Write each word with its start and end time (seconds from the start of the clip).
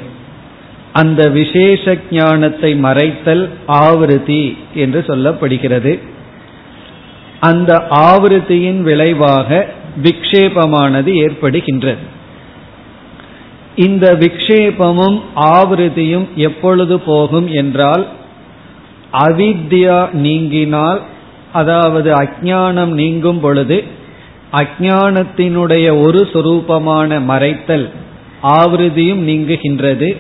அந்த 0.93 1.29
விசேஷ 1.29 1.97
ஞானத்தை 2.11 2.75
மறைத்தல் 2.83 3.49
ஆவருதி 3.67 4.57
என்று 4.73 5.03
சொல்லப்படுகிறது. 5.07 5.99
அந்த 7.39 7.87
ஆவருத்தியின் 7.89 8.81
விளைவாக 8.81 9.67
விக்ஷேபமானது 10.03 11.11
ஏற்படுகின்றது. 11.25 12.03
இந்த 13.75 14.13
விக்ஷேபமும் 14.13 15.21
ஆவிருத்தியும் 15.35 16.27
எப்பொழுது 16.35 16.99
போகும் 16.99 17.47
என்றால் 17.47 18.07
அவித்யா 19.13 20.07
நீங்கினால் 20.13 20.99
அதாவது 21.53 22.13
அஜானம் 22.13 22.93
நீங்கும் 22.93 23.39
பொழுது 23.39 23.83
அஜானத்தினுடைய 24.51 26.01
ஒரு 26.01 26.29
சொரூபமான 26.33 27.19
மறைத்தல் 27.27 27.89
ஆவிருதியும் 28.43 29.23
நீங்குகின்றது 29.29 30.17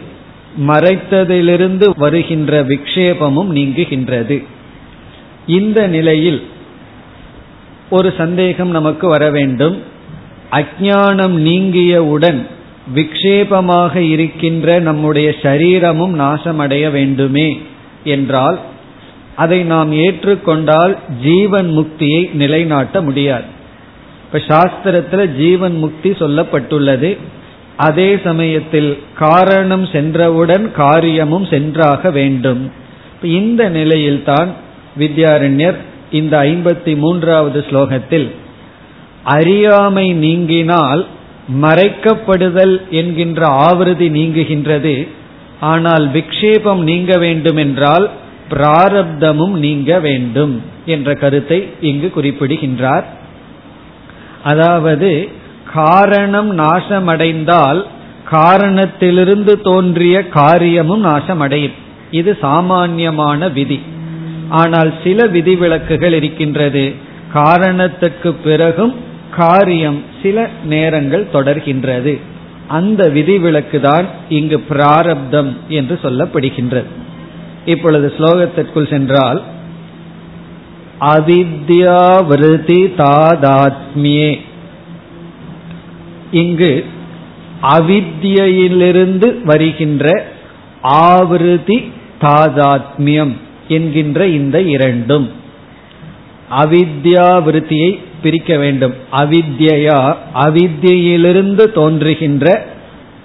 மறைத்ததிலிருந்து 0.67 1.89
வருகின்ற 1.97 2.63
விக்ஷேபமும் 2.63 3.51
நீங்குகின்றது. 3.55 4.43
இந்த 5.47 5.87
நிலையில் 5.87 6.43
ஒரு 7.89 8.13
சந்தேகம் 8.17 8.69
நமக்கு 8.69 9.07
வர 9.07 9.29
வேண்டும். 9.29 9.77
அஜானம் 10.51 11.35
நீங்கியவுடன் 11.47 12.47
விக்ஷேபமாக 12.95 13.95
இருக்கின்ற 13.95 14.79
நம்முடைய 14.79 15.35
சரீரமும் 15.41 16.19
நாசமடைய 16.19 16.91
வேண்டுமே 16.91 17.59
என்றால் 18.03 18.59
அதை 19.35 19.63
நாம் 19.63 19.93
ஏற்றுக்கொண்டால் 19.93 20.97
ஜீவன் 21.23 21.77
முக்தியை 21.77 22.33
நிலைநாட்ட 22.33 23.01
முடியாது. 23.01 23.43
இப்ப 24.25 24.41
சாஸ்திரத்துல 24.47 25.35
ஜீவன் 25.35 25.77
முக்தி 25.77 26.09
சொல்லப்பட்டுள்ளது. 26.09 27.17
அதே 27.77 28.17
சமயத்தில் 28.23 29.03
காரணம் 29.17 29.85
சென்றவுடன் 29.85 30.71
காரியமும் 30.71 31.45
சென்றாக 31.45 32.11
வேண்டும். 32.11 32.71
இந்த 33.21 33.69
நிலையில்தான் 33.69 34.53
வித்யாரண்யர் 34.99 35.75
இந்த 36.11 36.39
ஐம்பத்தி 36.41 36.97
மூன்றாவது 36.97 37.65
ஸ்லோகத்தில் 37.69 38.31
அறியாமை 39.23 40.13
நீங்கினால் 40.13 41.05
மறைக்கப்படுதல் 41.61 42.89
என்கின்ற 42.89 43.47
ஆவிருதி 43.47 44.09
நீங்குகின்றது. 44.17 45.07
ஆனால் 45.59 46.09
விக்ஷேபம் 46.09 46.77
நீங்க 46.77 47.17
வேண்டுமென்றால் 47.17 48.09
பிராரப்தமும் 48.51 49.55
நீங்க 49.55 49.99
வேண்டும் 49.99 50.61
என்ற 50.85 51.15
கருத்தை 51.15 51.69
இங்கு 51.81 52.09
குறிப்பிடுகின்றார். 52.09 53.05
அதாவது 54.43 55.27
காரணம் 55.73 56.59
நாசமடைந்தால் 56.59 57.81
காரணத்திலிருந்து 58.25 59.61
தோன்றிய 59.61 60.27
காரியமும் 60.27 61.05
நாசமடையும். 61.05 61.77
இது 62.11 62.37
சாமான்யமான 62.41 63.49
விதி. 63.49 63.79
ஆனால் 64.49 64.93
சில 65.03 65.25
விதிவிலக்குகள் 65.25 66.11
இருக்கின்றது. 66.11 66.93
காரணத்துக்கு 67.33 68.35
பிறகும் 68.43 68.95
காரியம் 69.37 70.03
சில 70.21 70.49
நேரங்கள் 70.65 71.27
தொடர்கின்றது. 71.33 72.19
அந்த 72.67 73.09
விதிவிலக்கு 73.09 73.79
தான் 73.79 74.05
இங்கு 74.29 74.59
பிராரப்தம் 74.59 75.57
என்று 75.67 75.99
சொல்லப்படுகின்றது. 76.03 76.89
இப்பொழுது 77.65 78.13
ஸ்லோகத்திற்குள் 78.17 78.89
சென்றால் 78.89 79.43
அவித்யாவிருதி 80.99 82.79
தாதாத்மியே. 82.97 84.41
இங்கு 86.31 86.85
அவித்யிலிருந்து 87.61 89.43
வருகின்ற 89.43 90.25
ஆவிருதி 90.83 91.91
தாதாத்மியம் 92.21 93.37
என்கின்ற 93.67 94.27
இந்த 94.27 94.61
இரண்டும். 94.61 95.31
அவித்யாவிருத்தியை 96.51 97.99
பிரிக்க 98.21 98.57
வேண்டும். 98.57 98.93
அவித்யா 99.11 100.15
அவித்யிலிருந்து 100.35 101.71
தோன்றுகின்ற 101.71 102.65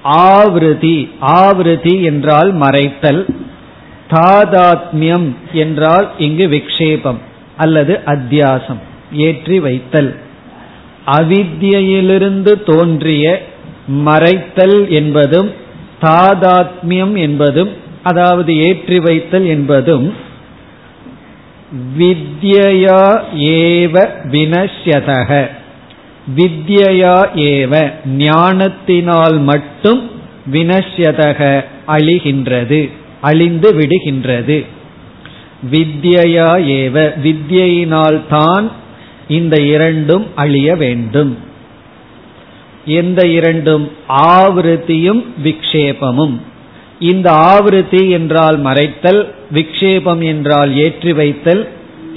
ஆவிருதி 0.05 1.11
ஆவிருதி 1.21 2.03
என்றால் 2.03 2.55
மறைத்தல். 2.55 3.25
தாதாத்மியம் 4.11 5.29
என்றால் 5.53 6.09
இங்கு 6.19 6.47
விக்ஷேபம் 6.49 7.21
அல்லது 7.57 8.01
அத்தியாசம் 8.07 8.81
ஏற்றி 9.13 9.59
வைத்தல். 9.61 10.17
அவித்யிலிருந்து 11.07 12.53
தோன்றிய 12.63 13.43
மறைத்தல் 14.07 14.79
என்பதும் 14.89 15.51
தாதாத்மியம் 16.03 17.15
என்பதும் 17.17 17.73
அதாவது 18.03 18.57
ஏற்றி 18.59 18.99
வைத்தல் 18.99 19.47
என்பதும் 19.47 20.15
வித்யா 21.99 23.01
ஏவ 23.35 23.95
வினஷ்யதக. 24.33 25.31
வித்யா 26.37 27.17
ஏவ 27.35 27.73
ஞானத்தினால் 28.17 29.39
மட்டும் 29.41 30.11
வினஷ்யதக 30.53 31.41
அழிகின்றது. 31.87 32.81
அழிந்து 33.29 33.69
விடுகின்றது. 33.79 34.59
வித்யா 35.73 36.49
ஏவ 36.79 36.97
வித்யினால் 37.25 38.19
தான் 38.31 38.67
இந்த 39.37 39.57
இரண்டும் 39.75 40.27
அழிய 40.37 40.69
வேண்டும். 40.83 41.33
எந்த 43.01 43.21
இரண்டும்? 43.37 43.85
ஆவிருத்தியும் 44.35 45.23
விக்ஷேபமும். 45.45 46.37
இந்த 47.11 47.29
ஆவிருத்தி 47.53 48.03
என்றால் 48.11 48.59
மறைத்தல் 48.67 49.23
விக்ஷேபம் 49.55 50.23
என்றால் 50.33 50.71
ஏற்றி 50.85 51.13
வைத்தல் 51.13 51.63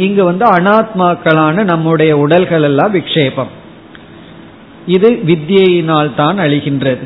இங்கு 0.05 0.23
வந்து 0.29 0.45
அனாத்மாக்களான 0.57 1.63
நம்முடைய 1.63 2.11
உடல்கள் 2.17 2.65
எல்லாம் 2.67 2.93
விக்ஷேபம். 2.95 3.51
இது 4.95 5.09
வித்தியினால் 5.29 6.11
தான் 6.19 6.37
அழிகின்றது. 6.45 7.05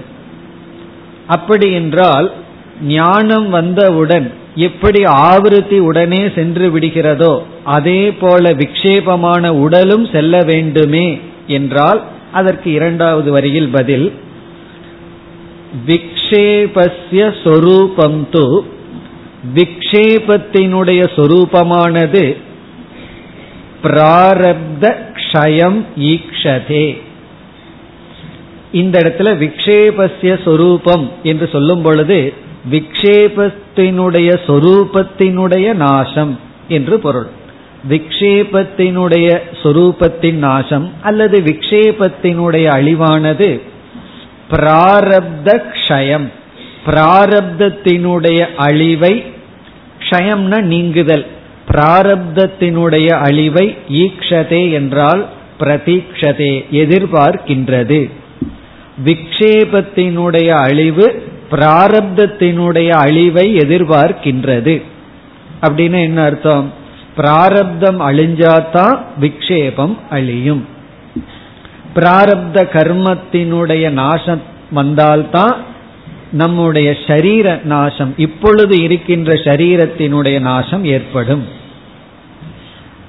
அப்படி 1.28 1.68
என்றால் 1.80 2.28
ஞானம் 2.88 3.50
வந்தவுடன் 3.50 4.34
எப்படி 4.56 5.04
ஆவிருத்தி 5.04 5.80
உடனே 5.80 6.30
சென்று 6.36 6.80
விடுகிறதோ 6.80 7.42
அதே 7.64 8.12
போல 8.12 8.52
விக்ஷேபமான 8.52 9.48
உடலும் 9.48 10.06
செல்ல 10.12 10.44
வேண்டுமே 10.44 11.20
என்றால் 11.48 12.04
அதற்கு 12.32 12.72
இரண்டாவது 12.72 13.32
வரியில் 13.32 13.70
பதில் 13.70 14.14
விக்ஷேபஸ்ய 15.88 17.34
சொரூபம் 17.44 18.28
து 18.32 18.64
விக்ஷேபத்தினுடைய 19.56 21.02
சொரூபமானது 21.16 22.38
பிராரப்த 23.84 24.96
க்ஷயம் 25.16 25.86
ஈக்ஷதே. 25.98 26.98
இந்த 28.72 29.00
இடத்துல 29.00 29.30
விக்ஷேபஸ்ய 29.44 30.44
சொரூபம் 30.44 31.12
என்று 31.24 31.48
சொல்லும் 31.48 31.82
பொழுது 31.82 32.34
விக்ஷேபத்தினுடைய 32.72 34.30
சொரூபத்தினுடைய 34.48 35.74
நாசம் 35.74 36.40
என்று 36.68 37.00
பொருள். 37.00 37.28
விக்ஷேபத்தினுடைய 37.90 39.40
சொரூபத்தின் 39.64 40.40
நாசம் 40.48 40.94
அல்லது 41.02 41.40
விக்ஷேபத்தினுடைய 41.40 42.66
அழிவானது 42.68 43.62
பிராரப்த 44.52 45.62
க்ஷயம் 45.74 46.32
பிராரப்தத்தினுடைய 46.86 48.48
அழிவை 48.56 49.24
க்ஷயம்னா 50.00 50.62
நீங்குதல். 50.62 51.26
பிராரப்தத்தினுடைய 51.72 53.10
அழிவை 53.10 53.78
ஈக்ஷதே 53.90 54.72
என்றால் 54.72 55.28
பிரதீக்ஷதே 55.60 56.66
எதிர்பார்க்கின்றது. 56.72 58.10
விக்ஷேபத்தினுடைய 59.06 60.48
அழிவு 60.48 61.24
பிராரப்தத்தினுடைய 61.54 62.90
அழிவை 62.90 63.56
எதிர்பார்க்கின்றது. 63.56 64.82
அப்படின்னு 65.62 66.02
என்ன 66.02 66.24
அர்த்தம்? 66.24 66.74
பிராரப்தம் 67.18 68.02
அழிஞ்சாதான் 68.02 68.98
விக்ஷேபம் 69.22 69.98
அழியும். 70.10 70.68
பிராரப்த 71.96 72.54
கர்மத்தினுடைய 72.54 73.90
நாசம் 73.90 74.42
வந்தால்தான் 74.72 75.56
நம்முடைய 76.32 76.96
சரீர 77.08 77.60
நாசம் 77.64 78.14
இப்பொழுது 78.18 78.82
இருக்கின்ற 78.82 79.34
சரீரத்தினுடைய 79.34 80.40
நாசம் 80.40 80.86
ஏற்படும். 80.86 81.48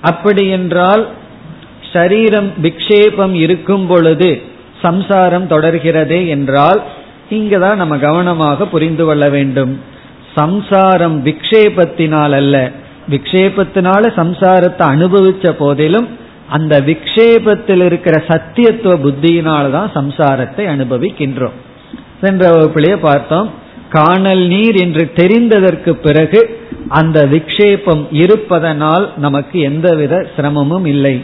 அப்படி 0.00 0.48
என்றால் 0.48 1.08
சரீரம் 1.92 2.52
விக்ஷேபம் 2.62 3.32
இருக்கும் 3.32 3.86
பொழுது 3.86 4.42
சம்சாரம் 4.82 5.48
தொடர்கிறதே 5.48 6.26
என்றால் 6.26 6.82
இங்கதான் 7.30 7.74
நம்ம 7.74 7.96
கவனமாக 7.98 8.66
புரிந்து 8.66 9.04
கொள்ள 9.04 9.28
வேண்டும். 9.28 9.80
சம்சாரம் 10.34 11.24
விக்ஷேபத்தினால் 11.24 12.32
அல்ல 12.32 12.70
விக்ஷேபத்தினால 13.10 14.02
சம்சாரத்தை 14.16 14.84
அனுபவிச்ச 14.94 15.50
போதிலும் 15.50 16.08
அந்த 16.50 16.80
விக்ஷேபத்தில் 16.80 17.84
இருக்கிற 17.84 18.24
சத்தியத்துவ 18.28 18.94
புத்தியினால்தான் 19.04 19.90
சம்சாரத்தை 19.94 20.64
அனுபவிக்கின்றோம். 20.74 21.56
சென்ற 22.20 22.50
வகுப்பிலேயே 22.50 22.96
பார்த்தோம் 22.96 23.50
காணல் 23.88 24.46
நீர் 24.46 24.76
என்று 24.76 25.12
தெரிந்ததற்கு 25.14 25.90
பிறகு 25.90 26.60
அந்த 26.88 27.26
விக்ஷேபம் 27.26 28.04
இருப்பதனால் 28.10 29.12
நமக்கு 29.16 29.60
எந்தவித 29.60 30.26
சிரமமும் 30.36 30.84
இல்லை. 30.84 31.22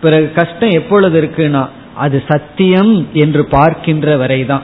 பிறகு 0.00 0.32
கஷ்டம் 0.32 0.70
எப்பொழுது 0.70 1.22
இருக்குன்னா 1.22 1.68
அது 1.94 2.22
சத்தியம் 2.28 3.06
என்று 3.12 3.44
பார்க்கின்ற 3.44 4.16
வரைதான். 4.16 4.62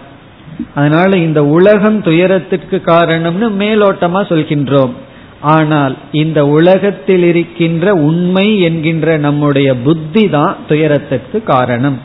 அதனால 0.75 1.17
இந்த 1.17 1.45
உலகம் 1.47 2.03
துயரத்திற்கு 2.03 2.83
காரணம்னு 2.85 3.49
மேலோட்டமா 3.63 4.21
சொல்கின்றோம். 4.31 4.93
ஆனால் 5.41 5.97
இந்த 6.13 6.47
உலகத்தில் 6.47 7.23
இருக்கின்ற 7.23 7.95
உண்மை 7.95 8.61
என்கின்ற 8.61 9.17
நம்முடைய 9.17 9.77
புத்தி 9.77 10.29
தான் 10.29 10.57
துயரத்திற்கு 10.69 11.43
காரணம். 11.43 12.01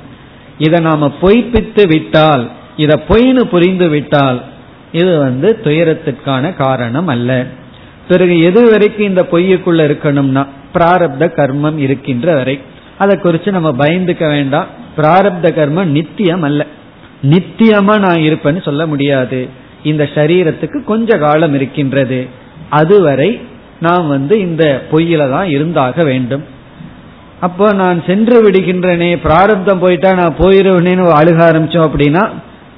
இதை 0.57 0.79
நாம 0.79 1.11
பொய்ப்பித்து 1.21 1.87
விட்டால் 1.87 2.49
இதை 2.77 2.99
பொய்னு 3.07 3.43
புரிந்து 3.43 3.89
விட்டால் 3.89 4.43
இது 4.91 5.17
வந்து 5.17 5.59
துயரத்திற்கான 5.63 6.55
காரணம் 6.55 7.07
அல்ல. 7.07 7.45
பிறகு 8.07 8.39
எது 8.39 8.69
வரைக்கும் 8.69 9.05
இந்த 9.05 9.27
பொய்யுக்குள்ள 9.31 9.81
இருக்கணும்னா 9.89 10.47
பிராரப்த 10.73 11.23
கர்மம் 11.35 11.77
இருக்கின்ற 11.77 12.33
வரை. 12.33 12.59
அதை 12.97 13.17
குறித்து 13.17 13.51
நம்ம 13.51 13.69
பயந்துக்க 13.71 14.27
வேண்டாம். 14.27 14.65
பிராரப்த 14.97 15.47
கர்மம் 15.59 15.85
நித்தியம் 15.85 16.41
அல்ல. 16.41 16.65
நித்தியமா 17.23 17.99
நான் 17.99 18.17
இருப்பேன்னு 18.17 18.61
சொல்ல 18.61 18.87
முடியாது. 18.87 19.49
இந்த 19.83 20.09
சரீரத்துக்கு 20.15 20.83
கொஞ்ச 20.83 21.17
காலம் 21.17 21.53
இருக்கின்றது. 21.53 22.27
அதுவரை 22.69 23.41
நாம் 23.79 24.07
வந்து 24.07 24.39
இந்த 24.39 24.81
பொய்யில 24.91 25.29
தான் 25.29 25.45
இருந்தாக 25.45 26.03
வேண்டும். 26.03 26.43
அப்போ 27.39 27.73
நான் 27.73 28.03
சென்று 28.05 28.49
விடுகின்றனே 28.49 29.17
பிராரப்தம் 29.23 29.79
போயிட்டா 29.79 30.13
நான் 30.13 30.35
போயிருவேனேன்னு 30.39 31.05
அழுக 31.21 31.39
ஆரம்பிச்சோம் 31.49 31.89
அப்படின்னா 31.89 32.29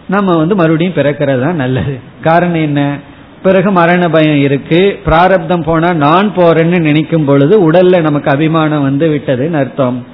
நம்ம 0.07 0.37
வந்து 0.37 0.55
மறுபடியும் 0.55 0.93
பிறக்கிறது 0.93 1.41
தான் 1.41 1.55
நல்லது. 1.55 1.99
காரணம் 2.21 2.61
என்ன? 2.61 2.97
பிறகு 3.43 3.71
மரண 3.71 4.09
பயம் 4.09 4.41
இருக்கு. 4.41 4.99
பிராரப்தம் 5.05 5.63
போனா 5.63 5.93
நான் 5.93 6.33
போறேன்னு 6.35 6.79
நினைக்கும் 6.79 7.25
பொழுது 7.25 7.71
உடல்ல 7.71 8.01
நமக்கு 8.01 8.31
அபிமானம் 8.31 8.81
வந்து 8.81 9.07
விட்டதுன்னு 9.07 9.53
அர்த்தம். 9.53 10.05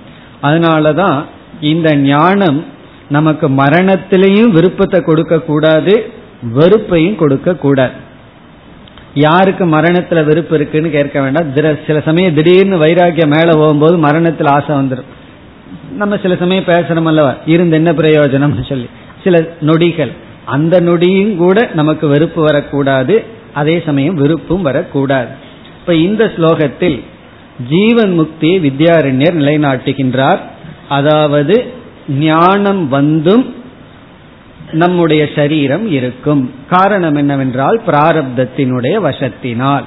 அதனாலதான் 0.44 1.26
இந்த 1.62 1.96
ஞானம் 1.96 2.66
நமக்கு 3.09 3.50
மரணத்திலையும் 3.50 4.50
விருப்பத்தை 4.50 5.01
கொடுக்க 5.01 5.39
கூடாது 5.39 6.11
வெறுப்பையும் 6.56 7.15
கொடுக்க 7.15 7.56
கூடாது. 7.56 7.95
யாருக்கு 9.13 9.65
மரணத்துல 9.65 10.23
வெறுப்பு 10.23 10.56
இருக்குன்னு 10.56 10.89
கேட்க 10.89 11.21
வேண்டாம். 11.21 11.53
சில 11.88 12.01
சமயம் 12.06 12.33
திடீர்னு 12.33 12.77
வைராக்கியம் 12.77 13.29
மேல 13.29 13.51
போகும்போது 13.53 13.97
மரணத்துல 13.97 14.47
ஆசை 14.47 14.75
வந்துடும் 14.75 15.09
நம்ம 15.97 16.17
சில 16.17 16.35
சமயம் 16.35 16.63
பேசுறோம் 16.63 17.09
அல்லவா 17.11 17.33
இருந்து 17.45 17.75
என்ன 17.75 17.91
பிரயோஜனம்னு 17.91 18.67
சொல்லி. 18.69 18.89
சில 19.23 19.47
நொடிகள். 19.61 20.11
அந்த 20.45 20.81
நொடியும் 20.81 21.35
கூட 21.35 21.69
நமக்கு 21.73 22.07
வெறுப்பு 22.07 22.41
வரக்கூடாது. 22.41 23.23
அதே 23.53 23.81
சமயம் 23.85 24.15
விருப்பும் 24.15 24.61
வரக்கூடாது. 24.61 25.31
இப்ப 25.79 25.95
இந்த 25.95 26.31
ஸ்லோகத்தில் 26.38 26.97
ஜீவன் 27.69 28.13
முக்தியை 28.19 28.56
வித்யாரண்யர் 28.67 29.38
நிலைநாட்டுகின்றார். 29.41 30.39
அதாவது 30.89 31.56
ஞானம் 32.09 32.88
வந்தும் 32.88 33.53
நம்முடைய 34.71 35.29
சரீரம் 35.35 35.91
இருக்கும். 35.91 36.53
காரணம் 36.69 37.15
என்னவென்றால் 37.15 37.81
பிராரப்தத்தினுடைய 37.88 39.00
வசத்தினால். 39.03 39.83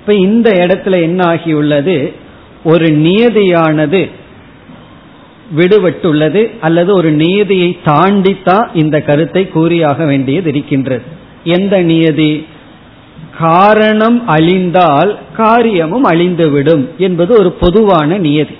இப்ப 0.00 0.14
இந்த 0.14 0.50
இடத்துல 0.50 1.02
என்ன 1.02 1.34
ஆகியுள்ளது? 1.34 2.12
ஒரு 2.64 2.86
நியதியானது 2.86 4.10
விடுபட்டுள்ளது 5.56 6.58
அல்லது 6.60 6.94
ஒரு 6.94 7.12
நியதியை 7.12 7.78
தாண்டித்தான் 7.84 8.70
இந்த 8.74 9.00
கருத்தை 9.00 9.48
கூறியாக 9.48 10.04
வேண்டியது 10.04 10.48
இருக்கின்றது. 10.48 11.02
எந்த 11.44 11.82
நியதி? 11.82 12.46
காரணம் 13.38 14.28
அழிந்தால் 14.28 15.18
காரியமும் 15.36 16.04
அழிந்துவிடும் 16.04 16.86
என்பது 16.96 17.38
ஒரு 17.38 17.52
பொதுவான 17.52 18.18
நியதி. 18.18 18.56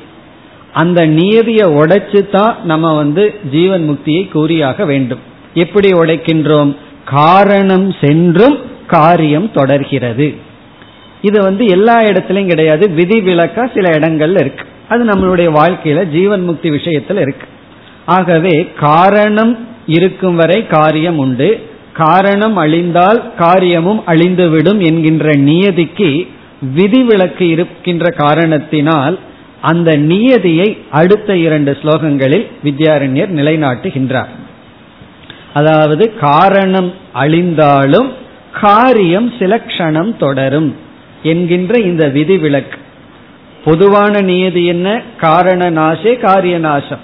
அந்த 0.72 1.06
நியதியை 1.06 1.68
உடைச்சு 1.68 2.30
தான் 2.30 2.56
நம்ம 2.64 2.96
வந்து 2.96 3.34
ஜீவன் 3.50 3.88
முக்தியை 3.90 4.30
கூறியாக 4.30 4.84
வேண்டும். 4.84 5.18
எப்படி 5.54 5.92
உடைக்கின்றோம்? 5.92 6.76
காரணம் 7.04 7.94
சென்றும் 8.00 8.58
காரியம் 8.86 9.52
தொடர்கிறது. 9.52 10.34
இது 11.22 11.42
வந்து 11.42 11.66
எல்லா 11.66 12.00
இடத்துலையும் 12.00 12.48
கிடையாது. 12.48 12.90
விதி 12.90 13.20
விலக்கா 13.20 13.74
சில 13.74 13.90
இடங்கள்ல 13.90 14.40
இருக்கு. 14.40 14.64
அது 14.88 15.04
நம்மளுடைய 15.04 15.38
வாழ்க்கையில 15.38 16.08
ஜீவன் 16.08 16.44
முக்தி 16.44 16.70
விஷயத்துல 16.70 17.20
இருக்கு. 17.20 17.46
ஆகவே 18.04 18.72
காரணம் 18.78 19.68
இருக்கும் 19.86 20.36
வரை 20.36 20.66
காரியம் 20.66 21.18
உண்டு. 21.18 21.70
காரணம் 21.92 22.56
அழிந்தால் 22.56 23.34
காரியமும் 23.34 24.02
அழிந்துவிடும் 24.06 24.78
என்கின்ற 24.78 25.32
நியதிக்கு 25.32 26.28
விதிவிலக்கு 26.74 27.48
இருக்கின்ற 27.48 28.10
காரணத்தினால் 28.10 29.18
அந்த 29.62 29.90
நியதியை 29.96 30.68
அடுத்த 30.90 31.36
இரண்டு 31.36 31.72
ஸ்லோகங்களில் 31.82 32.46
வித்யாரண்யர் 32.64 33.34
நிலைநாட்டுகின்றார். 33.38 34.32
அதாவது 35.52 36.04
காரணம் 36.20 36.94
அழிந்தாலும் 37.14 38.08
காரியம் 38.60 39.32
சில 39.38 39.60
க்ஷணம் 39.66 40.16
தொடரும் 40.16 40.76
என்கின்ற 41.22 41.78
இந்த 41.78 42.04
விதிவிலக்கு. 42.08 42.78
பொதுவான 43.64 44.20
நியதி 44.20 44.64
என்ன? 44.64 44.88
காரண 45.20 45.70
நாசே 45.70 46.20
காரிய 46.20 46.58
நாசம் 46.58 47.02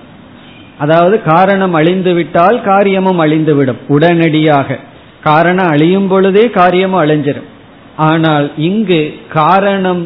அதாவது 0.79 1.23
காரணம் 1.23 1.75
அழிந்து 1.75 2.15
விட்டால் 2.15 2.59
காரியமும் 2.63 3.21
அழிந்துவிடும் 3.21 3.81
உடனடியாக. 3.89 4.79
காரணம் 5.23 5.67
அழியும் 5.67 6.09
பொழுதே 6.09 6.51
காரியமும் 6.51 7.03
அழிஞ்சிடும் 7.05 7.49
ஆனால் 7.97 8.47
இங்கு 8.57 9.01
காரணம் 9.29 10.03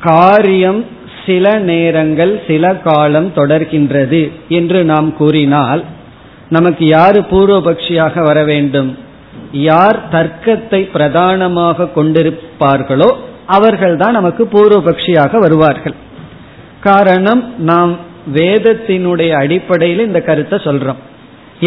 காரியம் 0.00 0.82
சில 1.27 1.45
நேரங்கள் 1.69 2.33
சில 2.47 2.73
காலம் 2.87 3.29
தொடர்கின்றது 3.35 4.21
என்று 4.57 4.79
நாம் 4.91 5.09
கூறினால் 5.19 5.81
நமக்கு 6.55 6.83
யாரு 6.97 7.19
பூர்வபக்ஷியாக 7.31 8.23
வர 8.27 8.39
வேண்டும்? 8.51 8.89
யார் 9.69 9.99
தர்க்கத்தை 10.15 10.81
பிரதானமாக 10.95 11.89
கொண்டிருப்பார்களோ 11.95 13.09
அவர்கள்தான் 13.57 14.17
நமக்கு 14.19 14.43
பூர்வபக்ஷியாக 14.53 15.39
வருவார்கள். 15.45 15.95
காரணம் 16.87 17.43
நாம் 17.69 17.93
வேதத்தினுடைய 18.37 19.31
அடிப்படையில் 19.43 20.05
இந்த 20.07 20.19
கருத்தை 20.29 20.57
சொல்றோம். 20.67 21.01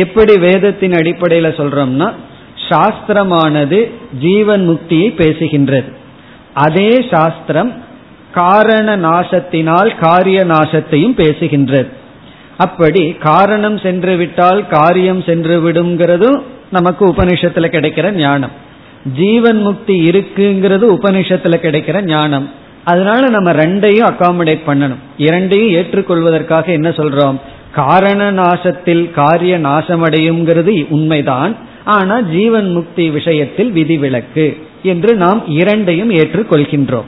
எப்படி 0.02 0.34
வேதத்தின் 0.48 0.96
அடிப்படையில் 0.98 1.58
சொல்றோம்னா 1.60 2.08
சாஸ்திரமானது 2.68 3.78
ஜீவன் 4.24 4.64
முக்தியை 4.70 5.08
பேசுகின்றது. 5.22 5.88
அதே 6.64 6.90
சாஸ்திரம் 7.12 7.70
காரண 8.34 8.96
நாசத்தினால் 8.96 9.98
காரிய 10.00 10.44
நாசத்தையும் 10.44 11.16
பேசுகின்றது 11.16 11.86
அப்படி 12.56 13.12
காரணம் 13.12 13.78
சென்று 13.78 14.16
விட்டால் 14.16 14.66
காரியம் 14.66 15.22
சென்று 15.22 15.72
விடுங்கிறதும் 15.72 16.42
நமக்கு 16.70 17.06
உபனிஷத்துல 17.06 17.68
கிடைக்கிற 17.68 18.10
ஞானம். 18.10 18.50
ஜீவன் 19.16 19.62
முக்தி 19.62 20.04
இருக்குங்கிறது 20.04 20.98
உபனிஷத்துல 20.98 21.56
கிடைக்கிற 21.56 22.02
ஞானம். 22.02 22.50
அதனால 22.84 23.28
நம்ம 23.28 23.52
ரெண்டையும் 23.52 24.10
அகாமடேட் 24.10 24.58
பண்ணணும். 24.66 24.98
இரண்டையும் 25.16 25.82
ஏற்றுக்கொள்வதற்காக 25.82 26.64
என்ன 26.64 26.88
சொல்றோம்? 26.88 27.40
காரண 27.72 28.32
நாசத்தில் 28.32 29.10
காரிய 29.10 29.58
நாசமடையுங்கிறது 29.58 30.86
உண்மைதான். 30.88 31.56
ஆனா 31.84 32.20
ஜீவன் 32.20 32.72
முக்தி 32.72 33.10
விஷயத்தில் 33.10 33.72
விதிவிலக்கு 33.72 34.62
என்று 34.82 35.14
நாம் 35.14 35.42
இரண்டையும் 35.46 36.10
ஏற்றுக்கொள்கின்றோம். 36.10 37.04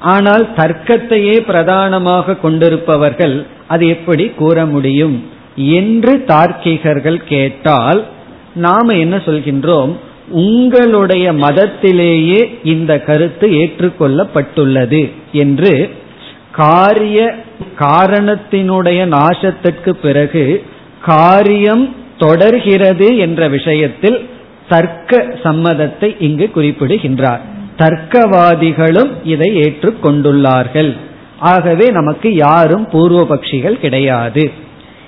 ஆனால் 0.00 0.48
தர்க்கத்தையே 0.56 1.40
பிரதானமாக 1.40 2.36
கொண்டிருப்பவர்கள் 2.36 3.46
அது 3.66 3.88
எப்படி 3.88 4.28
கூற 4.28 4.66
முடியும்? 4.66 5.24
என்று 5.56 6.24
தார்க்கிகர்கள் 6.26 7.16
கேட்டால் 7.16 8.04
நாம 8.54 8.94
என்ன 8.94 9.16
சொல்கின்றோம்? 9.16 9.96
உங்களுடைய 10.30 11.32
மதத்திலேயே 11.32 12.58
இந்த 12.64 13.00
கருத்து 13.00 13.48
ஏற்றுக்கொள்ளப்பட்டுள்ளது 13.48 15.12
என்று 15.32 15.90
காரிய 16.50 17.34
காரணத்தினுடைய 17.78 19.00
நாசத்திற்கு 19.08 19.90
பிறகு 19.90 20.64
காரியம் 21.02 21.94
தொடர்கிறது 22.18 23.16
என்ற 23.16 23.48
விஷயத்தில் 23.48 24.28
தர்க்க 24.68 25.26
சம்மதத்தை 25.42 26.16
இங்கு 26.18 26.50
குறிப்பிடுகின்றார். 26.50 27.40
தர்க்கவாதிகளும் 27.78 29.10
இதை 29.24 29.48
ஏற்றுக்கொண்டுள்ளார்கள். 29.60 30.96
ஆகவே 31.38 31.86
நமக்கு 31.90 32.34
யாரும் 32.34 32.88
பூர்வபக்ஷிகள் 32.88 33.78
கிடையாது. 33.78 34.50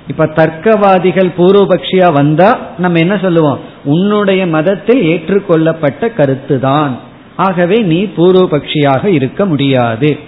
இப்ப 0.07 0.27
தர்க்கவாதிகள் 0.27 1.31
பூர்வபக்ஷியா 1.39 2.13
வந்தா 2.13 2.59
நம்ம 2.79 2.99
என்ன 2.99 3.17
சொல்லுவோம்? 3.17 3.59
உன்னுடைய 3.85 4.47
மதத்தில் 4.47 5.03
ஏற்றுக்கொள்ளப்பட்ட 5.03 6.13
கருத்துதான். 6.17 6.93
ஆகவே 7.37 7.79
நீ 7.79 8.05
பூர்வபக்ஷியாக 8.17 9.05
இருக்க 9.05 9.45
முடியாது. 9.47 10.19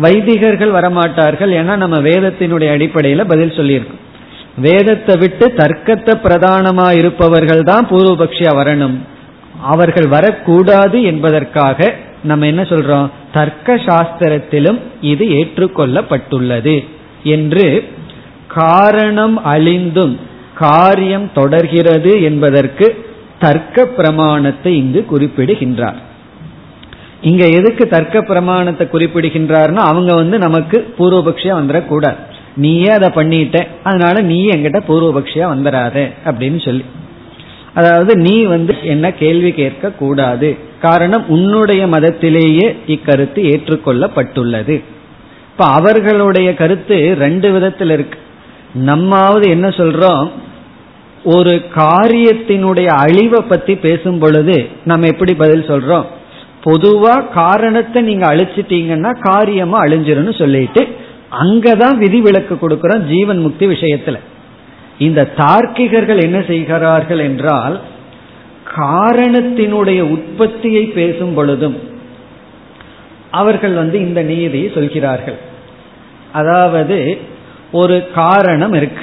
வைதிகர்கள் 0.00 0.72
வரமாட்டார்கள் 0.72 1.52
ஏன்னா 1.60 1.76
நம்ம 1.76 1.96
வேதத்தினுடைய 1.98 2.68
அடிப்படையில 2.76 3.24
பதில் 3.28 3.56
சொல்லியிருக்கோம் 3.56 4.04
வேதத்தை 4.56 5.16
விட்டு 5.16 5.52
தர்க்கத்தை 5.56 6.14
பிரதானமா 6.24 6.92
இருப்பவர்கள் 6.92 7.62
தான் 7.62 7.88
பூர்வபக்ஷியா 7.88 8.52
வரணும். 8.60 8.96
அவர்கள் 9.60 10.06
வரக்கூடாது 10.06 11.02
என்பதற்காக 11.02 11.94
நம்ம 12.22 12.46
என்ன 12.46 12.62
சொல்றோம்? 12.62 13.10
தர்க்க 13.32 13.74
சாஸ்திரத்திலும் 13.74 14.78
இது 15.00 15.26
ஏற்றுக்கொள்ளப்பட்டுள்ளது 15.26 16.84
என்று 17.22 17.88
காரணம் 18.48 19.44
அழிந்தும் 19.44 20.16
காரியம் 20.54 21.30
தொடர்கிறது 21.34 22.22
என்பதற்கு 22.22 23.06
தர்க்க 23.38 23.86
பிரமாணத்தை 23.86 24.76
இங்கு 24.76 25.04
குறிப்பிடுகின்றார். 25.04 25.96
இங்க 27.20 27.46
எதுக்கு 27.46 27.88
தர்க்க 27.88 28.22
பிரமாணத்தை 28.22 28.86
குறிப்பிடுகின்றார்னா 28.92 29.74
அவங்க 29.74 30.14
வந்து 30.14 30.38
நமக்கு 30.38 30.94
பூர்வபக்ஷியா 30.98 31.54
வந்துடக்கூடாது. 31.60 32.16
நீயே 32.56 32.88
அதை 32.88 33.08
பண்ணிட்ட 33.08 33.66
அதனால 33.82 34.20
நீ 34.20 34.48
எங்கிட்ட 34.48 34.80
பூர்வபக்ஷியா 34.88 35.46
வந்துடாத 35.54 36.12
அப்படின்னு 36.24 36.64
சொல்லி. 36.64 36.84
அதாவது 37.78 38.12
நீ 38.16 38.36
வந்து 38.42 38.74
என்ன 38.82 39.06
கேள்வி 39.12 39.50
கேட்க 39.52 39.90
கூடாது. 39.90 40.48
காரணம் 40.80 41.28
உன்னுடைய 41.28 41.86
மதத்திலேயே 41.86 42.66
இக்கருத்து 42.86 43.40
ஏற்றுக்கொள்ளப்பட்டுள்ளது. 43.52 44.74
இப்ப 45.52 45.64
அவர்களுடைய 45.64 46.54
கருத்து 46.54 47.16
ரெண்டு 47.18 47.52
விதத்தில் 47.52 47.90
இருக்கு. 47.90 48.18
நம்மாவது 48.74 49.50
என்ன 49.50 49.68
சொல்றோம்? 49.68 50.30
ஒரு 51.24 51.62
காரியத்தினுடைய 51.74 52.86
அழிவை 52.86 53.40
பத்தி 53.48 53.76
பேசும் 53.76 54.18
பொழுது 54.18 54.66
நம்ம 54.84 55.06
எப்படி 55.06 55.34
பதில் 55.34 55.68
சொல்றோம்? 55.68 56.06
பொதுவா 56.64 57.14
காரணத்தை 57.32 58.02
நீங்க 58.02 58.26
அழிச்சிட்டீங்கன்னா 58.34 59.18
காரியமா 59.20 59.78
அழிஞ்சிரும்னு 59.84 60.38
சொல்லிட்டு 60.38 60.86
அங்கதான் 61.42 61.96
விதி 61.96 62.20
விலக்கு 62.20 62.54
கொடுக்கிறோம் 62.54 63.06
ஜீவன் 63.12 63.38
முக்தி 63.38 63.66
விஷயத்துல. 63.66 64.18
இந்த 64.98 65.28
தார்க்கிகர்கள் 65.36 66.22
என்ன 66.22 66.42
செய்கிறார்கள் 66.42 67.18
என்றால் 67.18 67.80
காரணத்தினுடைய 68.76 70.00
உற்பத்தியை 70.00 70.84
பேசும் 70.84 71.34
பொழுதும் 71.34 71.76
அவர்கள் 73.30 73.72
வந்து 73.72 73.98
இந்த 73.98 74.22
நீதியை 74.22 74.70
சொல்கிறார்கள். 74.74 75.38
அதாவது 76.32 77.18
ஒரு 77.72 78.10
காரணம் 78.14 78.72
இருக்கு. 78.72 79.02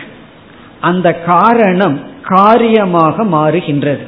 அந்த 0.82 1.14
காரணம் 1.14 2.00
காரியமாக 2.24 3.24
மாறுகின்றது. 3.24 4.06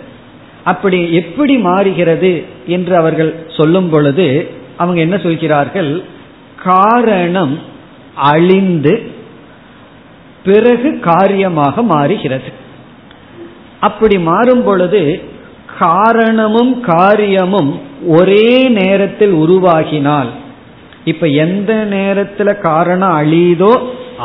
அப்படி 0.64 1.14
எப்படி 1.14 1.58
மாறுகிறது 1.58 2.44
என்று 2.68 2.96
அவர்கள் 2.96 3.46
சொல்லும் 3.58 3.90
பொழுது 3.90 4.50
அவங்க 4.78 5.00
என்ன 5.00 5.18
சொல்கிறார்கள்? 5.18 6.04
காரணம் 6.64 7.60
அழிந்து 8.16 9.12
பிறகு 10.48 10.90
காரியமாக 11.10 11.84
மாறுகிறது. 11.94 12.50
அப்படி 13.88 14.18
மாறும் 14.30 14.64
பொழுது 14.64 15.02
காரணமும் 15.80 16.74
காரியமும் 16.94 17.72
ஒரே 18.18 18.50
நேரத்தில் 18.80 19.36
உருவாகினால் 19.44 20.30
இப்ப 21.12 21.28
எந்த 21.44 21.72
நேரத்துல 21.92 22.50
காரணம் 22.70 23.16
அழியுதோ 23.20 23.74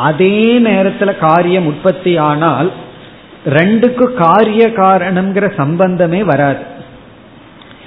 அதே 0.07 0.37
நேரத்துல 0.67 1.11
காரியம் 1.19 1.67
உற்பத்தி 1.71 2.13
ஆனால் 2.29 2.69
ரெண்டுக்கு 3.57 4.05
காரிய 4.21 4.63
காரணம்ங்கிற 4.81 5.45
சம்பந்தமே 5.61 6.21
வராது. 6.23 6.63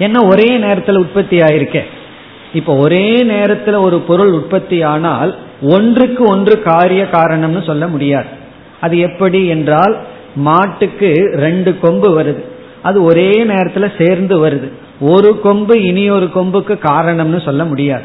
ஏன்னா 0.05 0.19
ஒரே 0.31 0.49
நேரத்தில் 0.65 1.01
உற்பத்தி 1.03 1.37
ஆயிருக்க. 1.47 1.77
இப்ப 2.53 2.75
ஒரே 2.85 3.05
நேரத்தில் 3.31 3.77
ஒரு 3.85 3.97
பொருள் 4.09 4.31
உற்பத்தி 4.39 4.77
ஆனால் 4.93 5.31
ஒன்றுக்கு 5.61 6.23
ஒன்று 6.23 6.61
காரிய 6.61 7.07
காரணம்னு 7.11 7.65
சொல்ல 7.65 7.87
முடியாது. 7.87 8.25
அது 8.81 8.99
எப்படி 8.99 9.47
என்றால் 9.47 9.97
மாட்டுக்கு 10.35 11.31
ரெண்டு 11.35 11.79
கொம்பு 11.79 12.21
வருது. 12.21 12.43
அது 12.81 13.03
ஒரே 13.03 13.31
நேரத்தில் 13.31 13.91
சேர்ந்து 13.97 14.47
வருது. 14.47 14.71
ஒரு 14.99 15.41
கொம்பு 15.41 15.83
இனி 15.83 16.09
ஒரு 16.09 16.25
கொம்புக்கு 16.25 16.79
காரணம்னு 16.81 17.45
சொல்ல 17.45 17.65
முடியாது. 17.65 18.03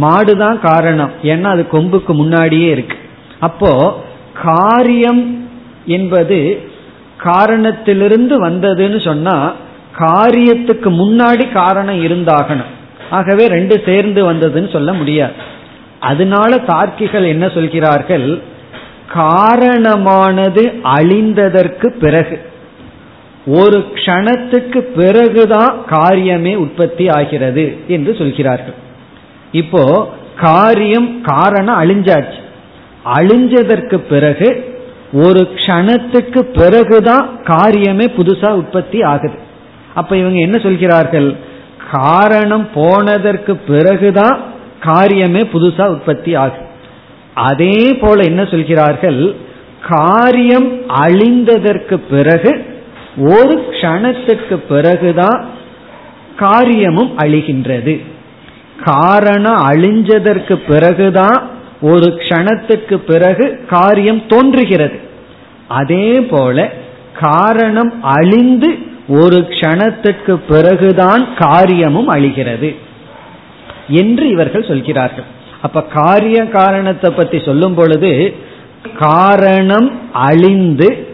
மாடுதான் 0.00 0.58
காரணம். 0.66 1.10
ஏன்னா 1.22 1.42
அது 1.42 1.66
கொம்புக்கு 1.72 2.14
முன்னாடியே 2.14 2.70
இருக்கு. 2.70 2.96
அப்போ 3.38 4.02
காரியம் 4.42 5.48
என்பது 5.86 6.60
காரணத்திலிருந்து 7.16 8.48
வந்ததுன்னு 8.48 9.04
சொன்னா 9.04 9.54
காரியத்துக்கு 9.98 10.90
முன்னாடி 10.90 11.52
காரணம் 11.52 12.04
இருந்தாகணும். 12.04 12.74
ஆகவே 13.10 13.46
ரெண்டு 13.46 13.82
சேர்ந்து 13.84 14.32
வந்ததுன்னு 14.32 14.72
சொல்ல 14.72 14.92
முடியாது. 14.92 15.32
அதனால 16.10 16.56
தார்க்கிகள் 16.56 17.26
என்ன 17.26 17.46
சொல்கிறார்கள்? 17.48 18.26
காரணமானது 19.14 20.62
அழிந்ததற்கு 20.96 21.86
பிறகு. 22.00 22.36
ஒரு 23.46 23.78
க்ஷணத்துக்கு 23.94 24.78
பிறகுதான் 24.96 25.74
காரியமே 25.90 26.54
உற்பத்தி 26.56 27.04
ஆகிறது 27.08 27.64
என்று 27.86 28.14
சொல்கிறார்கள். 28.14 28.78
இப்போ 29.52 29.82
காரியம் 30.40 31.10
காரணம் 31.22 31.78
அழிஞ்சாச்சு. 31.82 32.40
அழிஞ்சதற்கு 33.14 33.96
பிறகு 34.08 34.48
ஒரு 35.12 35.42
க்ஷணத்துக்கு 35.54 36.40
பிறகுதான் 36.58 37.26
காரியமே 37.44 38.06
புதுசா 38.18 38.50
உற்பத்தி 38.50 38.98
ஆகுது. 39.12 39.38
அப்ப 39.94 40.16
இவங்க 40.16 40.38
என்ன 40.38 40.56
சொல்கிறார்கள்? 40.58 41.28
காரணம் 41.92 42.68
போனதற்கு 42.74 43.52
பிறகுதான் 43.70 44.36
காரியமே 44.82 45.42
புதுசா 45.52 45.86
உற்பத்தி 45.86 46.34
ஆகும் 46.34 46.64
அதே 47.34 47.94
போல 47.94 48.22
என்ன 48.22 48.44
சொல்கிறார்கள்? 48.44 49.34
காரியம் 49.88 50.72
அழிந்ததற்கு 51.04 51.96
பிறகு 52.10 52.64
ஒரு 53.16 53.66
க்ஷணத்துக்கு 53.70 54.54
பிறகுதான் 54.54 55.46
காரியமும் 56.36 57.18
அழிகின்றது. 57.18 58.02
காரணம் 58.84 59.56
அழிஞ்சதற்கு 59.56 60.60
பிறகுதான் 60.68 61.50
ஒரு 61.80 62.12
க்ஷணத்துக்கு 62.12 62.96
பிறகு 62.96 63.64
காரியம் 63.70 64.26
தோன்றுகிறது. 64.26 64.98
அதே 65.68 66.12
போல 66.20 66.72
காரணம் 67.20 68.02
அழிந்து 68.02 68.78
ஒரு 69.08 69.36
க்ஷணத்துக்கு 69.36 70.40
பிறகுதான் 70.48 71.34
காரியமும் 71.38 72.08
அழிகிறது. 72.08 72.76
என்று 73.88 74.28
இவர்கள் 74.28 74.64
சொல்கிறார்கள். 74.64 75.24
அப்ப 75.62 75.82
காரிய 75.82 76.44
காரணத்தை 76.48 77.10
பத்தி 77.10 77.38
சொல்லும் 77.38 77.74
பொழுது 77.74 78.34
காரணம் 78.98 79.92
அழிந்து 80.12 81.06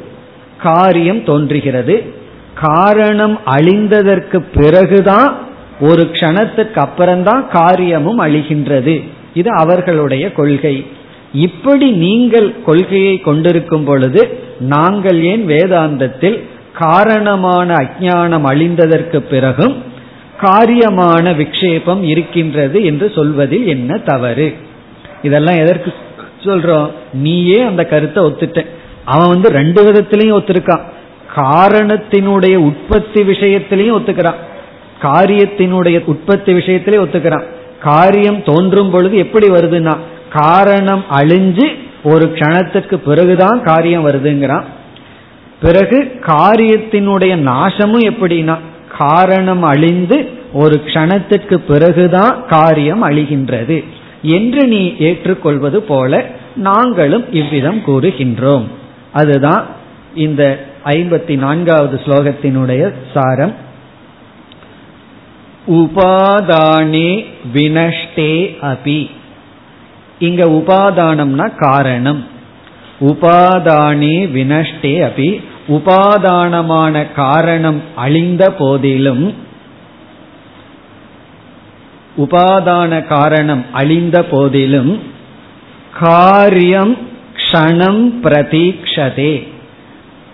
காரியம் 0.58 1.24
தோன்றுகிறது. 1.24 2.02
காரணம் 2.54 3.40
அழிந்ததற்கு 3.46 4.44
பிறகுதான் 4.54 5.36
ஒரு 5.80 6.08
க்ஷணத்துக்கு 6.12 6.78
அப்புறம்தான் 6.78 7.48
காரியமும் 7.48 8.20
அழிகின்றது. 8.20 9.04
இது 9.34 9.50
அவர்களுடைய 9.56 10.32
கொள்கை. 10.32 10.86
இப்படி 11.32 11.90
நீங்கள் 11.90 12.54
கொள்கையை 12.64 13.20
கொண்டிருக்கும் 13.20 13.84
பொழுது 13.84 14.38
நாங்கள் 14.60 15.22
ஏன் 15.22 15.46
வேதாந்தத்தில் 15.46 16.42
காரணமான 16.78 17.74
அஜானம் 17.74 18.46
அழிந்ததற்கு 18.46 19.18
பிறகும் 19.18 19.82
காரியமான 20.42 21.34
விக்ஷேபம் 21.34 22.02
இருக்கின்றது 22.02 22.84
என்று 22.84 23.12
சொல்வதில் 23.14 23.66
என்ன 23.66 23.98
தவறு? 23.98 24.54
இதெல்லாம் 25.22 25.56
எதற்கு 25.56 25.92
சொல்றோம்? 26.40 26.90
நீயே 27.12 27.60
அந்த 27.60 27.84
கருத்தை 27.84 28.24
ஒத்துட்ட. 28.24 28.66
அவன் 29.04 29.28
வந்து 29.28 29.48
ரெண்டு 29.48 29.92
விதத்திலையும் 29.92 30.38
ஒத்துருக்கான். 30.40 30.80
காரணத்தினுடைய 31.36 32.56
உற்பத்தி 32.56 33.22
விஷயத்திலையும் 33.22 33.96
ஒத்துக்கிறான். 33.98 34.34
காரியத்தினுடைய 35.02 36.04
உற்பத்தி 36.04 36.52
விஷயத்திலே 36.52 37.06
ஒத்துக்கிறான். 37.06 37.44
காரியம் 37.80 38.42
தோன்றும் 38.42 38.90
பொழுது 38.90 39.16
எப்படி 39.16 39.48
வருதுன்னா 39.48 39.96
காரணம் 40.30 41.04
அழிஞ்சு 41.12 41.76
ஒரு 42.02 42.32
க்ஷணத்துக்கு 42.34 42.96
பிறகுதான் 42.96 43.62
காரியம் 43.62 44.08
வருதுங்கிறான். 44.08 44.64
பிறகு 45.62 46.12
காரியத்தினுடைய 46.26 47.36
நாசமும் 47.36 48.04
எப்படின்னா 48.04 48.58
காரணம் 48.98 49.62
அழிந்து 49.62 50.30
ஒரு 50.52 50.82
க்ஷணத்துக்கு 50.84 51.54
பிறகுதான் 51.54 52.46
காரியம் 52.46 53.08
அழிகின்றது 53.10 53.84
என்று 54.22 54.66
நீ 54.66 54.96
ஏற்றுக்கொள்வது 54.98 55.82
போல 55.82 56.26
நாங்களும் 56.56 57.32
இவ்விதம் 57.32 57.82
கூறுகின்றோம். 57.86 58.64
அதுதான் 59.12 59.66
இந்த 60.14 60.64
ஐம்பத்தி 60.84 61.38
நான்காவது 61.38 62.00
ஸ்லோகத்தினுடைய 62.04 62.94
சாரம். 63.14 63.54
உபாதானே 65.66 67.24
வினஷ்டே 67.54 68.56
அபி. 68.62 69.10
இங்க 70.18 70.44
உபாதானம்னா 70.44 71.50
காரணம். 71.56 72.26
உபாதானே 73.00 74.28
வினஷ்டே 74.28 75.10
அபி. 75.10 75.42
உபாதானமான 75.68 77.12
காரணம் 77.12 77.82
அழிந்த 77.94 78.52
போதிலும் 78.52 79.34
உபாதான 82.18 83.06
காரணம் 83.06 83.64
அழிந்த 83.72 84.24
போதிலும் 84.24 85.02
காரியம் 86.00 86.98
க்ஷணம் 87.34 88.12
பிரதீக்ஷதே. 88.22 89.48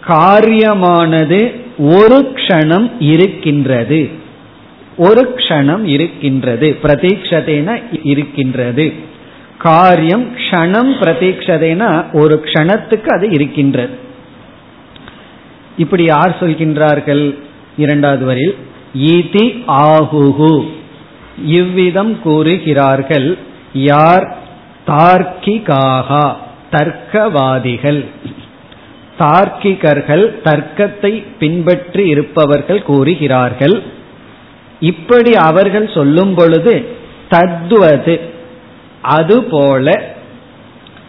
காரியமானது 0.09 1.61
ஒரு 1.79 2.33
க்ஷணம் 2.35 2.91
இருக்கின்றது. 2.99 4.09
ஒரு 4.97 5.33
க்ஷணம் 5.37 5.85
இருக்கின்றது. 5.85 6.79
பிரதீக்ஷதேன 6.83 7.83
இருக்கின்றது. 8.03 8.93
காரியம் 9.59 10.37
க்ஷணம் 10.37 10.91
பிரதீட்சதேனா 11.01 12.13
ஒரு 12.13 12.41
க்ஷணத்துக்கு 12.45 13.07
அது 13.07 13.31
இருக்கின்றது. 13.31 14.08
இப்படி 15.79 16.05
யார் 16.05 16.33
சொல்கின்றார்கள்? 16.41 17.25
இரண்டாவது 17.77 18.25
வரில் 18.27 18.55
ஈதி 19.13 19.47
ஆகுகு. 19.89 20.55
இவ்விதம் 21.59 22.15
கூறுகிறார்கள் 22.23 23.29
யார் 23.91 24.27
தார்க்கிகாகா 24.87 26.25
தர்க்கவாதிகள். 26.71 28.01
தார்க்கிகர்கள் 29.19 30.25
தர்க்கத்தை 30.47 31.13
பின்பற்றி 31.39 32.03
இருப்பவர்கள் 32.09 32.83
கூறுகிறார்கள். 32.83 33.77
இப்படி 34.81 35.33
அவர்கள் 35.51 35.89
சொல்லும் 35.95 36.35
பொழுது 36.35 36.75
தத்துவது 37.29 38.15
அதுபோல 39.17 39.87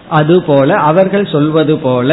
அதுபோல 0.10 0.70
அவர்கள் 0.90 1.26
சொல்வது 1.34 1.76
போல 1.78 2.10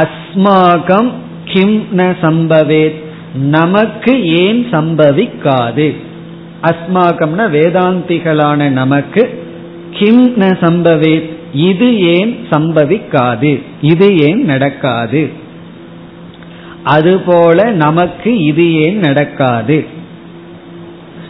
அஸ்மாகம் 0.00 1.10
கிம் 1.56 1.86
ந 1.96 2.14
சம்பவேத். 2.20 3.04
நமக்கு 3.34 4.36
ஏன் 4.36 4.66
சம்பவிக்காது? 4.70 5.96
அஸ்மாகம்ன 6.62 7.40
வேதாந்திகளான 7.48 8.68
நமக்கு 8.70 9.44
கிம் 9.90 10.36
ந 10.36 10.38
சம்பவேத். 10.38 11.30
இது 11.52 12.00
ஏன் 12.00 12.38
சம்பவிக்காது? 12.50 13.62
இது 13.80 14.16
ஏன் 14.16 14.44
நடக்காது? 14.44 15.30
அதுபோல 16.84 17.70
நமக்கு 17.70 18.42
இது 18.42 18.74
ஏன் 18.74 18.98
நடக்காது? 18.98 19.84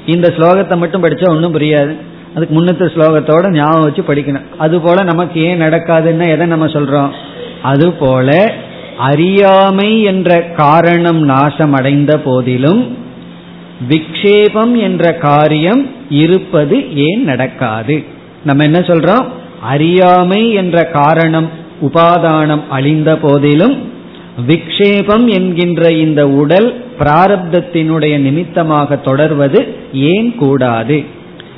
இந்த 0.06 0.34
ஸ்லோகத்தை 0.36 0.76
மட்டும் 0.76 1.02
படிச்சா 1.02 1.28
ஒன்றும் 1.28 1.54
புரியாது. 1.54 1.96
அதுக்கு 2.34 2.62
முன்னத்த 2.62 2.90
ஸ்லோகத்தோட 2.94 3.50
ஞாபகம் 3.50 3.82
வச்சு 3.82 4.02
படிக்கணும். 4.02 4.46
அது 4.58 4.80
போல 4.80 5.02
நமக்கு 5.02 5.40
ஏன் 5.40 5.60
நடக்காதுன்னா 5.60 6.28
எதை 6.28 6.46
நம்ம 6.46 6.66
சொல்றோம்? 6.66 7.10
அது 7.62 7.92
போல 7.92 8.54
அறியாமை 8.98 10.02
என்ற 10.02 10.42
காரணம் 10.42 11.22
நாசம் 11.22 11.72
அடைந்த 11.72 12.18
போதிலும் 12.18 12.98
விக்ஷேபம் 13.88 14.76
என்ற 14.76 15.14
காரியம் 15.14 15.90
இருப்பது 16.08 16.96
ஏன் 16.96 17.24
நடக்காது? 17.24 18.04
நம்ம 18.44 18.64
என்ன 18.64 18.78
சொல்றோம்? 18.78 19.26
அறியாமை 19.60 20.52
என்ற 20.52 20.84
காரணம் 20.84 21.50
உபாதானம் 21.82 22.60
அழிந்த 22.68 23.18
போதிலும் 23.18 23.92
விக்ஷேபம் 24.46 25.26
என்கின்ற 25.26 25.92
இந்த 25.92 26.28
உடல் 26.28 26.84
பிராரப்தத்தினுடைய 26.98 28.18
நிமித்தமாக 28.18 28.96
தொடர்வது 28.96 29.74
ஏன் 29.92 30.34
கூடாது? 30.34 31.04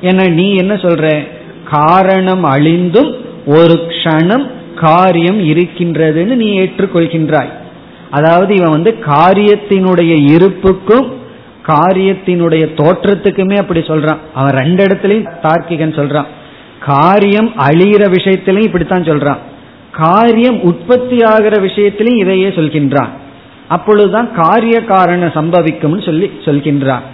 என 0.01 0.29
நீ 0.29 0.55
என்ன 0.55 0.75
சொல்ற? 0.75 1.29
காரணம் 1.71 2.45
அழிந்தும் 2.45 3.15
ஒரு 3.47 3.81
க்ஷணம் 3.89 4.51
காரியம் 4.81 5.41
இருக்கின்றதுன்னு 5.49 6.35
நீ 6.43 6.49
ஏற்றுக்கொள்கின்றாய். 6.61 7.53
அதாவது 8.11 8.55
இவன் 8.55 8.71
வந்து 8.71 8.97
காரியத்தினுடைய 9.07 10.13
இருப்புக்கும் 10.35 11.09
காரியத்தினுடைய 11.67 12.65
தோற்றத்துக்குமே 12.77 13.57
அப்படி 13.57 13.81
சொல்றான். 13.81 14.19
அவன் 14.35 14.55
ரெண்டு 14.55 14.87
இடத்துலயும் 14.87 15.29
தார்க்கிகன் 15.43 15.97
சொல்றான். 15.99 16.29
காரியம் 16.81 17.53
அழிகிற 17.59 18.03
விஷயத்திலையும் 18.13 18.63
இப்படித்தான் 18.63 19.03
சொல்றான். 19.03 19.39
காரியம் 19.93 20.61
உற்பத்தி 20.63 21.23
ஆகிற 21.23 21.57
விஷயத்திலையும் 21.57 22.19
இதையே 22.19 22.49
சொல்கின்றான். 22.49 23.09
அப்பொழுதுதான் 23.69 24.35
காரிய 24.35 24.85
காரணம் 24.85 25.35
சம்பவிக்கும்னு 25.35 26.05
சொல்லி 26.05 26.31
சொல்கின்றான். 26.45 27.05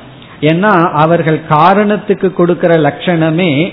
ஏன்னா 0.40 0.72
அவர்கள் 0.92 1.40
காரணத்துக்கு 1.48 2.32
கொடுக்கிற 2.32 2.74
லட்சணமே 2.74 3.72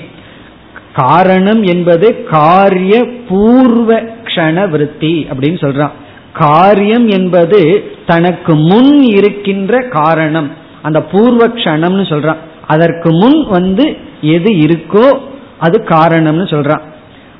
காரணம் 0.96 1.64
என்பது 1.64 2.24
காரிய 2.24 3.08
பூர்வ 3.30 4.02
க்ஷண 4.02 4.70
விருத்தி 4.70 5.28
அப்படின்னு 5.34 5.60
சொல்றான். 5.66 5.92
காரியம் 6.34 7.08
என்பது 7.08 7.84
தனக்கு 8.06 8.56
முன் 8.56 9.02
இருக்கின்ற 9.02 9.82
காரணம். 9.82 10.52
அந்த 10.82 11.02
பூர்வ 11.02 11.48
க்ஷணம்னு 11.48 12.06
சொல்றான். 12.14 12.42
அதற்கு 12.68 13.12
முன் 13.12 13.48
வந்து 13.48 13.98
எது 14.22 14.52
இருக்கோ 14.54 15.20
அது 15.60 15.84
காரணம்னு 15.84 16.46
சொல்றான். 16.54 16.82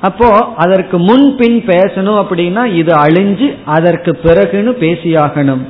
அப்போ 0.00 0.44
அதற்கு 0.56 0.98
முன் 0.98 1.36
பின் 1.36 1.62
பேசணும் 1.66 2.18
அப்படின்னா 2.22 2.74
இது 2.74 2.94
அழிஞ்சு 2.94 3.54
அதற்கு 3.64 4.18
பிறகுன்னு 4.24 4.72
பேசியாகணும். 4.84 5.62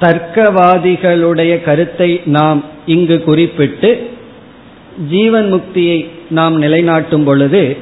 தர்க்கவாதிகளுடைய 0.00 1.62
கருத்தை 1.62 2.20
நாம் 2.26 2.64
இங்கு 2.86 3.24
குறிப்பிட்டு 3.24 4.10
ஜீவன் 5.08 5.52
முக்தியை 5.52 6.10
நாம் 6.30 6.62
நிலைநாட்டும் 6.62 7.24
பொழுது 7.24 7.76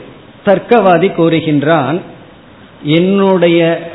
தர்க்கவாதி 0.45 1.08
கூறுகின்றான் 1.10 2.01
என்னுடைய 2.84 3.89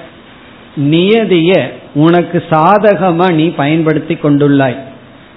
நியதிய 0.77 1.71
உனக்கு 1.95 2.45
சாதகமா 2.51 3.33
நீ 3.33 3.49
பயன்படுத்தி 3.49 4.15
கொண்டுள்ளாய். 4.15 4.77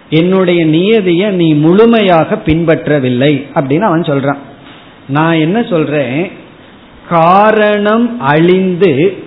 என்னுடைய 0.09 0.65
நியதிய 0.65 1.29
நீ 1.29 1.53
முழுமையாக 1.53 2.35
பின்பற்றவில்லை 2.45 3.47
அப்படின்னு 3.53 3.79
அவன் 3.79 4.01
சொல்றான். 4.01 4.37
நான் 5.07 5.33
என்ன 5.33 5.63
சொல்றேன்? 5.63 6.31
காரணம் 7.09 8.21
அழிந்து 8.21 9.17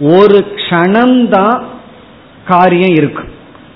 ஒரு 0.00 0.46
க்ஷணம்தான் 0.56 1.62
காரியம் 2.48 2.94
இருக்கும். 2.94 3.28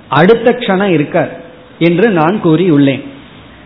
அடுத்த 0.09 0.51
க்ஷணம் 0.51 0.91
இருக்கார் 0.91 1.41
என்று 1.79 2.11
நான் 2.11 2.41
கூறியுள்ளேன். 2.45 3.05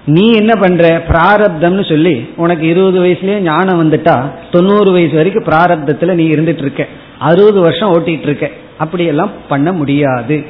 நீ 0.05 0.33
என்ன 0.33 0.55
பண்ற? 0.55 1.05
பிராரப்தம்னு 1.09 1.89
சொல்லி 1.89 2.29
உனக்கு 2.37 2.67
இருபது 2.67 3.01
வயசுலயே 3.01 3.39
ஞானம் 3.39 3.83
வந்துட்டா 3.83 4.25
தொண்ணூறு 4.51 4.93
வயசு 4.93 5.15
வரைக்கும் 5.15 5.45
பிராரப்தத்துல 5.45 6.13
நீ 6.13 6.29
இருந்துட்டு 6.29 6.59
இருக்க. 6.59 6.87
அறுபது 7.19 7.61
வருஷம் 7.61 7.95
ஓட்டிட்டு 7.95 8.23
இருக்க. 8.23 8.51
அப்படியெல்லாம் 8.79 9.31
பண்ண 9.49 9.73
முடியாது. 9.73 10.45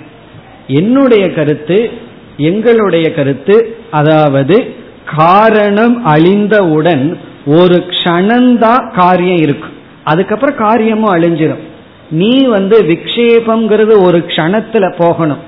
என்னுடைய 0.67 1.33
கருத்து 1.33 1.91
எங்களுடைய 2.37 3.15
கருத்து 3.15 3.77
அதாவது 3.91 4.75
காரணம் 5.17 6.07
அழிந்தவுடன் 6.07 7.19
ஒரு 7.47 7.85
க்ஷணந்தான் 7.89 8.93
காரியம் 8.93 9.37
இருக்கும். 9.37 9.73
அதுக்கப்புறம் 10.05 10.57
காரியமும் 10.57 11.17
அழிஞ்சிடும் 11.17 11.69
நீ 12.11 12.45
வந்து 12.45 12.83
விக்ஷேபம்ங்கிறது 12.83 14.03
ஒரு 14.03 14.19
க்ஷணத்துல 14.19 14.95
போகணும். 14.99 15.39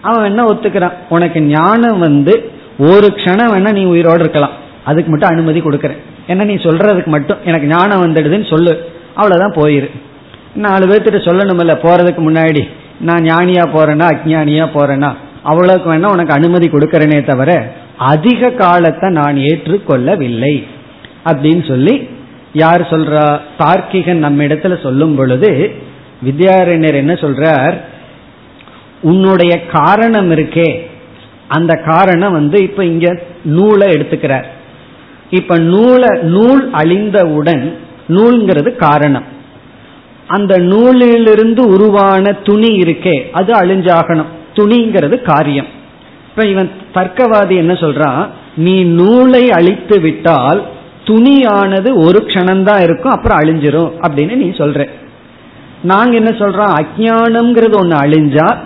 அவன் 0.00 0.24
என்ன 0.24 0.44
ஒத்துக்கிறான்? 0.44 0.92
உனக்கு 1.08 1.40
ஞானம் 1.40 1.98
வந்து 1.98 2.50
ஒரு 2.78 3.06
க்ஷணம் 3.16 3.52
வேணா 3.54 3.72
நீ 3.72 3.84
உயிரோடு 3.84 4.20
இருக்கலாம். 4.20 4.50
அதுக்கு 4.84 5.10
மட்டும் 5.10 5.28
அனுமதி 5.28 5.60
கொடுக்குறேன். 5.60 5.96
ஏன்னா 6.28 6.44
நீ 6.44 6.54
சொல்றதுக்கு 6.54 7.06
மட்டும் 7.06 7.38
எனக்கு 7.44 7.66
ஞானம் 7.66 8.04
வந்துடுதுன்னு 8.04 8.50
சொல்லு. 8.50 8.92
அவ்வளவுதான் 9.14 9.64
போயிரு. 9.64 9.90
நாலு 10.54 10.86
பேர்த்திட்ட 10.86 11.28
சொல்லணுமில்ல 11.28 11.78
போறதுக்கு 11.82 12.22
முன்னாடி. 12.30 12.68
நான் 13.00 13.22
ஞானியா 13.22 13.64
போறேனா 13.74 14.12
அஜ்ஞானியா 14.12 14.66
போறேனா? 14.74 15.12
அவ்வளவுக்கு 15.42 15.94
வேணா 15.94 16.06
உனக்கு 16.06 16.32
அனுமதி 16.32 16.68
கொடுக்கறனே 16.68 17.26
தவிர 17.26 17.72
அதிக 17.96 18.50
காலத்தை 18.50 19.10
நான் 19.10 19.36
ஏற்றுக்கொள்ளவில்லை. 19.36 20.66
அப்படின்னு 21.24 21.68
சொல்லி 21.68 22.08
யார் 22.52 22.80
சொல்றா? 22.80 23.40
தார்க்கிகன் 23.58 24.14
நம்ம 24.14 24.42
இடத்துல 24.42 24.82
சொல்லும் 24.82 25.16
பொழுது 25.16 25.72
வித்யாரண்யர் 26.26 26.94
என்ன 26.94 27.12
சொல்றார்? 27.12 27.74
உன்னுடைய 29.02 29.66
காரணம் 29.66 30.30
இருக்கே. 30.30 30.90
அந்த 31.52 31.74
காரணம் 31.86 32.32
வந்து 32.32 32.62
இப்ப 32.62 32.84
இங்க 32.84 33.20
நூலை 33.42 33.88
எடுத்துக்கிறார். 33.88 34.44
இப்ப 35.30 35.58
நூலை 35.58 36.18
நூல் 36.22 36.70
அழிந்தவுடன் 36.72 37.76
நூல்ங்கிறது 38.08 38.76
காரணம். 38.76 39.24
அந்த 40.26 40.58
நூலிலிருந்து 40.58 41.66
உருவான 41.66 42.32
துணி 42.32 42.68
இருக்கே 42.68 43.16
அது 43.32 43.52
அழிஞ்சாகணும். 43.52 44.30
துணிங்கிறது 44.54 45.22
காரியம். 45.22 45.66
இப்ப 46.30 46.44
இவன் 46.44 46.70
தர்க்கவாதி 46.94 47.56
என்ன 47.56 47.72
சொல்றான்? 47.72 48.28
நீ 48.56 48.82
நூலை 48.82 49.50
அழித்து 49.50 50.00
விட்டால் 50.00 50.62
துணியானது 51.04 51.90
ஒரு 51.94 52.22
க்ஷணம்தான் 52.26 52.82
இருக்கும் 52.82 53.12
அப்புறம் 53.12 53.40
அழிஞ்சிரும் 53.40 53.92
அப்படின்னு 54.02 54.34
நீ 54.34 54.48
சொல்ற. 54.48 54.88
நாங்க 55.82 56.16
என்ன 56.16 56.30
சொல்றோம்? 56.30 56.72
அஜானம்ங்கிறது 56.80 57.76
ஒன்று 57.76 57.96
அழிஞ்சா 57.96 58.56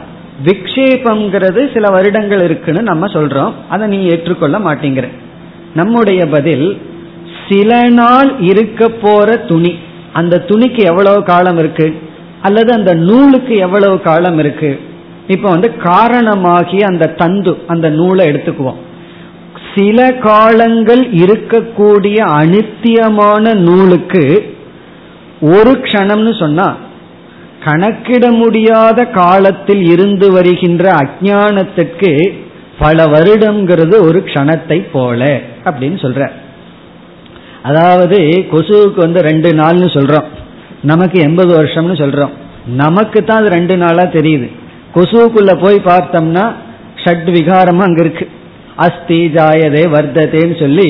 விக்ஷேபம்ங்கிறது 0.45 1.73
சில 1.75 1.89
வருடங்கள் 1.89 2.43
இருக்குன்னு 2.43 2.83
நம்ம 2.83 3.07
சொல்றோம். 3.07 3.53
அதை 3.69 3.89
நீ 3.89 4.05
ஏற்றுக்கொள்ள 4.05 4.59
மாட்டேங்கிற. 4.59 5.09
நம்முடைய 5.75 6.27
பதில் 6.27 6.81
சில 7.49 7.89
நாள் 7.89 8.39
இருக்க 8.39 8.89
போற 8.89 9.37
துணி. 9.37 9.79
அந்த 10.13 10.45
துணிக்கு 10.47 10.85
எவ்வளவு 10.85 11.23
காலம் 11.23 11.59
இருக்கு? 11.59 11.99
அல்லது 12.43 12.73
அந்த 12.73 12.95
நூலுக்கு 12.95 13.55
எவ்வளவு 13.57 14.01
காலம் 14.01 14.39
இருக்கு? 14.39 14.81
இப்ப 15.27 15.51
வந்து 15.51 15.77
காரணமாகி 15.77 16.83
அந்த 16.83 17.07
தந்து 17.07 17.57
அந்த 17.67 17.89
நூலை 17.91 18.27
எடுத்துக்குவோம். 18.27 18.77
சில 19.75 20.13
காலங்கள் 20.13 21.11
இருக்கக்கூடிய 21.11 22.17
அனித்தியமான 22.17 23.55
நூலுக்கு 23.55 24.55
ஒரு 25.41 25.71
க்ஷணம்னு 25.71 26.39
சொன்னா 26.39 26.77
கணக்கிட 27.67 28.25
முடியாத 28.33 28.99
காலத்தில் 29.21 29.85
இருந்து 29.93 30.27
வருகின்ற 30.33 30.85
அஜானத்துக்கு 31.03 32.11
பல 32.79 33.05
வருடங்கிறது 33.13 33.97
ஒரு 34.09 34.19
க்ஷணத்தை 34.27 34.79
போல 34.93 35.21
அப்படின்னு 35.69 35.99
சொல்ற. 36.05 36.23
அதாவது 37.63 38.19
கொசுவுக்கு 38.53 38.99
வந்து 39.05 39.21
ரெண்டு 39.29 39.51
நாள்னு 39.61 39.89
சொல்றோம். 39.97 40.27
நமக்கு 40.83 41.19
எண்பது 41.21 41.53
வருஷம்னு 41.61 41.97
சொல்றோம். 42.03 42.35
நமக்கு 42.83 43.19
தான் 43.25 43.41
அது 43.41 43.51
ரெண்டு 43.57 43.77
நாளா 43.77 44.05
தெரியுது. 44.17 44.49
கொசுவுக்குள்ள 44.95 45.53
போய் 45.65 45.79
பார்த்தோம்னா 45.91 46.45
ஷட் 47.05 47.29
விகாரமா 47.37 47.85
அங்க 47.89 48.01
இருக்கு. 48.05 48.27
அஸ்தி 48.87 49.19
ஜாயதே 49.37 49.83
வர்த்ததேன்னு 49.97 50.57
சொல்லி 50.61 50.89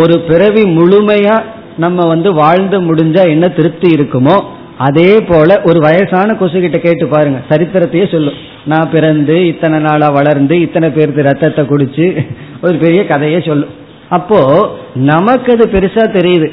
ஒரு 0.00 0.14
பிறவி 0.28 0.64
முழுமையா 0.78 1.36
நம்ம 1.76 2.06
வந்து 2.08 2.30
வாழ்ந்து 2.32 2.78
முடிஞ்சா 2.80 3.22
என்ன 3.28 3.46
திருப்தி 3.58 3.88
இருக்குமோ 3.96 4.36
அதே 4.78 5.20
போல 5.20 5.60
ஒரு 5.64 5.78
வயசான 5.80 6.34
கொசு 6.34 6.60
கிட்ட 6.60 6.78
கேட்டு 6.78 7.06
பாருங்க. 7.06 7.40
சரித்திரத்தையே 7.50 8.10
சொல்லும் 8.12 8.38
நான் 8.64 8.90
பிறந்து 8.90 9.46
இத்தனை 9.46 9.78
நாளா 9.78 10.08
வளர்ந்து 10.08 10.60
இத்தனை 10.60 10.90
பேருக்கு 10.90 11.22
ரத்தத்தை 11.22 11.64
குடிச்சு 11.64 12.24
ஒரு 12.60 12.76
பெரிய 12.76 13.06
கதையே 13.06 13.40
சொல்லும் 13.40 13.72
அப்போ 14.08 14.40
நமக்கு 14.94 15.52
அது 15.52 15.66
பெருசா 15.66 16.04
தெரியுது. 16.16 16.48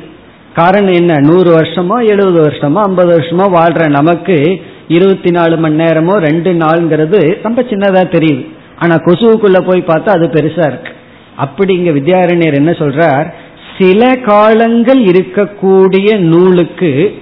காரணம் 0.54 0.94
என்ன? 0.94 1.14
நூறு 1.20 1.50
வருஷமோ 1.58 1.98
எழுபது 2.08 2.40
வருஷமோ 2.44 2.80
ஐம்பது 2.88 3.10
வருஷமோ 3.18 3.46
வாழ்ற 3.58 3.90
நமக்கு 3.90 4.62
இருபத்தி 4.88 5.32
நாலு 5.32 5.58
மணி 5.58 5.76
நேரமோ 5.84 6.16
ரெண்டு 6.28 6.54
நாள்ங்கிறது 6.54 7.42
ரொம்ப 7.44 7.62
சின்னதா 7.62 8.04
தெரியுது. 8.16 8.44
ஆனா 8.78 8.96
கொசுவுக்குள்ள 8.96 9.60
போய் 9.66 9.90
பார்த்தா 9.90 10.10
அது 10.18 10.28
பெருசா 10.28 10.66
இருக்கு. 10.68 10.92
அப்படி 11.36 11.74
இங்க 11.74 11.92
வித்யாரண்யர் 11.92 12.54
என்ன 12.54 12.72
சொல்றார்? 12.72 13.34
சில 13.78 14.16
காலங்கள் 14.16 15.02
இருக்கக்கூடிய 15.12 16.18
நூலுக்கு 16.18 17.21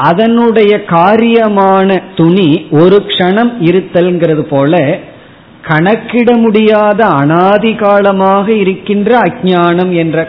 அதனுடைய 0.00 0.84
காரியமான 0.88 2.02
துணி 2.14 2.66
ஒரு 2.70 2.96
க்ஷணம் 3.08 3.52
இருத்தல்ங்கிறது 3.60 4.40
போல 4.40 5.00
கணக்கிட 5.62 6.36
முடியாத 6.36 7.06
அனாதி 7.06 7.74
காலமாக 7.74 8.56
இருக்கின்ற 8.56 9.18
அஜானம் 9.18 9.92
என்ற 9.94 10.28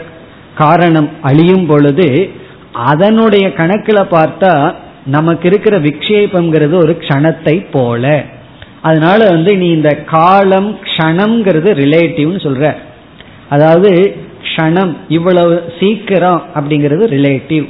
காரணம் 0.54 1.08
அழியும் 1.22 1.66
பொழுது 1.66 2.30
அதனுடைய 2.72 3.52
கணக்கில் 3.52 4.10
பார்த்தா 4.10 4.74
நமக்கு 5.06 5.46
இருக்கிற 5.48 5.78
விக்ஷேபம்ங்கிறது 5.78 6.74
ஒரு 6.74 6.96
க்ஷணத்தை 7.00 7.66
போல. 7.70 8.24
அதனால 8.82 9.30
வந்து 9.30 9.56
நீ 9.56 9.68
இந்த 9.70 9.90
காலம் 9.96 10.78
க்ஷணம்ங்கிறது 10.86 11.70
ரிலேட்டிவ்னு 11.74 12.40
சொல்ற. 12.46 12.74
அதாவது 13.48 13.90
க்ஷணம் 14.42 14.92
இவ்வளவு 15.08 15.72
சீக்கிரம் 15.80 16.42
அப்படிங்கிறது 16.54 17.06
ரிலேட்டிவ் 17.06 17.66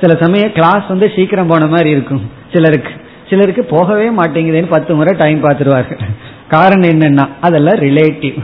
சில 0.00 0.14
சமயம் 0.20 0.52
கிளாஸ் 0.52 0.86
வந்து 0.88 1.12
சீக்கிரம் 1.16 1.46
போன 1.46 1.66
மாதிரி 1.66 1.90
இருக்கும். 1.90 2.22
சிலருக்கு. 2.52 2.92
சிலருக்கு 3.30 3.64
போகவே 3.64 4.06
மாட்டேங்குதுன்னு 4.10 4.70
பத்து 4.70 4.94
முறை 4.94 5.12
டைம் 5.18 5.44
பார்த்துருவார்கள். 5.44 6.00
காரணம் 6.48 6.90
என்னன்னா 6.90 7.24
அதெல்லாம் 7.40 7.74
ரிலேட்டிவ் 7.74 8.36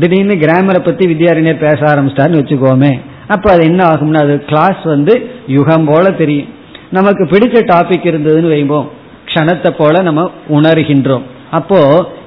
திடீர்னு 0.00 0.34
கிராமரை 0.34 0.80
பத்தி 0.84 1.04
வித்யாரண்யர் 1.06 1.64
பேச 1.66 1.78
ஆரம்பிச்சிட்டாருன்னு 1.90 2.40
வச்சுக்கோமே. 2.40 2.92
அப்ப 3.26 3.52
அது 3.52 3.64
என்ன 3.64 3.84
ஆகும்னா 3.84 4.20
அது 4.20 4.44
கிளாஸ் 4.44 4.82
வந்து 4.84 5.30
யுகம் 5.46 5.84
போல 5.84 6.10
தெரியும். 6.10 6.50
நமக்கு 6.90 7.24
பிடிச்ச 7.24 7.62
டாபிக் 7.70 8.08
இருந்ததுன்னு 8.10 8.48
வைப்போம் 8.48 8.90
க்ஷணத்தை 9.26 9.70
போல 9.78 10.02
நம்ம 10.02 10.30
உணர்கின்றோம். 10.48 11.24
அப்போ 11.50 11.80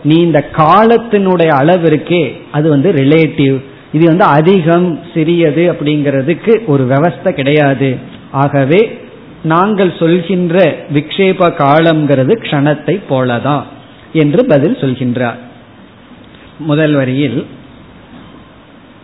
நீ 0.03 0.15
இந்த 0.15 0.39
காலத்தினுடைய 0.51 1.47
அளவு 1.47 1.88
இருக்கே 1.89 2.23
அது 2.51 2.69
வந்து 2.69 2.91
ரிலேட்டிவ் 2.91 3.55
இது 3.91 4.05
வந்து 4.05 4.23
அதிகம் 4.23 4.99
சிறியது 5.13 5.63
அப்படிங்கிறதுக்கு 5.71 6.65
ஒரு 6.65 6.84
விவஸ்தை 6.86 7.32
கிடையாது. 7.32 7.89
ஆகவே 8.31 9.01
நாங்கள் 9.43 9.93
சொல்கின்ற 9.99 10.75
விக்ஷேப 10.93 11.49
காலம்ங்கிறது 11.49 12.37
க்ஷணத்தை 12.41 13.01
போலதான் 13.09 13.63
என்று 14.13 14.45
பதில் 14.45 14.75
சொல்கின்றார். 14.75 15.37
முதல் 16.57 16.93
வரியில் 16.93 17.45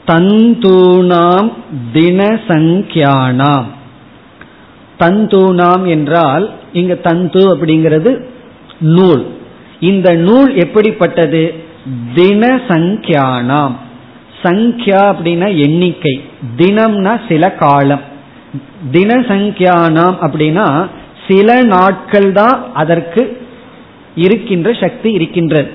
தந்தூனாம் 0.07 1.53
தினசங்கியானாம். 1.93 3.65
தந்தூனாம் 4.99 5.87
என்றால் 5.87 6.51
இங்க 6.73 6.95
தந்து 6.95 7.55
அப்படிங்கிறது 7.55 8.25
நூல். 8.79 9.37
இந்த 9.79 10.13
நூல் 10.13 10.55
எப்படிப்பட்டது? 10.55 11.53
தினசங்கியானாம். 12.15 13.75
சங்கியா 14.43 15.15
அப்படின்னா 15.15 15.61
எண்ணிக்கை. 15.61 16.21
தினம்னா 16.57 17.19
சில 17.27 17.51
காலம். 17.51 18.13
தினசங்கியானாம் 18.91 20.15
அப்படின்னா 20.21 20.89
சில 21.27 21.63
நாட்கள் 21.63 22.31
தான் 22.31 22.71
அதற்கு 22.73 23.37
இருக்கின்ற 24.15 24.73
சக்தி 24.73 25.11
இருக்கின்றது. 25.11 25.71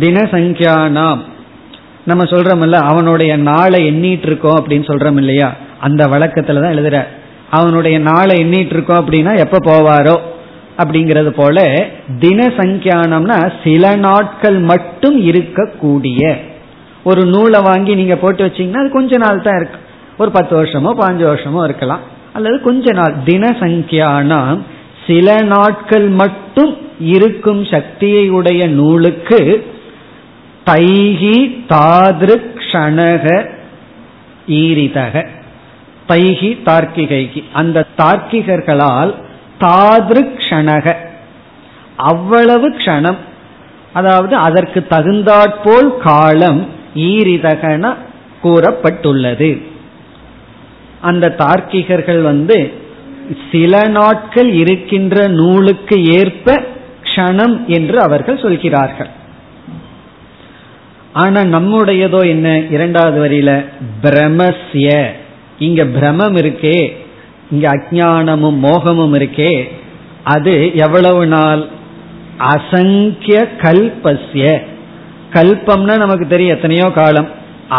தினசங்கியானாம். 0.00 1.18
நம்ம 2.04 2.24
சொல்றோம்ல 2.24 2.72
அவனுடைய 2.72 3.36
நாளை 3.36 3.90
எண்ணிட்டு 3.90 4.26
இருக்கோம் 4.26 4.64
அப்படின்னு 4.64 4.90
சொல்றோம் 4.90 5.16
இல்லையா? 5.16 5.54
அந்த 5.80 6.04
வழக்கத்துல 6.04 6.60
தான் 6.60 6.74
எழுதுற. 6.74 7.04
அவனுடைய 7.50 7.98
நாளை 7.98 8.44
எண்ணிட்டு 8.44 8.72
இருக்கோம் 8.72 9.08
அப்படின்னா 9.08 9.38
எப்ப 9.38 9.58
போவாரோ? 9.58 10.18
அப்படிங்கிறது 10.76 11.28
போல 11.28 11.86
தினசங்கியானம்னா 12.20 13.52
சில 13.64 13.96
நாட்கள் 13.96 14.58
மட்டும் 14.58 15.20
இருக்கக்கூடிய. 15.20 16.36
ஒரு 17.04 17.24
நூலை 17.24 17.60
வாங்கி 17.62 17.94
நீங்க 17.94 18.16
போட்டு 18.16 18.46
வச்சீங்கன்னா 18.46 18.76
அது 18.76 18.90
கொஞ்ச 18.90 19.16
நாள் 19.16 19.42
தான் 19.42 19.56
இருக்கு. 19.56 19.78
ஒரு 20.18 20.30
பத்து 20.30 20.62
வருஷமோ 20.62 20.92
பாஞ்சு 20.98 21.24
வருஷமோ 21.32 21.64
இருக்கலாம். 21.64 22.00
அல்லது 22.32 22.60
கொஞ்ச 22.60 22.92
நாள் 22.92 23.14
தினசங்கியானா 23.24 24.60
சில 25.06 25.42
நாட்கள் 25.42 26.08
மட்டும் 26.08 26.76
இருக்கும் 27.00 27.64
சக்தியை 27.64 28.28
உடைய 28.28 28.68
நூலுக்கு 28.68 29.66
தைகி 30.66 31.64
தாதிருக்ஷணக 31.68 33.48
ஈரிதக. 34.46 35.26
தைகி 36.08 36.58
தார்க்கிகைக்கு. 36.64 37.44
அந்த 37.52 37.86
தார்க்கிகர்களால் 37.98 39.14
தாதிருக்ஷணக 39.60 40.94
அவ்வளவு 41.96 42.70
க்ஷணம். 42.70 43.16
அதாவது 43.92 44.36
அதற்கு 44.36 44.86
தகுந்தாற்போல் 44.86 45.96
காலம் 45.98 46.68
ஈரிதகன 46.94 47.94
கூறப்பட்டுள்ளது. 48.42 49.72
அந்த 51.10 51.34
தார்க்கிகர்கள் 51.38 52.22
வந்து 52.22 52.58
சில 53.52 53.74
நாட்கள் 53.88 54.50
இருக்கின்ற 54.62 55.26
நூலுக்கு 55.38 55.96
ஏற்ப 56.18 56.56
க்ஷணம் 57.06 57.54
என்று 57.76 57.96
அவர்கள் 58.00 58.42
சொல்கிறார்கள். 58.42 59.10
ஆனா 61.12 61.40
நம்முடையதோ 61.54 62.20
என்ன? 62.28 62.48
இரண்டாவது 62.76 63.18
வரியில 63.24 63.50
பிரமஸ்ய. 64.02 64.88
இங்க 65.58 65.82
பிரமம் 65.96 66.36
இருக்கே 66.36 66.78
இங்க 67.50 67.66
அஜானமும் 67.74 68.58
மோகமும் 68.66 69.14
இருக்கே 69.18 69.52
அது 70.34 70.54
எவ்வளவு 70.74 71.22
நாள்? 71.26 71.62
அசங்கிய 72.52 73.38
கல்பஸ்ய. 73.62 74.44
கல்பம்னா 75.32 75.94
நமக்கு 76.02 76.26
தெரியும் 76.28 76.54
எத்தனையோ 76.56 76.86
காலம். 76.98 77.28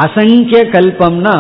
அசங்கிய 0.04 0.60
கல்பம்னா 0.76 1.36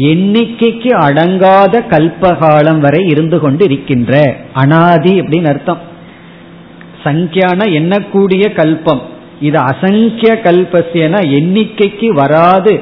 எண்ணிக்கைக்கு 0.00 0.88
அடங்காத 0.88 1.82
கல்பகாலம் 1.90 2.78
வரை 2.78 3.06
இருந்து 3.06 3.38
கொண்டு 3.38 3.64
இருக்கின்ற 3.64 4.36
அனாதி 4.52 5.20
அப்படின்னு 5.20 5.48
அர்த்தம். 5.48 5.80
சங்கியான 7.04 7.60
எண்ணக்கூடிய 7.78 8.44
கல்பம். 8.52 9.00
இது 9.40 9.58
அசங்கிய 9.58 10.40
கல்பசியன 10.42 11.14
எண்ணிக்கைக்கு 11.30 12.08
வராது. 12.08 12.80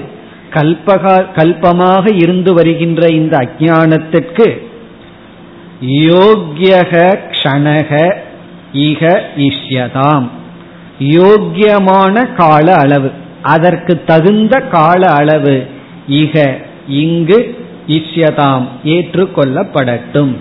கல்பகா 0.50 1.14
கல்பமாக 1.36 2.14
இருந்து 2.14 2.54
வருகின்ற 2.54 3.08
இந்த 3.08 3.36
அஜானத்திற்கு 3.36 4.46
யோக்கியக 5.86 7.18
க்ஷணக 7.30 8.14
இக 8.72 9.20
இஷ்யதாம். 9.36 10.28
யோக்கியமான 10.98 12.34
கால 12.34 12.74
அளவு. 12.74 13.10
அதற்கு 13.42 14.04
தகுந்த 14.04 14.58
கால 14.58 15.06
அளவு 15.06 15.66
இக 16.08 16.58
இங்கு 16.88 17.66
இஷ்யதாம் 17.88 18.68
ஏற்றுக்கொள்ளப்படட்டும். 18.84 20.36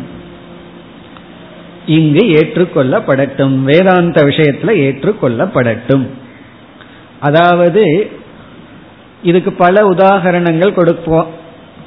இங்கு 1.86 2.26
ஏற்றுக்கொள்ளப்படட்டும். 2.26 3.62
வேதாந்த 3.62 4.26
விஷயத்துல 4.26 4.76
ஏற்றுக்கொள்ளப்படட்டும். 4.76 6.08
அதாவது 7.20 8.12
இதுக்கு 9.24 9.54
பல 9.54 9.90
உதாகரணங்கள் 9.90 10.74
கொடுப்போம் 10.74 11.28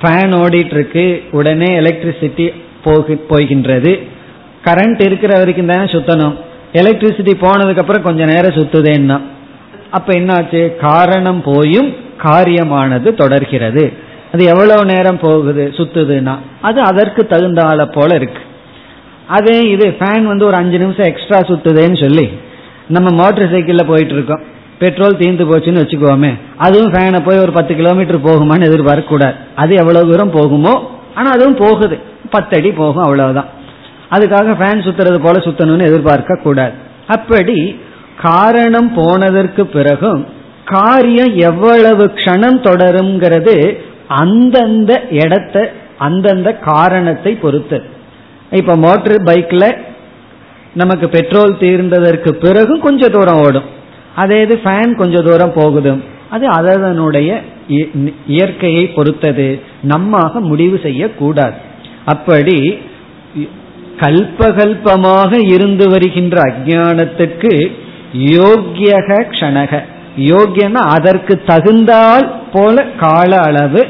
ஃபேன் 0.02 0.34
ஓடிட்டு 0.34 0.72
இருக்கு 0.72 1.24
உடனே 1.30 1.80
எலக்ட்ரிசிட்டி 1.80 2.52
போகின்றது 3.28 4.00
கரண்ட் 4.64 5.04
இருக்கிற 5.04 5.38
வரைக்கும் 5.38 5.66
தானே 5.66 5.84
சுத்தணும். 5.84 6.34
எலக்ட்ரிசிட்டி 6.72 7.32
போனதுக்கு 7.40 7.78
அப்புறம் 7.78 8.02
கொஞ்ச 8.02 8.24
நேரம் 8.24 8.52
சுத்துதேன்னா. 8.52 9.20
அப்ப 9.90 10.12
என்னாச்சு? 10.12 10.76
காரணம் 10.76 11.42
போயும் 11.42 11.94
காரியமானது 12.22 13.14
தொடர்கிறது. 13.14 13.92
அது 14.32 14.44
எவ்வளவு 14.52 14.84
நேரம் 14.84 15.18
போகுது 15.18 15.64
சுத்துதுன்னா 15.76 16.34
அது 16.68 16.80
அதற்கு 16.80 17.22
தகுந்தால 17.30 17.84
போல 17.96 18.14
இருக்கு. 18.14 18.42
அதே 19.36 19.56
இது 19.74 19.86
ஃபேன் 19.98 20.26
வந்து 20.32 20.44
ஒரு 20.46 20.56
அஞ்சு 20.56 20.78
நிமிஷம் 20.78 21.08
எக்ஸ்ட்ரா 21.12 21.38
சுத்துதுன்னு 21.50 21.98
சொல்லி 22.04 22.26
நம்ம 22.96 23.08
மோட்டர் 23.22 23.50
சைக்கிளில் 23.52 23.90
போயிட்டு 23.92 24.14
இருக்கோம் 24.14 24.44
பெட்ரோல் 24.78 25.20
தீர்ந்து 25.20 25.44
போச்சுன்னு 25.50 25.82
வச்சுக்கோமே 25.82 26.30
அதுவும் 26.56 26.92
ஃபேனை 26.92 27.20
போய் 27.24 27.42
ஒரு 27.44 27.52
பத்து 27.52 27.74
கிலோமீட்டர் 27.74 28.24
போகுமான்னு 28.26 28.68
எதிர்பார்க்கக்கூடாது. 28.70 29.36
அது 29.54 29.74
எவ்வளவு 29.74 30.10
தூரம் 30.10 30.34
போகுமோ 30.36 30.74
ஆனால் 31.14 31.34
அதுவும் 31.36 31.60
போகுது. 31.64 31.96
பத்தடி 32.30 32.70
போகும் 32.70 33.04
அவ்வளவுதான். 33.04 33.50
அதுக்காக 34.14 34.54
ஃபேன் 34.58 34.84
சுத்துறது 34.86 35.18
போல 35.24 35.38
சுத்தணும்னு 35.38 35.88
எதிர்பார்க்க 35.90 36.42
கூடாது 36.42 36.74
அப்படி 37.14 37.58
காரணம் 38.22 38.90
போனதற்கு 38.94 39.62
பிறகும் 39.66 40.22
காரியம் 40.64 41.34
எவ்வளவு 41.48 42.04
க்ஷணம் 42.18 42.58
தொடருங்கிறது 42.68 43.56
அந்தந்த 44.08 45.06
இடத்த 45.10 45.72
அந்தந்த 45.98 46.52
காரணத்தை 46.52 47.34
பொறுத்து. 47.34 47.82
இப்ப 48.50 48.76
மோட்டர் 48.76 49.22
பைக்ல 49.22 49.76
நமக்கு 50.74 51.08
பெட்ரோல் 51.08 51.54
தீர்ந்ததற்கு 51.54 52.30
பிறகு 52.30 52.78
கொஞ்சம் 52.78 53.10
தூரம் 53.10 53.40
ஓடும். 53.40 53.64
அதே 54.14 54.42
இது 54.42 54.60
ஃபேன் 54.64 54.94
கொஞ்சம் 54.94 55.24
தூரம் 55.24 55.52
போகுது. 55.54 56.02
அது 56.30 56.46
அதனுடைய 56.46 57.40
இயற்கையை 58.26 58.86
பொறுத்தது. 58.86 59.60
நம்மாக 59.82 60.40
முடிவு 60.40 60.80
செய்யக்கூடாது. 60.82 61.54
அப்படி 62.04 62.78
கல்பகல்பமாக 64.00 65.52
இருந்து 65.52 65.88
வருகின்ற 65.88 66.40
அஜானத்துக்கு 66.42 67.70
யோக்கியக 68.14 69.24
க்ஷணக. 69.30 69.82
யோக்கியன்னா 70.16 70.84
அதற்கு 70.96 71.42
தகுந்தால் 71.46 72.34
போல 72.52 72.84
கால 72.84 73.36
அளவு 73.36 73.86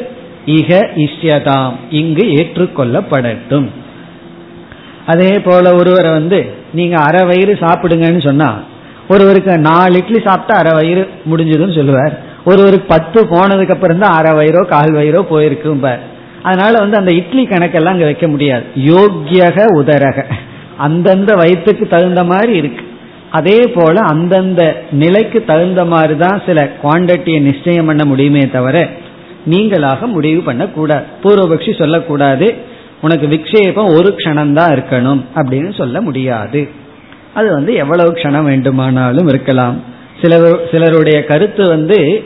இக 0.47 0.89
இஷ்யதாம். 0.97 1.73
இங்கு 1.91 2.23
ஏற்றுக்கொள்ளப்படட்டும். 2.23 3.67
அதே 5.07 5.39
போல 5.39 5.75
ஒருவரை 5.75 6.11
வந்து 6.11 6.53
நீங்க 6.73 6.97
அரை 6.97 7.27
வயிறு 7.27 7.55
சாப்பிடுங்கன்னு 7.55 8.27
சொன்னா 8.27 8.61
ஒருவருக்கு 9.09 9.59
நாலு 9.59 9.97
இட்லி 9.97 10.21
சாப்பிட்டா 10.25 10.59
அரை 10.59 10.73
வயிறு 10.73 11.09
முடிஞ்சதுன்னு 11.31 11.75
சொல்லுவார். 11.75 12.19
ஒருவருக்கு 12.45 12.87
பத்து 12.87 13.25
போனதுக்கு 13.25 13.73
அப்புறம் 13.73 13.99
தான் 13.99 14.13
அரை 14.13 14.33
வயிறோ 14.33 14.67
கால் 14.67 14.95
வயிறோ 14.95 15.23
போயிருக்கும் 15.23 15.85
அதனால 16.43 16.79
வந்து 16.79 16.97
அந்த 16.97 17.13
இட்லி 17.13 17.47
கணக்கெல்லாம் 17.47 17.95
அங்க 17.97 18.05
வைக்க 18.05 18.29
முடியாது. 18.29 18.65
யோக்கியக 18.75 19.65
உதரக. 19.75 20.25
அந்தந்த 20.77 21.35
வயிற்றுக்கு 21.35 21.87
தகுந்த 21.87 22.25
மாதிரி 22.25 22.57
இருக்கு. 22.57 22.86
அதே 23.39 23.59
போல 23.75 24.01
அந்தந்த 24.01 24.63
நிலைக்கு 24.91 25.45
தகுந்த 25.45 25.85
மாதிரி 25.85 26.17
தான் 26.17 26.43
சில 26.47 26.69
குவான்டிட்டியை 26.83 27.41
நிச்சயம் 27.41 27.87
பண்ண 27.87 28.05
முடியுமே 28.05 28.51
தவிர 28.51 28.77
நீங்களாக 29.51 30.07
முடிவு 30.07 30.41
பண்ணக்கூடாது. 30.43 31.05
பூர்வபக்ஷி 31.23 31.73
சொல்லக்கூடாது 31.81 32.47
உனக்கு 33.01 33.27
விக்ஷேபம் 33.27 33.95
ஒரு 33.97 34.15
க்ஷணம்தான் 34.17 34.73
இருக்கணும் 34.77 35.23
அப்படின்னு 35.35 35.71
சொல்ல 35.75 36.01
முடியாது. 36.01 36.69
அது 37.35 37.53
வந்து 37.53 37.75
எவ்வளவு 37.75 38.11
க்ஷணம் 38.13 38.43
வேண்டுமானாலும் 38.43 39.29
இருக்கலாம். 39.29 39.77
சில 40.23 40.57
சிலருடைய 40.71 41.25
கருத்து 41.25 41.69
வந்து 41.69 42.25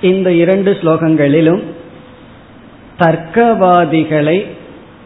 இந்த 0.02 0.32
இரண்டு 0.32 0.72
ஸ்லோகங்களிலும் 0.72 1.64
தர்க்கவாதிகளை 3.00 4.46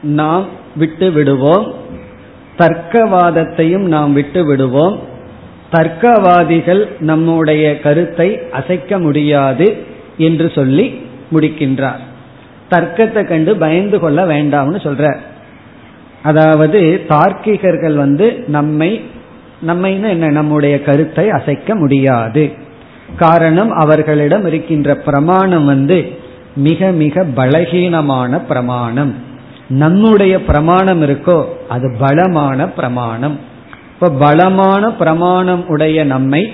நாம் 0.02 0.46
விட்டு 0.76 1.12
விடுவோம் 1.12 1.74
தர்க்கவாதத்தையும் 2.58 3.86
நாம் 3.88 4.14
விட்டு 4.14 4.46
விடுவோம் 4.46 5.00
தர்க்கவாதிகள் 5.72 6.88
நம்முடைய 7.00 7.80
கருத்தை 7.80 8.40
அசைக்க 8.52 9.00
முடியாது 9.00 9.76
என்று 10.18 10.52
சொல்லி 10.56 11.02
முடிக்கின்றார். 11.32 12.00
தர்க்கத்தை 12.70 13.28
கண்டு 13.28 13.58
பயந்து 13.58 14.00
கொள்ள 14.00 14.26
வேண்டாம்னு 14.26 14.80
சொல்றார் 14.84 15.20
அதாவது 16.24 17.06
தார்க்கிகர்கள் 17.08 17.94
வந்து 17.94 18.44
நம்மை 18.48 19.02
நம்மைன்னு 19.68 20.10
என்ன 20.10 20.30
நம்முடைய 20.30 20.82
கருத்தை 20.82 21.30
அசைக்க 21.30 21.76
முடியாது. 21.76 22.52
காரணம் 23.18 23.72
அவர்களிடம் 23.72 24.46
இருக்கின்ற 24.46 24.96
பிரமாணம் 24.96 25.66
வந்து 25.66 26.20
மிக 26.56 26.92
மிக 26.92 27.26
பலகீனமான 27.36 28.46
பிரமாணம். 28.46 29.16
நம்முடைய 29.68 30.44
பிரமாணம் 30.44 31.02
இருக்கோ 31.02 31.46
அது 31.70 31.96
பலமான 32.00 32.70
பிரமாணம். 32.70 33.40
இப்ப 33.94 34.10
பலமான 34.10 34.92
பிரமாணம் 34.92 35.68
உடைய 35.68 36.04
நம்மை 36.04 36.52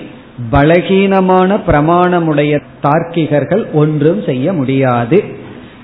பலகீனமான 0.52 1.60
பிரமாணமுடைய 1.66 2.60
தார்க்கிகர்கள் 2.82 3.72
ஒன்றும் 3.72 4.22
செய்ய 4.22 4.52
முடியாது. 4.52 5.24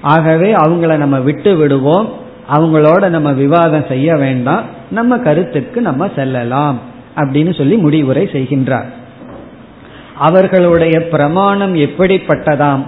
ஆகவே 0.01 0.55
அவங்கள 0.55 0.97
நம்ம 0.97 1.21
விட்டு 1.21 1.57
விடுவோம். 1.57 2.13
அவங்களோட 2.53 3.09
நம்ம 3.09 3.33
விவாதம் 3.33 3.85
செய்ய 3.89 4.17
வேண்டாம். 4.17 4.63
நம்ம 4.91 5.19
கருத்துக்கு 5.19 5.81
நம்ம 5.81 6.11
செல்லலாம் 6.17 6.79
அப்படின்னு 7.17 7.57
சொல்லி 7.57 7.77
முடிவுரை 7.77 8.29
செய்கின்றார். 8.33 8.87
அவர்களுடைய 10.19 11.09
பிரமாணம் 11.09 11.75
எப்படிப்பட்டதாம்? 11.75 12.87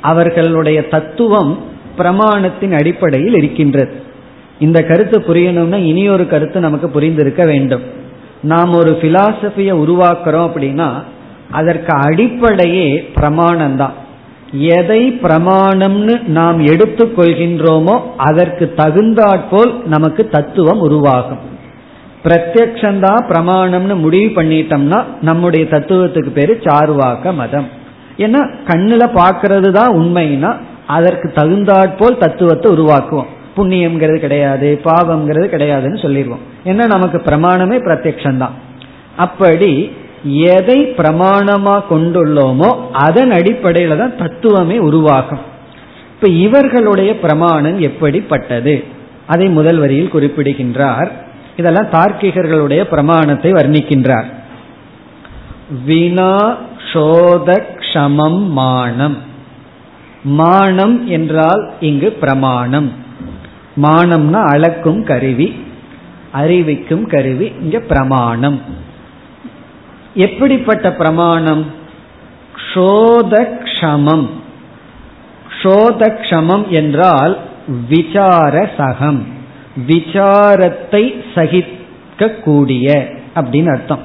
அவர்களுடைய 0.00 0.88
தத்துவம் 0.88 1.58
பிரமாணத்தின் 1.98 2.72
அடிப்படையில் 2.72 3.34
இருக்கின்றது. 3.34 4.02
இந்த 4.58 4.82
கருத்து 4.82 5.20
புரியணும்னா 5.20 5.76
இனி 5.76 6.08
ஒரு 6.08 6.28
கருத்து 6.28 6.60
நமக்கு 6.60 7.00
புரிந்திருக்க 7.00 7.46
வேண்டும். 7.46 7.82
நாம் 8.42 8.72
ஒரு 8.72 8.98
பிலாசபியை 9.00 9.72
உருவாக்குறோம் 9.72 10.48
அப்படின்னா 10.48 11.02
அதற்கு 11.50 11.92
அடிப்படையே 11.92 12.98
பிரமாணம் 13.14 13.76
தான் 13.76 13.92
எதை 14.52 15.12
பிரமாணம்னு 15.22 16.26
நாம் 16.26 16.66
எடுத்துக்கொள்கின்றோமோ 16.66 18.00
அதற்கு 18.16 18.72
தகுந்தாற்போல் 18.76 19.82
நமக்கு 19.86 20.28
தத்துவம் 20.28 20.78
உருவாகும். 20.78 21.56
பிரத்யக்ஷந்தான் 22.24 23.22
பிரமாணம்னு 23.28 23.96
முடிவு 23.96 24.42
பண்ணிட்டோம்னா 24.42 25.04
நம்முடைய 25.20 25.66
தத்துவத்துக்கு 25.70 26.30
பேரு 26.30 26.60
சார்வாக்க 26.62 27.34
மதம். 27.34 27.68
ஏன்னா 28.16 28.40
கண்ணுல 28.66 29.02
பாக்குறது 29.14 29.70
தான் 29.70 29.96
உண்மைன்னா 29.96 30.56
அதற்கு 30.86 31.32
தகுந்தாற்போல் 31.32 32.18
தத்துவத்தை 32.18 32.72
உருவாக்குவோம். 32.72 33.26
புண்ணியம்ங்கிறது 33.56 34.16
கிடையாது 34.16 34.80
பாவம்ங்கிறது 34.84 35.46
கிடையாதுன்னு 35.54 36.02
சொல்லிடுவோம். 36.02 36.38
ஏன்னா 36.64 36.86
நமக்கு 36.86 37.18
பிரமாணமே 37.18 37.76
பிரத்யக்ஷந்தான் 37.86 38.56
அப்படி 39.16 39.92
எதை 40.24 40.86
பிரமாணமா 40.86 41.82
கொண்டுள்ளோமோ 41.90 42.76
அதன் 42.92 43.30
அடிப்படையில 43.30 43.96
தான் 43.96 44.16
தத்துவமே 44.16 44.78
உருவாகும். 44.78 45.38
இப்ப 46.14 46.28
இவர்களுடைய 46.28 47.20
பிரமாணம் 47.20 47.80
எப்படிப்பட்டது? 47.80 48.84
அதை 49.26 49.48
முதல் 49.48 49.78
வரியில் 49.78 50.10
குறிப்பிடுகின்றார். 50.10 51.10
இதெல்லாம் 51.58 51.90
தார்க்கிகர்களுடைய 51.90 52.82
பிரமாணத்தை 52.82 53.52
வர்ணிக்கின்றார். 53.52 54.28
வினா 55.84 56.56
சோதக்ஷமம் 56.92 58.46
மானம். 58.46 59.16
மானம் 60.22 61.06
என்றால் 61.06 61.72
இங்கு 61.80 62.12
பிரமாணம். 62.12 62.92
மானம்னா 63.82 64.42
அளக்கும் 64.44 65.04
கருவி 65.04 65.64
அறிவிக்கும் 66.32 67.06
கருவி 67.06 67.52
இங்க 67.60 67.78
பிரமாணம். 67.80 68.60
எப்படிப்பட்ட 70.14 70.92
பிரமாணம்? 70.92 71.66
க்ஷோதக்ஷமம் 72.56 74.28
க்ஷோதக்ஷமம் 75.52 76.68
என்றால் 76.68 77.38
விசார 77.88 78.70
சகம். 78.76 79.26
விசாரத்தை 79.86 81.20
சகிக்க 81.34 82.28
கூடிய 82.28 83.08
அப்படின்னு 83.34 83.70
அர்த்தம். 83.70 84.02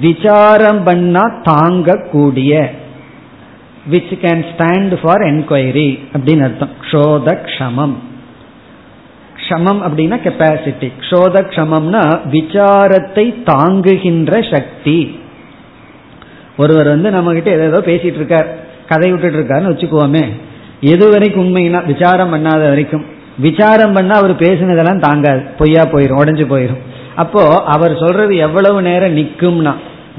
விசாரம் 0.00 0.82
பண்ணா 0.84 1.22
தாங்கக்கூடிய. 1.42 2.66
Which 3.90 4.14
can 4.22 4.44
stand 4.50 4.96
for 5.02 5.20
enquiry 5.20 5.98
அப்படின்னு 6.12 6.42
அர்த்தம். 6.42 6.68
க்ஷோத 6.82 7.38
க்ஷமம் 7.46 7.94
க்ஷமம் 9.36 9.80
அப்படின்னா 9.88 10.16
கெப்பாசிட்டி 10.24 10.92
க்ஷோத 11.00 11.42
க்ஷமம்னா 11.50 12.20
விசாரத்தை 12.30 13.42
தாங்குகின்ற 13.44 14.46
சக்தி. 14.50 15.18
ஒருவர் 16.56 16.86
வந்து 16.86 17.10
நம்ம 17.10 17.32
கிட்ட 17.32 17.50
ஏதோ 17.50 17.82
பேசிட்டு 17.86 18.20
இருக்கார். 18.20 18.54
கதை 18.88 19.12
விட்டுட்டு 19.12 19.38
இருக்காருன்னு 19.38 19.72
வச்சுக்குவோமே. 19.74 20.24
எது 20.80 21.10
வரைக்கும் 21.10 21.44
உண்மைனா 21.44 21.86
விசாரம் 21.86 22.34
பண்ணாத 22.34 22.68
வரைக்கும். 22.68 23.04
விசாரம் 23.38 23.92
பண்ணா 23.92 24.16
அவர் 24.16 24.36
பேசினதெல்லாம் 24.36 25.00
தாங்காது. 25.00 25.40
பொய்யா 25.58 25.82
போயிடும் 25.82 26.20
உடஞ்சு 26.22 26.44
போயிடும் 26.50 26.82
அப்போ 27.16 27.62
அவர் 27.62 27.96
சொல்றது 27.98 28.36
எவ்வளவு 28.36 28.82
நேரம் 28.82 29.16
நிற்கும்னா 29.16 29.74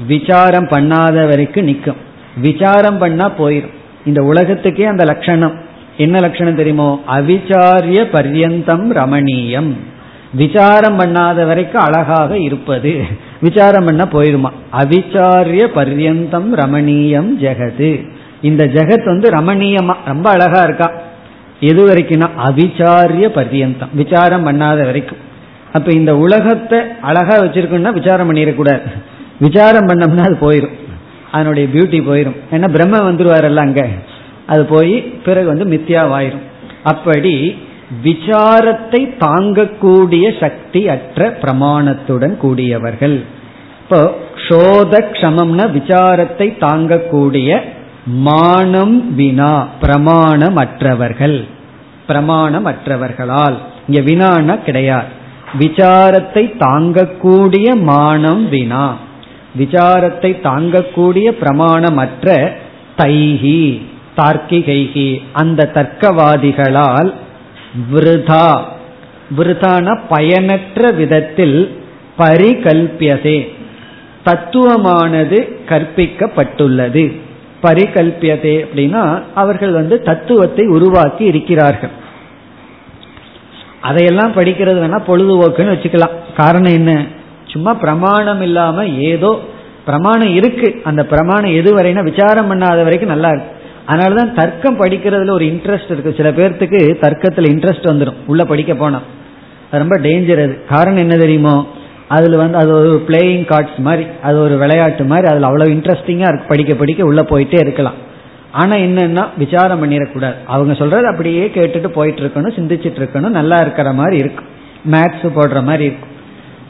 விசாரம் 0.06 0.68
பண்ணாத 0.68 1.28
வரைக்கும் 1.28 1.64
நிற்கும் 1.64 2.06
விசாரம் 2.36 2.98
பண்ணா 2.98 3.30
போயிடும் 3.38 3.76
இந்த 4.04 4.22
உலகத்துக்கே 4.22 4.84
அந்த 4.84 5.04
லட்சணம். 5.04 5.54
என்ன 5.96 6.18
லட்சணம் 6.18 6.54
தெரியுமோ? 6.54 7.02
அவிச்சாரிய 7.08 8.06
பர்யந்தம் 8.12 8.84
ரமணீயம். 8.90 9.72
விசாரம் 10.32 10.98
பண்ணாத 10.98 11.46
வரைக்கும் 11.46 11.82
அழகாக 11.82 12.38
இருப்பது. 12.38 13.02
விசாரம் 13.40 13.84
பண்ண 13.84 14.08
போயிருமா? 14.12 14.50
அவிச்சாரிய 14.72 15.66
பர்யந்தம் 15.74 16.48
ரமணீயம் 16.54 17.30
ஜெகது. 17.40 18.08
இந்த 18.40 18.66
ஜெகத் 18.66 19.04
வந்து 19.04 19.30
ரமணீயமா? 19.30 19.94
ரொம்ப 20.04 20.30
அழகா 20.30 20.62
இருக்கா? 20.62 20.92
எது 21.60 21.82
வரைக்கும்னா 21.88 22.28
அவிச்சாரிய 22.46 23.26
பரியந்தம் 23.28 23.92
விசாரம் 23.92 24.46
பண்ணாத 24.46 24.84
வரைக்கும். 24.84 25.22
அப்ப 25.72 25.88
இந்த 25.92 26.12
உலகத்தை 26.16 26.78
அழகா 27.02 27.36
வச்சிருக்கோம்னா 27.44 27.92
விசாரம் 27.92 28.28
பண்ணிடக்கூடாது. 28.28 28.82
விசாரம் 29.38 29.88
பண்ணோம்னா 29.88 30.26
அது 30.28 30.36
போயிடும் 30.40 30.76
அதனுடைய 31.32 31.68
பியூட்டி 31.74 31.98
போயிடும் 32.10 32.36
ஏன்னா 32.52 32.68
பிரம்ம 32.76 32.98
வந்துருவாரல்ல 33.10 33.64
அங்க. 33.68 33.82
அது 34.46 34.64
போய் 34.64 34.94
பிறகு 35.24 35.46
வந்து 35.46 35.64
மித்யாவாயிரும். 35.64 36.44
அப்படி 36.82 37.34
விசாரத்தை 38.04 39.00
தாங்கக்கூடிய 39.24 40.24
சக்தி 40.40 40.88
அற்ற 40.88 41.38
பிரமாணத்துடன் 41.42 42.36
கூடியவர்கள். 42.36 43.24
இப்போ 43.82 44.00
சோத 44.48 45.10
கஷமம்னா 45.10 45.66
விசாரத்தை 45.78 46.48
தாங்கக்கூடிய 46.58 47.60
மானம் 48.08 49.14
வினா 49.14 49.68
பிரமாணமற்றவர்கள். 49.82 51.44
பிரமாணமற்றவர்களால். 52.08 53.54
இங்க 53.88 54.00
வினானா 54.00 54.62
கிடையாது. 54.62 55.06
விசாரத்தை 55.58 56.54
தாங்கக்கூடிய 56.60 57.80
மானம் 57.82 58.48
வினா. 58.48 58.96
விசாரத்தை 59.58 60.40
தாங்கக்கூடிய 60.42 61.30
பிரமாணமற்ற 61.40 62.52
தைஹி 62.98 63.82
தார்க்கிகைகி 64.16 65.22
அந்த 65.32 65.70
தர்க்கவாதிகளால் 65.74 67.12
விருதா. 67.92 68.62
விருதான 69.38 69.98
பயனற்ற 70.08 70.90
விதத்தில் 70.90 71.82
பரிகல்பியதே. 72.18 73.48
தத்துவமானது 74.24 75.56
கற்பிக்கப்பட்டுள்ளது. 75.68 77.26
பரிகல்பியதே 77.62 78.66
அப்படின்னா 78.66 79.22
அவர்கள் 79.34 79.70
வந்து 79.70 80.02
தத்துவத்தை 80.02 80.66
உருவாக்கி 80.66 81.24
இருக்கிறார்கள். 81.24 81.90
அதையெல்லாம் 83.80 84.32
படிக்கிறது 84.32 84.80
வேணா 84.82 85.02
பொழுதுபோக்குன்னு 85.06 85.74
வச்சுக்கலாம். 85.74 86.36
காரணம் 86.36 86.72
என்ன? 86.72 87.06
சும்மா 87.46 87.74
பிரமாணம் 87.74 88.42
இல்லாம 88.42 88.86
ஏதோ 88.86 89.40
பிரமாணம் 89.84 90.34
இருக்கு. 90.34 90.80
அந்த 90.84 91.04
பிரமாணம் 91.04 91.54
எது 91.54 91.76
வரைனா 91.76 92.02
விசாரம் 92.02 92.50
பண்ணாத 92.50 92.82
வரைக்கும் 92.82 93.08
நல்லா 93.08 93.28
இருக்கு. 93.28 93.56
அதனாலதான் 93.88 94.32
தர்க்கம் 94.32 94.80
படிக்கிறதுல 94.80 95.30
ஒரு 95.30 95.44
இன்ட்ரெஸ்ட் 95.44 95.90
இருக்கு. 95.90 96.14
சில 96.16 96.30
பேர்த்துக்கு 96.30 97.04
தர்க்கத்துல 97.04 97.48
இன்ட்ரெஸ்ட் 97.48 97.90
வந்துடும் 97.90 98.14
உள்ள 98.26 98.44
படிக்க 98.44 98.74
போனா. 98.74 99.00
ரொம்ப 99.70 99.98
டேஞ்சர் 99.98 100.42
அது. 100.42 100.64
காரணம் 100.68 100.98
என்ன 100.98 101.16
தெரியுமோ? 101.16 101.66
அதில் 102.14 102.36
வந்து 102.42 102.56
அது 102.60 102.70
ஒரு 102.80 102.92
பிளேயிங் 103.08 103.44
கார்ட்ஸ் 103.52 103.78
மாதிரி 103.86 104.04
அது 104.26 104.36
ஒரு 104.44 104.54
விளையாட்டு 104.62 105.04
மாதிரி 105.12 105.26
அதில் 105.30 105.48
அவ்வளோ 105.48 105.66
இன்ட்ரெஸ்டிங்காக 105.74 106.30
இருக்கு. 106.30 106.50
படிக்க 106.52 106.74
படிக்க 106.82 107.10
உள்ளே 107.10 107.24
போயிட்டே 107.32 107.58
இருக்கலாம். 107.64 107.98
ஆனால் 108.60 108.84
என்னன்னா 108.86 109.24
விசாரம் 109.42 109.80
பண்ணிடக்கூடாது. 109.82 110.38
அவங்க 110.54 110.74
சொல்றது 110.74 111.06
அப்படியே 111.12 111.42
கேட்டுட்டு 111.56 111.88
போயிட்டு 111.96 112.22
இருக்கணும் 112.24 112.56
சிந்திச்சுட்டு 112.58 113.00
இருக்கணும் 113.02 113.36
நல்லா 113.38 113.56
இருக்கிற 113.64 113.88
மாதிரி 114.00 114.16
இருக்கும் 114.24 114.48
மேத்ஸ் 114.92 115.26
போடுற 115.36 115.60
மாதிரி 115.70 115.84
இருக்கும் 115.88 116.14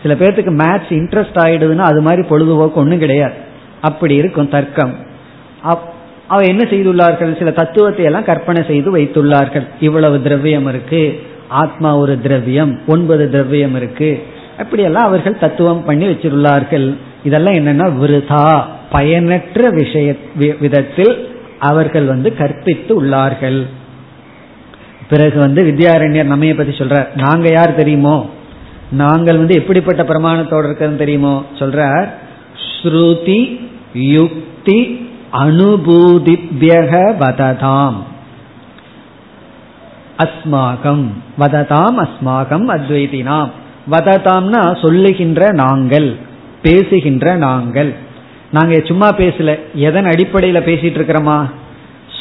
சில 0.03 0.15
பேர்த்துக்கு 0.21 0.53
மேத்ஸ் 0.63 0.91
இன்ட்ரெஸ்ட் 0.99 1.39
ஆயிடுதுன்னா 1.45 1.87
அது 1.91 2.01
மாதிரி 2.07 2.23
பொழுதுபோக்கு 2.33 2.81
ஒன்றும் 2.83 3.05
கிடையாது. 3.05 3.37
அப்படி 3.89 4.15
இருக்கும் 4.23 4.51
தர்க்கம். 4.55 4.93
அவ 6.33 6.41
என்ன 6.51 6.63
செய்துள்ளார்கள்? 6.71 7.31
சில 7.41 7.51
தத்துவத்தை 7.59 8.05
எல்லாம் 8.09 8.27
கற்பனை 8.31 8.63
செய்து 8.71 8.89
வைத்துள்ளார்கள். 8.97 9.67
இவ்வளவு 9.87 10.17
திரவியம் 10.27 10.69
இருக்கு. 10.73 11.03
ஆத்மா 11.63 11.91
ஒரு 12.03 12.15
திரவியம் 12.25 12.73
ஒன்பது 12.95 13.25
திரவியம் 13.35 13.77
இருக்கு. 13.81 14.11
அப்படியெல்லாம் 14.59 15.05
அவர்கள் 15.05 15.39
தத்துவம் 15.39 15.85
பண்ணி 15.85 16.07
வச்சிருள்ளார்கள். 16.07 16.95
இதெல்லாம் 17.25 17.55
என்னன்னா 17.55 18.05
விருதா. 18.05 18.63
பயனற்ற 18.91 19.71
விஷய 19.71 20.17
விதத்தில் 20.61 21.37
அவர்கள் 21.59 22.05
வந்து 22.05 22.37
கற்பித்து 22.37 23.05
உள்ளார்கள். 23.05 23.67
பிறகு 25.09 25.39
வந்து 25.39 25.65
வித்யாரண்யர் 25.65 26.31
நம்மைய 26.31 26.57
பத்தி 26.57 26.73
சொல்றார். 26.73 27.07
நாங்க 27.15 27.53
யார் 27.53 27.75
தெரியுமோ? 27.75 28.31
நாங்கள் 28.91 29.37
வந்து 29.37 29.55
எப்படிப்பட்ட 29.55 30.03
பிரமாணத்தோடு 30.03 30.65
இருக்கிறது 30.65 30.97
தெரியுமோ? 30.97 31.45
சொல்றார் 31.59 32.09
ஸ்ருதி 32.83 33.67
யுக்தி 33.95 35.09
அனுபூதிபியக 35.33 37.15
வததாம். 37.21 37.97
அஸ்மாகம். 40.19 41.07
வததாம் 41.39 41.99
அஸ்மாகம் 41.99 42.69
அத்வைதினாம் 42.69 43.51
வததாம்னா 43.91 44.87
சொல்லுகின்ற 44.87 45.51
நாங்கள் 45.53 46.17
பேசுகின்ற 46.63 47.35
நாங்கள். 47.35 47.95
நாங்க 48.53 48.81
சும்மா 48.85 49.09
பேசல. 49.09 49.59
எதன் 49.75 50.05
அடிப்படையில 50.05 50.61
பேசிட்டு 50.61 50.99
இருக்கிறோமா? 50.99 51.51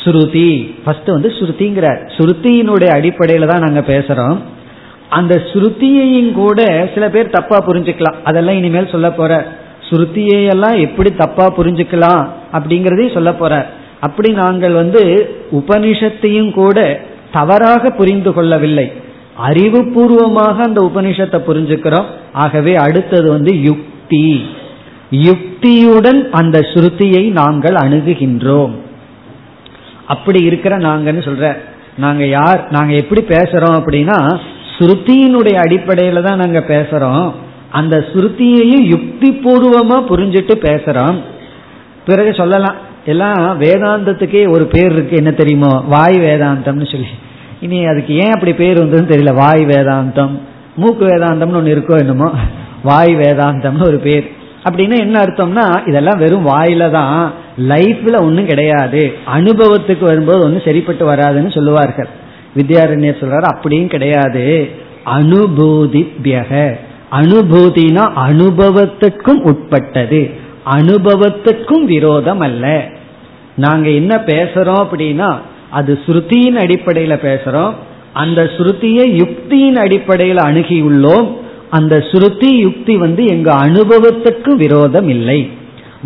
ஸ்ருதி. 0.04 0.74
ஃபர்ஸ்ட் 0.84 1.08
வந்து 1.08 1.30
ஸ்ருதிங்கிற 1.30 2.10
ஸ்ருதியினுடைய 2.18 2.90
அடிப்படையில 2.98 3.46
தான் 3.46 3.62
நாங்க 3.62 3.80
பேசுறோம். 3.80 4.38
அந்த 5.10 5.42
ஸ்ருதியையும் 5.54 6.32
கூட 6.32 6.90
சில 6.94 7.10
பேர் 7.10 7.30
தப்பா 7.30 7.58
புரிஞ்சுக்கலாம். 7.68 8.16
அதெல்லாம் 8.24 8.56
இனிமேல் 8.56 8.88
சொல்ல 8.88 9.12
போற. 9.12 9.46
ஸ்ருதியெல்லாம் 9.90 10.80
எப்படி 10.80 11.16
தப்பா 11.16 11.54
புரிஞ்சுக்கலாம் 11.58 12.28
அப்படிங்கறதையும் 12.54 13.14
சொல்ல 13.14 13.34
போற. 13.34 13.66
அப்படி 14.00 14.34
நாங்கள் 14.34 14.74
வந்து 14.74 15.30
உபனிஷத்தையும் 15.52 16.52
கூட 16.52 17.00
தவறாக 17.32 17.90
புரிந்து 17.90 18.34
கொள்ளவில்லை. 18.34 18.92
அறிவுபூர்வமாக 19.46 20.58
அந்த 20.68 20.80
உபனிஷத்தை 20.82 21.40
புரிஞ்சுக்கிறோம். 21.48 22.06
ஆகவே 22.34 22.76
அடுத்தது 22.76 23.30
வந்து 23.32 23.62
யுக்தி. 23.62 24.46
யுக்தியுடன் 25.12 26.30
அந்த 26.32 26.60
ஸ்ருதியை 26.60 27.32
நாங்கள் 27.32 27.74
அணுகுகின்றோம். 27.74 28.74
அப்படி 30.08 30.40
இருக்கிற 30.44 30.78
நாங்கன்னு 30.78 31.22
சொல்ற 31.30 31.58
நாங்க 31.98 32.26
யார் 32.26 32.68
நாங்க 32.72 32.94
எப்படி 32.94 33.22
பேசுறோம் 33.22 33.78
அப்படின்னா 33.80 34.40
ஸ்ருதியினுடைய 34.74 35.56
அடிப்படையில 35.66 36.22
தான் 36.22 36.42
நாங்க 36.44 36.60
பேசுறோம். 36.68 37.32
அந்த 37.70 38.06
ஸ்ருதியையும் 38.14 38.86
யுக்தி 38.94 39.30
பூர்வமா 39.44 39.98
புரிஞ்சுட்டு 40.12 40.56
பேசுறோம். 40.68 41.18
பிறகு 42.06 42.34
சொல்லலாம் 42.34 42.76
எல்லாம் 43.06 43.62
வேதாந்தத்துக்கே 43.62 44.50
ஒரு 44.50 44.66
பேர் 44.66 44.92
இருக்கு 44.92 45.16
என்ன 45.16 45.32
தெரியுமோ? 45.32 45.84
வாய் 45.88 46.18
வேதாந்தம்னு 46.20 46.92
சொல்லி. 46.92 47.10
இனி 47.62 47.86
அதுக்கு 47.86 48.16
ஏன் 48.16 48.32
அப்படி 48.32 48.54
பேர் 48.54 48.86
வந்ததுன்னு 48.86 49.14
தெரியல. 49.14 49.34
வாய் 49.34 49.66
வேதாந்தம் 49.66 50.40
மூக்கு 50.76 51.06
வேதாந்தம்னு 51.06 51.56
ஒன்று 51.56 51.76
இருக்கோ 51.76 51.98
என்னமோ? 51.98 52.32
வாய் 52.84 53.16
வேதாந்தம்னு 53.16 53.88
ஒரு 53.88 53.98
பேர். 53.98 54.32
அப்படின்னா 54.70 54.98
என்ன 54.98 55.20
அர்த்தம்னா 55.20 55.88
இதெல்லாம் 55.88 56.20
வெறும் 56.20 56.48
வாயில 56.48 56.90
தான். 56.90 57.34
லைஃப்ல 57.70 58.22
ஒன்றும் 58.22 58.46
கிடையாது. 58.46 59.14
அனுபவத்துக்கு 59.36 60.00
வரும்போது 60.00 60.44
ஒன்றும் 60.44 60.62
சரிப்பட்டு 60.66 61.12
வராதுன்னு 61.12 61.54
சொல்லுவார்கள். 61.54 62.08
வித்யாரண்யர் 62.56 63.22
சொல்றாரு 63.22 63.42
அப்படியும் 63.42 63.88
கிடையாது. 63.88 64.70
அனுபூதிபியக. 65.06 66.74
அனுபூதினா 67.12 68.12
அனுபவத்துக்கும் 68.30 69.42
உட்பட்டது. 69.42 70.32
அனுபவத்துக்கும் 70.76 71.84
விரோதம் 71.86 72.40
அல்ல. 72.40 72.88
நாங்க 73.56 73.90
என்ன 73.90 74.16
பேசுறோம் 74.16 74.86
அப்படின்னா 74.86 75.38
அது 75.70 76.00
ஸ்ருதியின் 76.06 76.58
அடிப்படையில 76.58 77.18
பேசுறோம். 77.18 77.74
அந்த 78.14 78.44
ஸ்ருதியை 78.44 79.06
யுக்தியின் 79.12 79.76
அடிப்படையில் 79.76 80.38
அணுகியுள்ளோம். 80.38 81.36
அந்த 81.70 81.98
ஸ்ருதி 81.98 82.52
யுக்தி 82.52 82.98
வந்து 82.98 83.26
எங்க 83.26 83.54
அனுபவத்துக்கு 83.54 84.50
விரோதம் 84.50 85.10
இல்லை. 85.10 85.50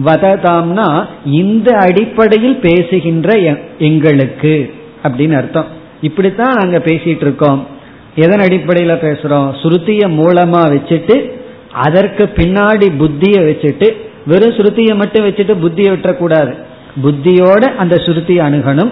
வததாம்னா 0.06 1.06
இந்த 1.26 1.78
அடிப்படையில் 1.78 2.56
பேசுகின்ற 2.56 3.58
எங்களுக்கு 3.78 4.74
அப்படின்னு 5.04 5.32
அர்த்தம். 5.32 5.66
இப்படித்தான் 6.02 6.56
நாங்க 6.56 6.78
பேசிட்டு 6.78 7.22
இருக்கோம். 7.22 7.68
எதன் 8.16 8.40
அடிப்படையில 8.40 8.94
பேசுறோம்? 8.94 9.54
ஸ்ருதிய 9.64 10.00
மூலமா 10.10 10.62
வச்சுட்டு 10.70 11.32
அதற்கு 11.72 12.30
பின்னாடி 12.36 12.92
புத்தியை 13.00 13.42
வச்சுட்டு 13.42 13.92
வெறும் 14.26 14.54
ஸ்ருதியை 14.54 14.96
மட்டும் 14.96 15.26
வச்சுட்டு 15.26 15.56
புத்தியை 15.64 15.92
விட்டுறக்கூடாது. 15.92 16.56
புத்தியோட 17.04 17.76
அந்த 17.76 17.96
ஸ்ருதியை 17.96 18.42
அணுகணும். 18.48 18.92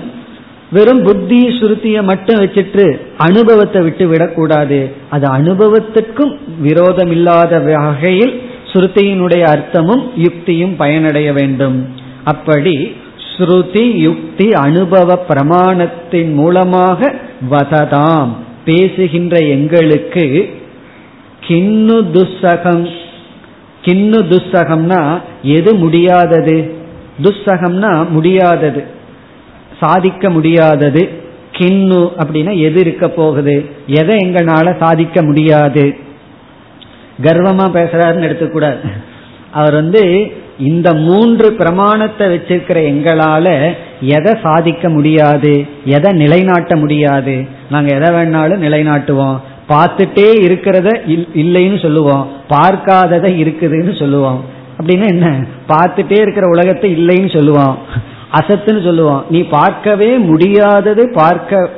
வெறும் 0.71 1.03
புத்தி 1.03 1.47
சுருத்தியை 1.47 2.03
மட்டும் 2.03 2.39
வச்சுட்டு 2.39 2.99
அனுபவத்தை 3.17 3.81
விட்டு 3.81 4.07
விடக்கூடாது 4.07 4.91
அது 5.09 5.27
அனுபவத்திற்கும் 5.27 6.37
விரோதம் 6.61 7.11
இல்லாத 7.11 7.59
வகையில் 7.59 8.41
ஸ்ருதியினுடைய 8.73 9.41
அர்த்தமும் 9.43 10.03
யுக்தியும் 10.17 10.75
பயனடைய 10.77 11.33
வேண்டும். 11.33 11.87
அப்படி 12.23 12.91
ஸ்ருதி 13.37 13.91
யுக்தி 13.91 14.51
அனுபவ 14.51 15.23
பிரமாணத்தின் 15.29 16.33
மூலமாக 16.33 17.13
வததாம். 17.51 18.27
பேசுகின்ற 18.65 19.37
எங்களுக்கு 19.37 20.49
கிண்ணு 21.47 21.97
துஸ்ஸகம். 22.13 22.89
கிண்ணு 23.85 24.19
துஸ்ஸகம்னா 24.29 25.21
எது 25.41 25.73
முடியாதது? 25.73 26.73
துஸ்ஸகம்னா 27.21 28.07
முடியாதது. 28.09 28.83
சாதிக்க 29.79 30.29
முடியாதது. 30.29 31.09
கிண்ணு 31.51 32.11
அப்படின்னா 32.17 32.59
எது 32.59 32.79
இருக்க 32.79 33.07
போகுது? 33.07 33.69
எதை 33.87 34.17
எங்களால 34.17 34.77
சாதிக்க 34.79 35.23
முடியாது? 35.23 35.95
கர்வமா 37.21 37.65
பேசுறாருன்னு 37.73 38.27
எடுத்துக்கூடாது. 38.27 38.79
அவர் 39.51 39.73
வந்து 39.73 40.31
இந்த 40.59 40.93
மூன்று 40.93 41.53
பிரமாணத்தை 41.53 42.27
வச்சிருக்கிற 42.27 42.77
எங்களால 42.91 43.75
எதை 44.01 44.33
சாதிக்க 44.43 44.89
முடியாது? 44.89 45.67
எதை 45.85 46.11
நிலைநாட்ட 46.11 46.75
முடியாது? 46.75 47.47
நாங்க 47.69 47.95
எதை 47.95 48.09
வேணாலும் 48.09 48.63
நிலைநாட்டுவோம். 48.67 49.39
பார்த்துட்டே 49.69 50.29
இருக்கிறத 50.45 51.17
இல்லைன்னு 51.35 51.81
சொல்லுவோம். 51.81 52.31
பார்க்காததை 52.49 53.31
இருக்குதுன்னு 53.37 53.99
சொல்லுவோம். 53.99 54.45
அப்படின்னா 54.79 55.07
என்ன? 55.07 55.45
பார்த்துட்டே 55.67 56.19
இருக்கிற 56.19 56.47
உலகத்தை 56.47 57.05
இல்லைன்னு 57.05 57.35
சொல்லுவோம். 57.35 57.77
அசத்துன்னு 58.33 58.83
சொல்லுவோம். 58.83 59.25
நீ 59.29 59.43
பார்க்கவே 59.43 60.17
முடியாதது 60.17 61.11
பார்க்க 61.13 61.69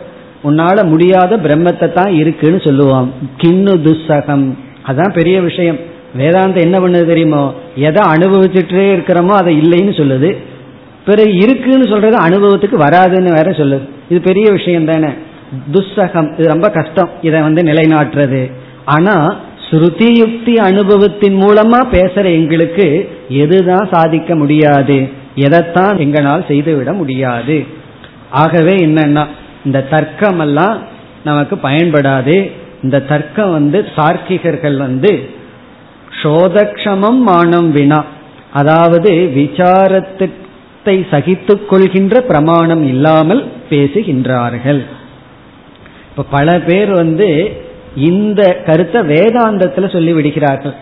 உன்னால 0.44 0.84
முடியாத 0.86 1.38
பிரம்மத்தை 1.38 1.94
தான் 1.94 2.14
இருக்குன்னு 2.14 2.62
சொல்லுவோம். 2.64 3.14
கிண்ணு 3.38 3.74
துஸ்ஸகம். 3.86 4.58
அதான் 4.88 5.14
பெரிய 5.14 5.42
விஷயம். 5.42 5.78
வேதாந்தம் 6.18 6.62
என்ன 6.62 6.80
பண்ணுது 6.80 7.06
தெரியுமோ? 7.06 7.54
எதை 7.76 8.04
அனுபவிச்சுட்டே 8.14 8.86
இருக்கிறோமோ 8.94 9.28
அதை 9.28 9.60
இல்லைன்னு 9.60 9.94
சொல்லுது. 10.00 10.36
பிறகு 11.06 11.36
இருக்குன்னு 11.36 11.88
சொல்றது 11.88 12.18
அனுபவத்துக்கு 12.18 12.78
வராதுன்னு 12.80 13.34
வேற 13.34 13.52
சொல்லுது. 13.52 13.90
இது 14.10 14.22
பெரிய 14.22 14.52
விஷயம் 14.52 14.86
தானே. 14.86 15.08
துஸ்ஸகம் 15.74 16.40
இது 16.40 16.48
ரொம்ப 16.48 16.70
கஷ்டம். 16.70 17.10
இதை 17.22 17.42
வந்து 17.42 17.62
நிலைநாட்டுறது. 17.62 18.52
ஆனா 18.86 19.36
ஸ்ருதி 19.70 20.10
யுக்தி 20.12 20.56
அனுபவத்தின் 20.56 21.42
மூலமா 21.42 21.80
பேசுற 21.92 22.26
எங்களுக்கு 22.26 23.10
எதுதான் 23.30 23.94
சாதிக்க 23.94 24.36
முடியாது. 24.36 25.20
எதைத்தான் 25.36 25.98
எங்களால் 25.98 26.46
செய்துவிட 26.48 26.94
முடியாது. 26.94 27.66
ஆகவே 28.30 28.76
என்னன்னா 28.86 29.26
இந்த 29.66 29.84
தர்க்கம் 29.84 30.40
எல்லாம் 30.40 30.78
நமக்கு 31.24 31.56
பயன்படாது. 31.56 32.52
இந்த 32.84 33.00
தர்க்கம் 33.00 33.52
வந்து 33.52 33.86
தார்க்கிகர்கள் 33.96 34.78
வந்து 34.78 35.30
சோதக்ஷமம் 36.24 37.20
மானம் 37.20 37.72
வினா. 37.72 38.04
அதாவது 38.54 39.32
விசாரத்தை 39.36 40.30
சகித்து 40.86 41.66
கொள்கின்ற 41.66 42.22
பிரமாணம் 42.22 42.88
இல்லாமல் 42.88 43.46
பேசுகின்றார்கள். 43.70 44.82
இப்ப 46.10 46.24
பல 46.30 46.60
பேர் 46.60 46.92
வந்து 46.92 47.30
இந்த 47.96 48.62
கருத்தை 48.66 49.02
வேதாந்தத்தில் 49.02 49.92
சொல்லி 49.92 50.14
விடுகிறார்கள் 50.14 50.76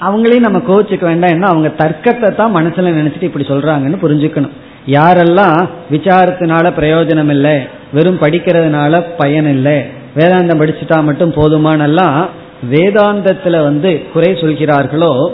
அவங்களையும் 0.00 0.46
நம்ம 0.48 0.58
கோவிச்சுக்க 0.58 1.04
வேண்டாம். 1.04 1.30
என்ன? 1.30 1.46
அவங்க 1.46 1.68
தர்க்கத்தை 1.68 2.34
தான் 2.34 2.56
மனசுல 2.56 2.92
நினைச்சிட்டு 3.00 3.22
இப்படி 3.22 3.44
சொல்றாங்கன்னு 3.44 4.04
புரிஞ்சுக்கணும். 4.04 4.54
யாரெல்லாம் 4.86 5.68
விசாரத்தினால 5.90 6.72
பிரயோஜனம் 6.78 7.28
இல்லை 7.28 7.60
வெறும் 7.92 8.20
படிக்கிறதுனால 8.20 9.04
பயன் 9.16 9.48
இல்லை 9.48 9.84
வேதாந்தம் 10.16 10.60
படிச்சுட்டா 10.60 11.02
மட்டும் 11.02 11.32
போதுமானெல்லாம் 11.32 12.28
வேதாந்தத்துல 12.70 13.62
வந்து 13.62 14.02
குறை 14.12 14.32
சொல்கிறார்களோ 14.32 15.32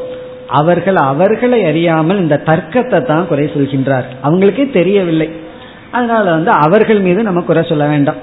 அவர்கள் 0.48 0.96
அவர்களை 0.96 1.64
அறியாமல் 1.64 2.18
இந்த 2.18 2.42
தர்க்கத்தை 2.46 3.00
தான் 3.00 3.26
குறை 3.26 3.44
சொல்கின்றார். 3.44 4.04
அவங்களுக்கே 4.24 4.70
தெரியவில்லை. 4.70 5.30
அதனால 5.90 6.30
வந்து 6.30 6.50
அவர்கள் 6.50 7.00
மீது 7.00 7.22
நம்ம 7.22 7.40
குறை 7.40 7.62
சொல்ல 7.68 7.86
வேண்டாம். 7.86 8.16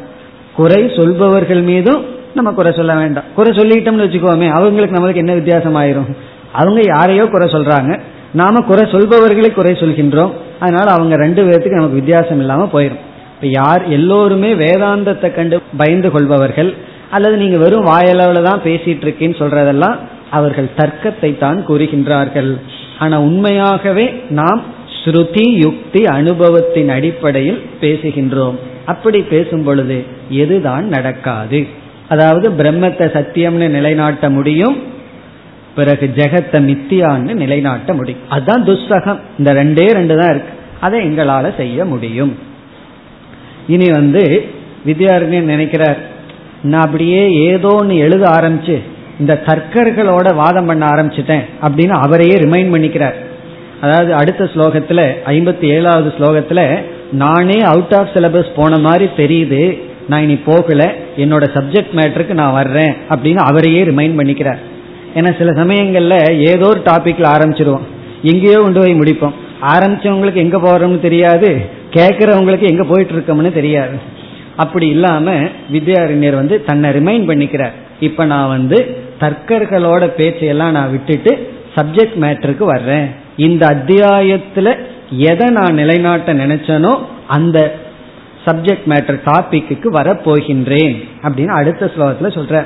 குறை 0.55 0.91
சொல்பவர்கள் 0.95 1.61
மீதும் 1.61 2.05
நம்ம 2.39 2.51
குறை 2.59 2.71
சொல்ல 2.79 2.93
வேண்டாம். 3.01 3.27
குறை 3.37 3.51
சொல்லிட்டோம்னு 3.57 4.05
வச்சுக்கோமே 4.05 4.47
அவங்களுக்கு 4.57 4.97
நம்மளுக்கு 4.97 5.23
என்ன 5.23 5.35
வித்தியாசம் 5.39 5.77
ஆயிரும் 5.81 6.09
அவங்க 6.59 6.81
யாரையோ 6.93 7.23
குறை 7.33 7.47
சொல்றாங்க. 7.55 7.91
நாம 8.41 8.61
குறை 8.69 8.83
சொல்பவர்களை 8.93 9.49
குறை 9.53 9.73
சொல்கின்றோம். 9.81 10.33
அதனால 10.59 10.87
அவங்க 10.97 11.15
ரெண்டு 11.15 11.41
பேர்த்துக்கு 11.47 11.79
நமக்கு 11.79 12.01
வித்தியாசம் 12.01 12.39
இல்லாம 12.39 12.69
போயிடும் 12.73 13.03
இப்ப 13.35 13.47
யார் 13.51 13.83
எல்லோருமே 13.97 14.51
வேதாந்தத்தை 14.61 15.29
கண்டு 15.33 15.57
பயந்து 15.81 16.09
கொள்பவர்கள் 16.11 16.71
அல்லது 17.15 17.35
நீங்க 17.37 17.57
வெறும் 17.57 17.89
வாயளவில் 17.89 18.47
தான் 18.49 18.63
பேசிட்டு 18.63 19.05
இருக்கேன்னு 19.05 19.39
சொல்றதெல்லாம் 19.41 19.97
அவர்கள் 20.37 20.69
தர்க்கத்தை 20.77 21.29
தான் 21.37 21.59
கூறுகின்றார்கள். 21.67 22.49
ஆனா 22.99 23.15
உண்மையாகவே 23.27 24.05
நாம் 24.39 24.61
ஸ்ருதி 24.97 25.45
யுக்தி 25.63 26.01
அனுபவத்தின் 26.17 26.89
அடிப்படையில் 26.89 27.59
பேசுகின்றோம். 27.81 28.57
அப்படி 28.85 29.19
பேசும் 29.33 29.63
பொழுது 29.63 29.97
எதுதான் 30.43 30.85
நடக்காது? 30.95 31.59
அதாவது 32.09 32.47
பிரம்மத்தை 32.59 33.05
சத்தியம்னு 33.15 33.67
நிலைநாட்ட 33.77 34.29
முடியும் 34.29 34.77
பிறகு 35.77 36.05
ஜெகத்தை 36.15 36.59
மித்தியான்னு 36.67 37.33
நிலைநாட்ட 37.43 37.93
முடியும். 37.93 38.21
அதுதான் 38.29 38.63
துஸ்தகம் 38.69 39.19
இந்த 39.39 39.49
ரெண்டே 39.53 39.87
ரெண்டு 39.97 40.15
தான் 40.19 40.31
இருக்கு. 40.33 40.53
அதை 40.79 40.99
எங்களால 41.09 41.55
செய்ய 41.57 41.85
முடியும். 41.85 42.33
இனி 43.67 43.87
வந்து 43.91 44.23
வித்யாரண்யன் 44.85 45.51
நினைக்கிறார் 45.53 45.99
நான் 46.61 46.85
அப்படியே 46.85 47.21
ஏதோ 47.49 47.71
ஒன்று 47.79 47.95
எழுத 48.05 48.23
ஆரம்பிச்சு 48.37 48.77
இந்த 49.19 49.33
தர்க்கர்களோட 49.47 50.27
வாதம் 50.35 50.65
பண்ண 50.65 50.83
ஆரம்பிச்சிட்டேன் 50.85 51.45
அப்படின்னு 51.65 51.95
அவரையே 52.05 52.35
ரிமைண்ட் 52.43 52.73
பண்ணிக்கிறார். 52.73 53.17
அதாவது 53.81 54.11
அடுத்த 54.13 54.43
ஸ்லோகத்தில் 54.53 55.05
ஐம்பத்தி 55.33 55.65
ஏழாவது 55.75 56.09
ஸ்லோகத்தில் 56.17 56.65
நானே 57.23 57.57
அவுட் 57.71 57.95
ஆஃப் 57.99 58.13
சிலபஸ் 58.13 58.55
போன 58.55 58.77
மாதிரி 58.77 59.07
தெரியுது 59.21 59.61
நான் 60.07 60.23
இனி 60.23 60.35
போகல 60.35 60.93
என்னோட 61.17 61.45
சப்ஜெக்ட் 61.55 61.93
மேட்டருக்கு 61.95 62.33
நான் 62.33 62.53
வர்றேன் 62.53 62.93
அப்படின்னு 63.09 63.41
அவரையே 63.49 63.83
ரிமைண்ட் 63.83 64.19
பண்ணிக்கிறார். 64.19 64.61
ஏன்னா 65.15 65.37
சில 65.37 65.49
சமயங்கள்ல 65.63 66.15
ஏதோ 66.47 66.65
ஒரு 66.67 66.81
டாபிக்ல 66.85 67.27
ஆரம்பிச்சிருவோம். 67.35 67.85
எங்கேயோ 68.21 68.59
கொண்டு 68.59 68.79
போய் 68.79 68.99
முடிப்போம். 68.99 69.35
ஆரம்பிச்சவங்களுக்கு 69.61 70.43
எங்க 70.45 70.57
போறோம்னு 70.57 70.99
தெரியாது 70.99 71.49
கேட்கறவங்களுக்கு 71.91 72.69
எங்க 72.69 72.83
போயிட்டு 72.83 73.13
இருக்கோம்னு 73.13 73.51
தெரியாது. 73.53 73.97
அப்படி 74.55 74.87
இல்லாம 74.87 75.31
வித்யாரண்யர் 75.73 76.35
வந்து 76.35 76.63
தன்னை 76.63 76.89
ரிமைண்ட் 76.89 77.29
பண்ணிக்கிறார். 77.29 77.75
இப்ப 77.99 78.25
நான் 78.25 78.47
வந்து 78.47 78.97
தர்க்கர்களோட 79.19 80.03
பேச்சையெல்லாம் 80.17 80.71
நான் 80.71 80.91
விட்டுட்டு 80.91 81.51
சப்ஜெக்ட் 81.75 82.17
மேட்டருக்கு 82.21 82.63
வர்றேன். 82.63 83.07
இந்த 83.37 83.63
அத்தியாயத்துல 83.67 84.77
எதை 85.09 85.49
நான் 85.49 85.73
நிலைநாட்ட 85.73 86.33
நினைச்சனோ 86.33 86.93
அந்த 87.27 87.57
சப்ஜெக்ட் 88.47 88.87
மேட்டர் 88.87 89.19
டாபிக்கு 89.25 89.87
வரப்போகின்றேன் 89.91 91.07
அப்படின்னு 91.23 91.47
அடுத்த 91.47 91.91
ஸ்லோகத்துல 91.97 92.31
சொல்ற. 92.37 92.65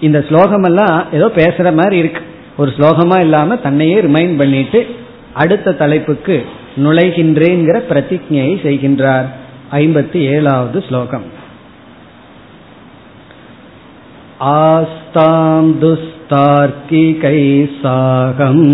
இந்த 0.00 0.24
ஸ்லோகம் 0.28 0.62
எல்லாம் 0.62 1.04
ஏதோ 1.12 1.26
பேசுற 1.26 1.74
மாதிரி 1.74 1.96
இருக்கு. 1.96 2.22
ஒரு 2.56 2.72
ஸ்லோகமா 2.78 3.20
இல்லாம 3.20 3.56
தன்னையே 3.56 4.00
ரிமைண்ட் 4.00 4.38
பண்ணிட்டு 4.38 4.94
அடுத்த 5.34 5.72
தலைப்புக்கு 5.72 6.46
நுழைகின்றேங்கிற 6.76 7.82
பிரதிஜையை 7.90 8.52
செய்கின்றார். 8.64 9.26
ஐம்பத்தி 9.72 10.16
ஏழாவது 10.16 10.84
ஸ்லோகம். 10.88 11.36
ஆஸ்தாம் 14.40 15.70
துஸ்தார்கிகை 15.82 17.70
சாகம். 17.82 18.66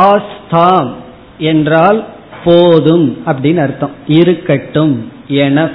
ஆஸ்தாம் 0.02 0.90
என்றால் 1.39 2.05
போதும் 2.43 3.17
அப்படின்னு 3.25 3.57
அர்த்தம். 3.57 3.91
இருக்கட்டும் 4.07 5.11
என 5.27 5.69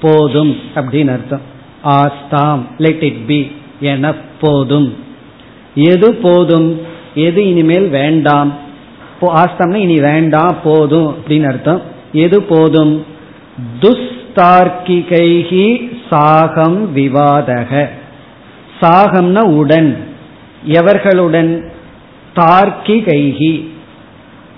போதும் 0.00 0.56
அப்படின்னு 0.74 1.10
அர்த்தம். 1.10 1.40
ஆஸ்தாம் 1.84 2.60
லெட் 2.78 3.02
இட் 3.02 3.26
பி 3.26 3.52
என 3.80 4.14
போதும். 4.40 4.94
எது 5.74 6.14
போதும்? 6.14 6.80
எது 7.14 7.48
இனிமேல் 7.48 7.88
வேண்டாம்? 7.88 8.66
ஆஸ்தம்னா 9.20 9.74
இனி 9.74 10.00
வேண்டாம் 10.00 10.56
போதும் 10.64 11.14
அப்படின்னு 11.14 11.46
அர்த்தம். 11.46 11.82
எது 12.12 12.42
போதும்? 12.42 13.04
துஸ்தார்கிகைகி 13.80 15.96
சாகம் 16.10 16.78
விவாதக. 16.94 17.88
சாகம்னா 18.80 19.40
உடன் 19.40 20.06
எவர்களுடன்? 20.68 21.70
தார்க்கிகைகி 22.36 23.68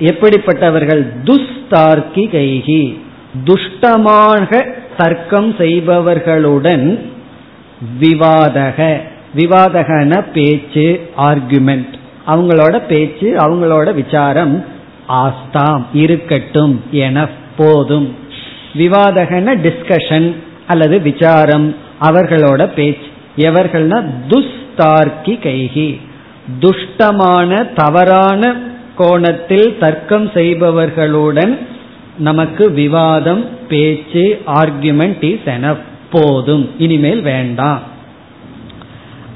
எப்படிப்பட்டவர்கள்? 0.01 1.13
துஸ்தார்க்கிகைகி. 1.25 2.99
துஷ்டமாக 3.45 4.73
தர்க்கம் 4.97 5.53
செய்பவர்களுடன் 5.53 6.99
விவாதக. 8.01 9.01
விவாதகன 9.37 10.25
பேச்சு 10.33 11.11
ஆர்குமெண்ட் 11.19 11.93
அவங்களோட 12.27 12.87
பேச்சு 12.87 13.37
அவங்களோட 13.37 13.95
விசாரம் 13.95 14.65
ஆஸ்தாம் 15.09 15.85
இருக்கட்டும் 15.93 16.83
என 16.91 17.29
போதும். 17.57 18.17
விவாதகன 18.75 19.57
டிஸ்கஷன் 19.57 20.35
அல்லது 20.67 21.01
விசாரம் 21.01 21.75
அவர்களோட 22.01 22.67
பேச்சு. 22.67 23.07
எவர்கள்னா? 23.37 24.05
துஸ்தார்க்கி 24.29 25.39
கைகி 25.39 26.01
துஷ்டமான 26.61 27.73
தவறான 27.75 28.69
கோணத்தில் 29.01 29.79
தர்க்கம் 29.79 30.29
செய்பவர்களுடன் 30.29 31.59
நமக்கு 32.19 32.71
விவாதம் 32.71 33.49
பேச்சு 33.69 34.43
ஆர்குமெண்ட் 34.47 35.23
இஸ் 35.23 35.45
என 35.45 35.75
போதும். 36.11 36.71
இனிமேல் 36.79 37.23
வேண்டாம். 37.23 37.83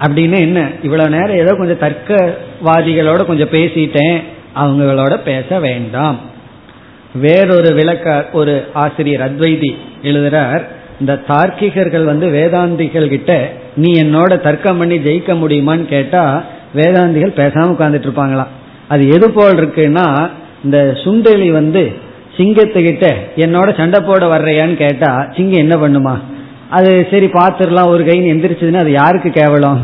அப்படின்னு 0.01 0.39
என்ன? 0.39 0.69
இவ்வளவு 0.83 1.09
நேரம் 1.09 1.37
ஏதோ 1.37 1.55
கொஞ்சம் 1.55 1.91
தர்க்கவாதிகளோட 1.91 3.25
கொஞ்சம் 3.25 3.49
பேசிட்டேன். 3.49 4.23
அவங்களோட 4.57 5.17
பேச 5.17 5.59
வேண்டாம். 5.59 6.19
வேறொரு 7.15 7.75
விளக்க 7.75 8.29
ஒரு 8.33 8.65
ஆசிரியர் 8.73 9.21
அத்வைதி 9.21 9.75
எழுதுறார் 10.03 10.63
இந்த 11.01 11.23
தார்க்கிகர்கள் 11.29 12.05
வந்து 12.05 12.27
வேதாந்திகள் 12.29 13.09
கிட்ட 13.09 13.53
நீ 13.77 14.03
என்னோட 14.03 14.41
தர்க்கம் 14.41 14.79
பண்ணி 14.79 14.97
ஜெயிக்க 14.97 15.33
முடியுமான்னு 15.33 15.85
கேட்டா 15.85 16.45
வேதாந்திகள் 16.77 17.37
பேசாம 17.37 17.73
உட்கார்ந்துட்டு 17.73 18.09
இருப்பாங்களாம். 18.09 18.53
அது 18.89 19.09
எது 19.09 19.31
போல் 19.31 19.55
இருக்குன்னா 19.55 20.31
இந்த 20.65 20.79
சுண்டலி 21.05 21.53
வந்து 21.53 21.93
சிங்கத்துக்கிட்ட 22.37 23.07
என்னோட 23.37 23.77
சண்டை 23.77 24.01
போட 24.01 24.27
வர்றையான்னு 24.27 24.75
கேட்டா 24.75 25.27
சிங்கம் 25.37 25.63
என்ன 25.65 25.75
பண்ணுமா? 25.77 26.15
அது 26.71 27.07
சரி 27.11 27.27
பார்த்துடலாம் 27.27 27.89
ஒரு 27.89 28.05
கைன்னு 28.05 28.33
எந்திரிச்சதுன்னா 28.35 28.77
அது 28.77 28.93
யாருக்கு 28.93 29.31
கேவலம்? 29.31 29.81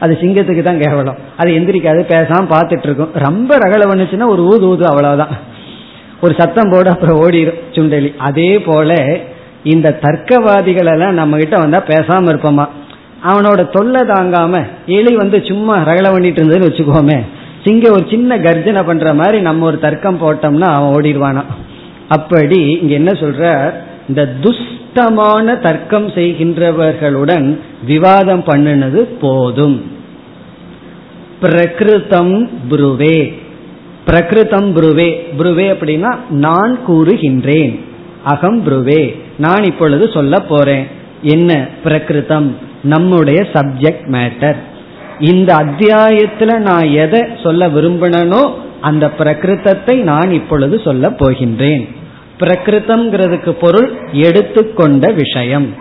அது 0.00 0.18
சிங்கத்துக்கு 0.20 0.62
தான் 0.62 0.80
கேவலம். 0.80 1.18
அது 1.36 1.50
எந்திரிக்காது 1.50 2.00
பேசாம 2.14 2.44
பார்த்துட்டு 2.50 2.82
இருக்கும் 2.82 3.14
ரொம்ப 3.14 3.58
ரகலை 3.58 3.86
பண்ணுச்சுன்னா 3.90 4.26
ஒரு 4.26 4.42
ஊது 4.42 4.64
ஊது 4.72 4.84
அவ்வளவுதான். 4.84 5.28
ஒரு 6.20 6.34
சத்தம் 6.38 6.70
போட 6.70 6.90
அப்புறம் 6.90 7.20
ஓடிடும் 7.22 7.58
சுண்டலி. 7.72 8.16
அதே 8.16 8.58
போல 8.58 9.18
இந்த 9.62 9.98
தர்க்கவாதிகள் 10.02 10.92
எல்லாம் 10.92 11.14
நம்ம 11.14 11.36
கிட்ட 11.36 11.56
வந்தா 11.56 11.82
பேசாம 11.86 12.30
இருப்போமா? 12.32 12.66
அவனோட 13.24 13.70
தொல்லை 13.70 14.02
தாங்காம 14.02 14.66
எலி 14.86 15.16
வந்து 15.16 15.44
சும்மா 15.44 15.76
ரகலை 15.76 16.10
பண்ணிட்டு 16.12 16.44
இருந்ததுன்னு 16.44 16.70
வச்சுக்கோமே 16.70 17.18
சிங்க 17.64 17.90
ஒரு 17.90 18.06
சின்ன 18.10 18.38
கர்ஜனை 18.38 18.82
பண்ற 18.82 19.14
மாதிரி 19.14 19.40
நம்ம 19.40 19.66
ஒரு 19.66 19.78
தர்க்கம் 19.78 20.20
போட்டோம்னா 20.20 20.60
அவன் 20.60 21.02
ஓடிடுவானா? 21.02 21.44
அப்படி 22.08 22.60
இங்க 22.62 22.94
என்ன 22.94 23.10
சொல்ற? 23.10 23.72
இந்த 24.08 24.34
துஷ்டமான 24.40 25.58
தர்க்கம் 25.58 26.06
செய்கின்றவர்களுடன் 26.06 27.58
விவாதம் 27.86 28.44
பண்ணினது 28.44 28.96
போதும். 28.96 29.82
பிரகிருதம் 31.42 32.48
புருவே. 32.68 33.42
பிரகிருதம் 34.06 34.72
புருவே. 34.72 35.10
புருவே 35.36 35.70
அப்படின்னா 35.70 36.16
நான் 36.30 36.78
கூறுகின்றேன். 36.88 37.80
அகம் 38.24 38.62
புருவே. 38.62 39.22
நான் 39.38 39.64
இப்பொழுது 39.64 40.10
சொல்ல 40.10 40.40
போறேன். 40.40 40.86
என்ன? 41.22 41.68
பிரகிருதம் 41.84 42.52
நம்முடைய 42.82 43.46
சப்ஜெக்ட் 43.52 44.06
மேட்டர் 44.06 44.56
இந்த 45.20 45.54
அத்தியாயத்துல 45.54 46.58
நான் 46.58 46.88
எதை 46.88 47.22
சொல்ல 47.42 47.68
விரும்பினோ 47.68 48.54
அந்த 48.80 49.10
பிரகிருத்தத்தை 49.18 49.96
நான் 49.96 50.32
இப்பொழுது 50.32 50.80
சொல்ல 50.80 51.10
போகின்றேன். 51.10 51.88
பிரகிருத்தம்ங்கிறதுக்கு 52.40 53.50
பொருள் 53.50 53.92
எடுத்துக்கொண்ட 54.12 55.12
விஷயம். 55.12 55.74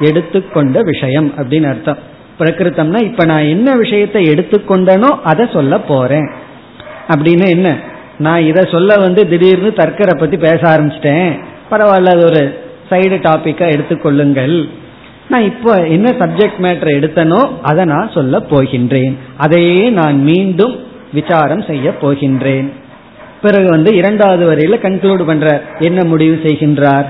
எடுத்துக்கொண்ட 0.00 0.80
விஷயம் 0.82 1.32
அப்படின்னு 1.36 1.68
அர்த்தம். 1.68 1.98
பிரகிருத்தம்னா 2.38 3.02
இப்ப 3.02 3.24
நான் 3.24 3.42
என்ன 3.42 3.76
விஷயத்தை 3.76 4.24
எடுத்துக்கொண்டனோ 4.24 5.18
அதை 5.24 5.48
சொல்ல 5.52 5.78
போறேன். 5.78 6.30
அப்படின்னு 7.08 7.48
என்ன? 7.48 7.76
நான் 8.18 8.42
இதை 8.42 8.68
சொல்ல 8.72 8.96
வந்து 8.96 9.28
திடீர்னு 9.28 9.68
தர்க்கரை 9.68 10.18
பத்தி 10.18 10.36
பேச 10.36 10.58
ஆரம்பிச்சிட்டேன். 10.60 11.38
பரவாயில்ல 11.70 12.14
அது 12.14 12.24
ஒரு 12.24 12.60
சைடு 12.90 13.20
டாபிக்கா 13.20 13.72
எடுத்துக்கொள்ளுங்கள். 13.72 14.68
நான் 15.32 15.48
இப்போ 15.50 15.74
என்ன 15.94 16.08
சப்ஜெக்ட் 16.20 16.60
மேட்டர் 16.64 16.96
எடுத்தனோ 16.98 17.40
அதை 17.62 17.84
நான் 17.92 18.14
சொல்ல 18.14 18.38
போகின்றேன். 18.52 19.14
அதையே 19.36 19.82
நான் 19.90 20.16
மீண்டும் 20.30 20.74
விசாரம் 21.12 21.64
செய்ய 21.70 21.86
போகின்றேன். 22.02 22.68
பிறகு 23.44 23.68
வந்து 23.68 23.90
இரண்டாவது 24.00 24.44
வரையில 24.50 24.76
கன்க்ளூட் 24.86 25.22
பண்ற 25.30 25.46
என்ன 25.78 26.00
முடிவு 26.04 26.36
செய்கின்றார்? 26.44 27.08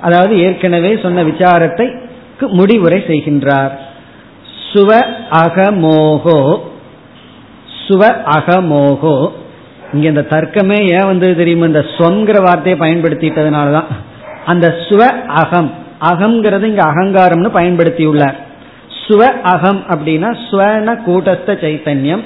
அதாவது 0.00 0.34
ஏற்கனவே 0.46 0.92
சொன்ன 1.04 1.22
விசாரத்தை 1.22 1.86
முடிவுரை 2.58 2.98
செய்கின்றார். 3.10 3.72
சுவ 4.70 4.90
அகமோகோ 5.42 6.40
சுவ 7.84 8.02
அகமோகோ 8.36 9.16
இங்க 9.94 10.06
இந்த 10.12 10.26
தர்க்கமே 10.34 10.78
ஏன் 10.96 11.10
வந்தது 11.12 11.34
தெரியுமா? 11.36 11.66
இந்த 11.66 11.84
சொங்கிற 11.98 12.36
வார்த்தையை 12.42 12.76
பயன்படுத்திட்டதுனாலதான். 12.84 13.90
அந்த 14.52 14.66
சுவ 14.88 15.02
அகம் 15.42 15.70
அகம்ங்கிறது 16.00 16.62
இங்க 16.62 16.84
அகங்காரம்னு 16.84 17.50
பயன்படுத்தியுள்ளார் 17.54 18.34
ஸ்வ 19.06 19.20
அகம் 19.42 19.82
அப்படின்னா 19.88 20.36
ஸ்வன 20.50 20.98
கூட்டஸ்த 21.06 21.46
சைத்தன்யம். 21.46 22.22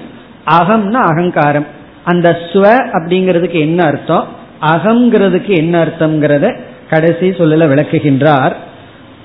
அகம்னா 0.46 0.92
அகங்காரம். 0.92 1.66
அந்த 2.04 2.38
ஸ்வ 2.52 2.64
அப்படிங்கிறதுக்கு 2.92 3.60
என்ன 3.60 3.84
அர்த்தம்? 3.84 4.28
அகங்கிறதுக்கு 4.60 5.48
என்ன 5.48 5.84
அர்த்தம்ங்கிறத 5.84 6.56
கடைசி 6.90 7.28
சொல்லல 7.28 7.68
விளக்குகின்றார். 7.68 8.54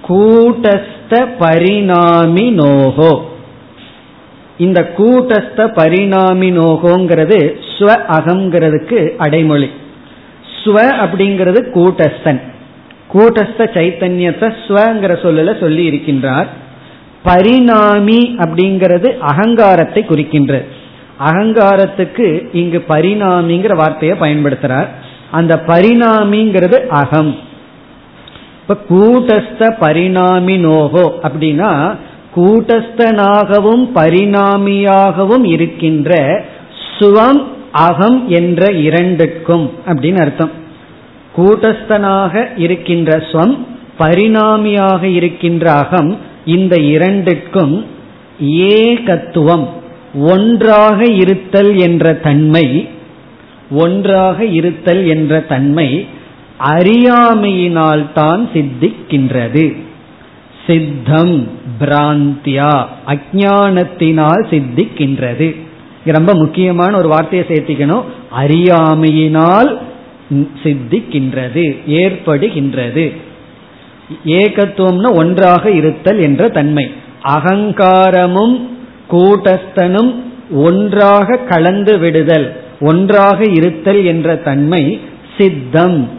கூட்டஸ்த 0.08 1.28
பரிணாமி 1.40 2.50
நோகோ. 2.50 3.26
இந்த 4.58 4.92
கூட்டஸ்த 4.98 5.68
பரிணாமி 5.68 6.52
நோகோங்கிறது 6.52 7.60
ஸ்வ 7.78 8.00
அகங்கிறதுக்கு 8.08 9.16
அடைமொழி. 9.18 9.72
ஸ்வ 10.64 10.76
அப்படிங்கிறது 11.06 11.72
கூட்டஸ்தன். 11.72 12.42
கூட்டஸ்த 13.16 13.68
சைத்தன்யத்தை 13.76 14.54
ஸ்வங்கிற 14.68 15.14
சொல்லல 15.26 15.60
சொல்லி 15.60 15.90
இருக்கின்றார். 15.90 16.48
பரிணாமி 17.24 18.36
அப்படிங்கிறது 18.38 19.18
அகங்காரத்தை 19.20 20.06
குறிக்கின்றது 20.10 20.66
அகங்காரத்துக்கு 21.20 22.48
இங்கு 22.52 22.84
பரிணாமிங்கிற 22.90 23.76
வார்த்தையை 23.76 24.18
பயன்படுத்துறார். 24.20 24.88
அந்த 25.32 25.64
பரிணாமிங்கிறது 25.68 26.78
அகம். 26.88 27.36
இப்ப 28.62 28.76
கூட்டஸ்த 28.90 29.76
பரிணாமி 29.80 30.58
நோகோ 30.58 31.06
அப்படின்னா 31.24 31.98
கூட்டஸ்தனாகவும் 32.36 33.84
பரிணாமியாகவும் 33.96 35.46
இருக்கின்ற 35.46 36.12
சுவம் 37.00 37.42
அகம் 37.72 38.30
என்ற 38.30 38.72
இரண்டுக்கும் 38.72 39.72
அப்படின்னு 39.88 40.20
அர்த்தம். 40.20 40.52
கூட்டஸ்தனாக 41.38 42.48
இருக்கின்ற 42.58 43.18
ஸ்வம் 43.18 43.58
பரிணாமியாக 44.00 45.04
இருக்கின்ற 45.04 45.72
அகம் 45.72 46.18
இந்த 46.46 46.80
இரண்டுக்கும் 46.80 47.86
ஏகத்துவம் 48.42 49.68
ஒன்றாக 50.20 51.06
இருத்தல் 51.06 51.78
என்ற 51.78 52.14
தன்மை 52.14 52.90
ஒன்றாக 53.72 54.46
இருத்தல் 54.46 55.08
என்ற 55.08 55.40
தன்மை 55.40 56.08
அறியாமையினால் 56.60 58.06
தான் 58.14 58.50
சித்திக்கின்றது. 58.54 59.76
சித்தம் 60.68 61.48
பிராந்தியா 61.80 62.86
அஜானத்தினால் 63.08 64.44
சித்திக்கின்றது. 64.50 65.56
ரொம்ப 66.06 66.34
முக்கியமான 66.34 66.98
ஒரு 66.98 67.08
வார்த்தையை 67.08 67.48
சேர்த்திக்கணும். 67.48 68.04
அறியாமையினால் 68.32 69.80
சித்திக்கின்றது 70.64 71.78
ஏற்படுகின்றது. 71.88 73.12
ஏகத்துவம்னு 74.26 75.14
ஒன்றாக 75.16 75.72
இருத்தல் 75.72 76.22
என்ற 76.22 76.50
தன்மை. 76.50 76.92
அகங்காரமும் 77.24 78.60
கூட்டஸ்தனும் 79.12 80.16
ஒன்றாக 80.52 81.38
கலந்து 81.38 81.98
விடுதல் 81.98 82.64
ஒன்றாக 82.80 83.44
இருத்தல் 83.54 84.06
என்ற 84.06 84.36
தன்மை 84.36 85.00
சித்தம். 85.38 86.10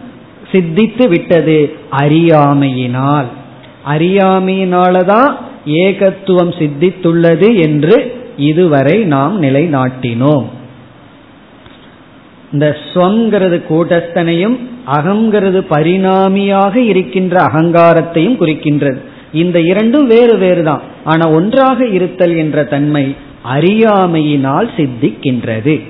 சித்தித்து 0.52 1.08
விட்டது 1.08 1.76
அறியாமையினால். 1.90 3.24
அறியாமையினாலதான் 3.88 5.34
ஏகத்துவம் 5.66 6.52
சித்தித்துள்ளது 6.58 7.60
என்று 7.60 8.24
இதுவரை 8.36 9.02
நாம் 9.02 9.42
நிலைநாட்டினோம். 9.42 10.44
இந்த 12.56 12.76
ஸ்வங்கிறது 12.94 13.58
கூட்டஸ்தனையும் 13.70 14.58
அகங்கிறது 14.96 15.60
பரிணாமியாக 15.70 16.76
இருக்கின்ற 16.76 17.44
அகங்காரத்தையும் 17.46 18.38
குறிக்கின்றது. 18.40 19.00
இந்த 19.32 19.60
இரண்டும் 19.60 20.06
வேறு 20.06 20.36
வேறு 20.36 20.62
தான் 20.62 20.80
ஆனா 21.04 21.30
ஒன்றாக 21.30 21.86
இருத்தல் 21.86 22.36
என்ற 22.36 22.64
தன்மை 22.64 23.16
அறியாமையினால் 23.54 24.68
சித்திக்கின்றது. 24.76 25.82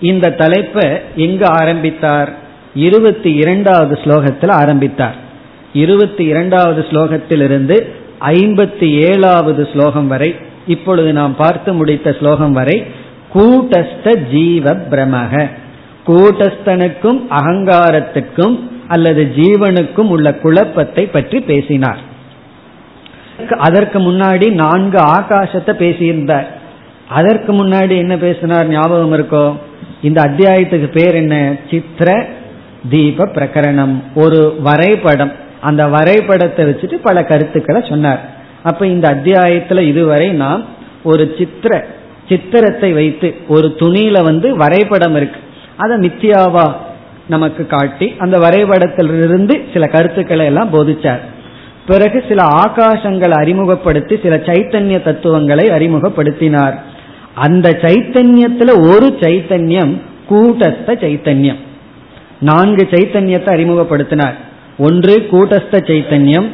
இந்த 0.00 0.30
தலைப்பை 0.30 0.88
எங்கு 1.16 1.46
ஆரம்பித்தார்? 1.46 2.32
இருபத்தி 2.74 3.32
இரண்டாவது 3.34 3.98
ஸ்லோகத்தில் 4.04 4.50
ஆரம்பித்தார். 4.50 5.16
இருபத்தி 5.72 6.24
இரண்டாவது 6.24 6.86
ஸ்லோகத்திலிருந்து 6.90 7.86
ஐம்பத்தி 8.20 8.88
ஏழாவது 9.10 9.68
ஸ்லோகம் 9.72 10.08
வரை 10.08 10.34
இப்பொழுது 10.66 11.12
நாம் 11.12 11.36
பார்த்து 11.36 11.72
முடித்த 11.72 12.16
ஸ்லோகம் 12.18 12.52
வரை 12.52 13.00
கூட்டஸ்த 13.34 14.30
ஜீவ 14.30 14.72
பிரமக 14.72 15.48
கூட்டஸ்தனுக்கும் 16.06 17.20
அகங்காரத்துக்கும் 17.30 18.60
அல்லது 18.88 19.32
ஜீவனுக்கும் 19.36 20.08
உள்ள 20.08 20.34
குழப்பத்தை 20.34 21.06
பற்றி 21.06 21.40
பேசினார். 21.40 21.98
அதற்கு 23.58 23.98
முன்னாடி 23.98 24.50
நான்கு 24.50 24.98
ஆகாசத்தை 24.98 25.72
பேசியிருந்தார். 25.82 26.46
அதற்கு 27.08 27.52
முன்னாடி 27.52 27.96
என்ன 27.96 28.16
பேசினார் 28.16 28.68
ஞாபகம் 28.68 29.12
இருக்கோ? 29.12 29.56
இந்த 30.02 30.22
அத்தியாயத்துக்கு 30.22 30.90
பேர் 30.92 31.14
என்ன? 31.14 31.54
சித்திர 31.70 32.26
தீப 32.90 33.24
பிரகரணம். 33.24 34.02
ஒரு 34.14 34.56
வரைபடம். 34.60 35.32
அந்த 35.60 35.88
வரைபடத்தை 35.88 36.64
வச்சுட்டு 36.64 36.94
பல 37.02 37.24
கருத்துக்களை 37.24 37.84
சொன்னார். 37.88 38.20
அப்ப 38.62 38.86
இந்த 38.86 39.14
அத்தியாயத்துல 39.14 39.80
இதுவரை 39.80 40.30
நாம் 40.30 40.64
ஒரு 41.02 41.34
சித்திர 41.38 41.86
சித்திரத்தை 42.28 42.92
வைத்து 42.92 43.28
ஒரு 43.48 43.68
துணியில 43.80 44.16
வந்து 44.24 44.48
வரைபடம் 44.56 45.16
இருக்கு. 45.16 45.40
அதை 45.76 45.96
மித்தியாவா 45.96 46.66
நமக்கு 47.28 47.62
காட்டி 47.66 48.06
அந்த 48.18 48.36
வரைபடத்திலிருந்து 48.38 49.54
சில 49.72 49.86
கருத்துக்களை 49.86 50.46
எல்லாம் 50.46 50.72
போதிச்சார். 50.72 51.22
பிறகு 51.86 52.24
சில 52.28 52.40
ஆகாசங்களை 52.64 53.36
அறிமுகப்படுத்தி 53.40 54.14
சில 54.22 54.36
சைத்தன்ய 54.36 55.02
தத்துவங்களை 55.02 55.66
அறிமுகப்படுத்தினார். 55.70 56.76
அந்த 57.34 57.68
சைத்தன்யத்துல 57.82 58.70
ஒரு 58.90 59.08
சைத்தன்யம் 59.20 59.92
கூட்டஸ்த 60.30 60.96
சைத்தன்யம். 61.04 61.60
நான்கு 62.40 62.84
சைத்தன்யத்தை 62.90 63.50
அறிமுகப்படுத்தினார். 63.56 64.36
ஒன்று 64.78 65.14
கூட்டஸ்த 65.32 65.80
சைத்தன்யம் 65.90 66.48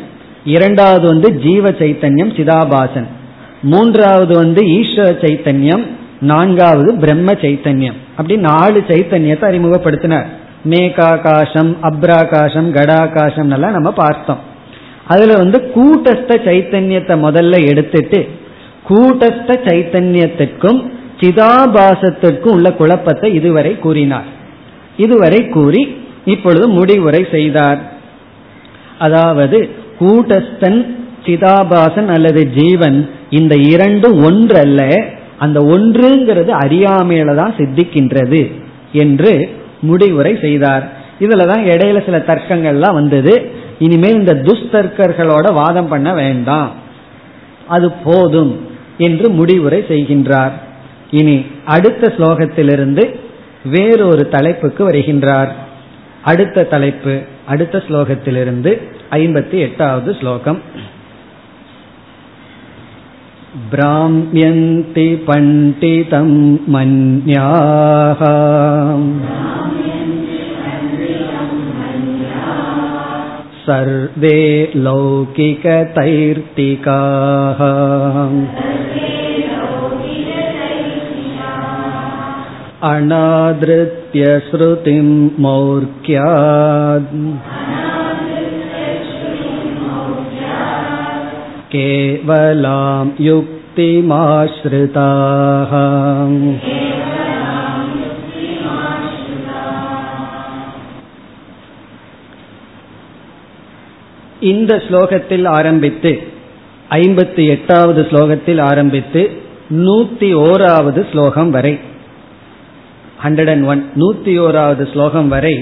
இரண்டாவது 0.44 1.06
வந்து 1.06 1.28
ஜீவ 1.32 1.70
சைத்தன்யம் 1.70 2.34
சிதாபாசன். 2.38 3.08
மூன்றாவது 3.62 4.36
வந்து 4.36 4.62
ஈஸ்வர 4.62 5.08
சைத்தன்யம் 5.24 5.86
நான்காவது 6.20 6.94
பிரம்ம 6.94 7.32
சைத்தன்யம். 7.32 7.98
அப்படி 8.16 8.36
நாலு 8.40 8.84
சைத்தன்யத்தை 8.88 9.46
அறிமுகப்படுத்தினார். 9.50 10.26
மேகாகாசம் 10.70 11.72
அப்ராகாசம் 11.82 12.68
கடாகாசம் 12.70 13.52
எல்லாம் 13.52 13.72
நம்ம 13.72 13.92
பார்த்தோம். 13.92 14.38
அதுல 15.06 15.36
வந்து 15.36 15.72
கூட்டஸ்த 15.76 16.32
சைத்தன்யத்தை 16.48 17.16
முதல்ல 17.26 17.66
எடுத்துட்டு 17.66 18.28
கூட்டஸ்த 18.88 19.50
சைத்தன்யத்திற்கும் 19.68 20.80
சிதாபாசத்திற்கும் 21.20 22.50
உள்ள 22.50 22.72
குழப்பத்தை 22.72 23.34
இதுவரை 23.34 23.78
கூறினார். 23.78 24.28
இதுவரை 24.96 25.48
கூறி 25.48 25.96
இப்பொழுது 26.24 26.68
முடிவுரை 26.68 27.26
செய்தார். 27.30 27.78
அதாவது 28.98 29.68
கூட்டஸ்தன் 30.00 30.80
சிதாபாசன் 31.26 32.06
அல்லது 32.06 32.46
ஜீவன் 32.46 33.10
இந்த 33.30 33.56
இரண்டு 33.56 34.16
ஒன்றல்ல 34.16 35.04
அந்த 35.38 35.60
ஒன்றுங்கிறது 35.60 36.50
அறியாமையில 36.64 37.34
தான் 37.34 37.54
சித்திக்கின்றது 37.54 38.52
என்று 38.92 39.48
முடிவுரை 39.80 40.38
செய்தார். 40.40 40.92
இதுலதான் 41.20 41.62
இடையில 41.64 42.04
சில 42.04 42.18
தர்க்கங்கள்லாம் 42.18 42.92
வந்தது. 42.92 43.50
இனிமேல் 43.78 44.14
இந்த 44.14 44.34
துஸ்தர்க்கர்களோட 44.34 45.52
வாதம் 45.52 45.88
பண்ண 45.88 46.14
வேண்டாம். 46.14 46.72
அது 47.68 47.92
போதும் 47.92 48.66
என்று 48.98 49.28
முடிவுரை 49.28 49.84
செய்கின்றார். 49.88 50.52
இனி 51.10 51.46
அடுத்த 51.64 52.12
ஸ்லோகத்திலிருந்து 52.18 53.14
வேறொரு 53.64 54.28
தலைப்புக்கு 54.28 54.90
வருகின்றார். 54.90 55.48
அடுத்த 56.24 56.62
தலைப்பு 56.62 57.20
அடுத்த 57.46 57.82
ஸ்லோகத்திலிருந்து 57.88 58.82
ஐம்பத்தி 59.10 59.58
எட்டாவது 59.58 60.16
ஸ்லோகம். 60.20 60.62
भ्राम्यन्ति 63.71 65.07
पण्डितं 65.27 66.29
मन्याः 66.73 68.21
सर्वे 73.65 74.39
लौकिकतैर्तिकाः 74.85 75.63
अनादृत्य 82.91 84.23
श्रुतिं 84.49 85.05
मौर्क्यात् 85.43 87.13
केवलां 91.69 93.05
युक्तिमाश्रिताः 93.19 94.43
இந்த 104.41 104.73
ஸ்லோகத்தில் 104.87 105.45
ஆரம்பித்து 105.49 106.11
ஐம்பத்தி 106.91 107.43
எட்டாவது 107.47 108.01
ஸ்லோகத்தில் 108.01 108.61
ஆரம்பித்து 108.61 109.21
நூத்தி 109.77 110.29
ஓராவது 110.43 111.01
ஸ்லோகம் 111.11 111.51
வரை 111.51 111.73
ஹண்ட்ரட் 113.23 113.49
அண்ட் 113.49 113.65
ஒன் 113.65 113.83
நூத்தி 113.95 114.33
ஓராவது 114.39 114.85
ஸ்லோகம் 114.91 115.27
வரை 115.27 115.55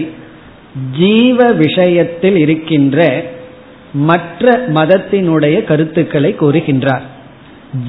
ஜீவ 0.97 1.39
விஷயத்தில் 1.55 2.38
இருக்கின்ற 2.38 2.99
மற்ற 3.93 4.61
மதத்தினுடைய 4.74 5.64
கருத்துக்களை 5.64 6.37
கூறுகின்றார். 6.41 7.01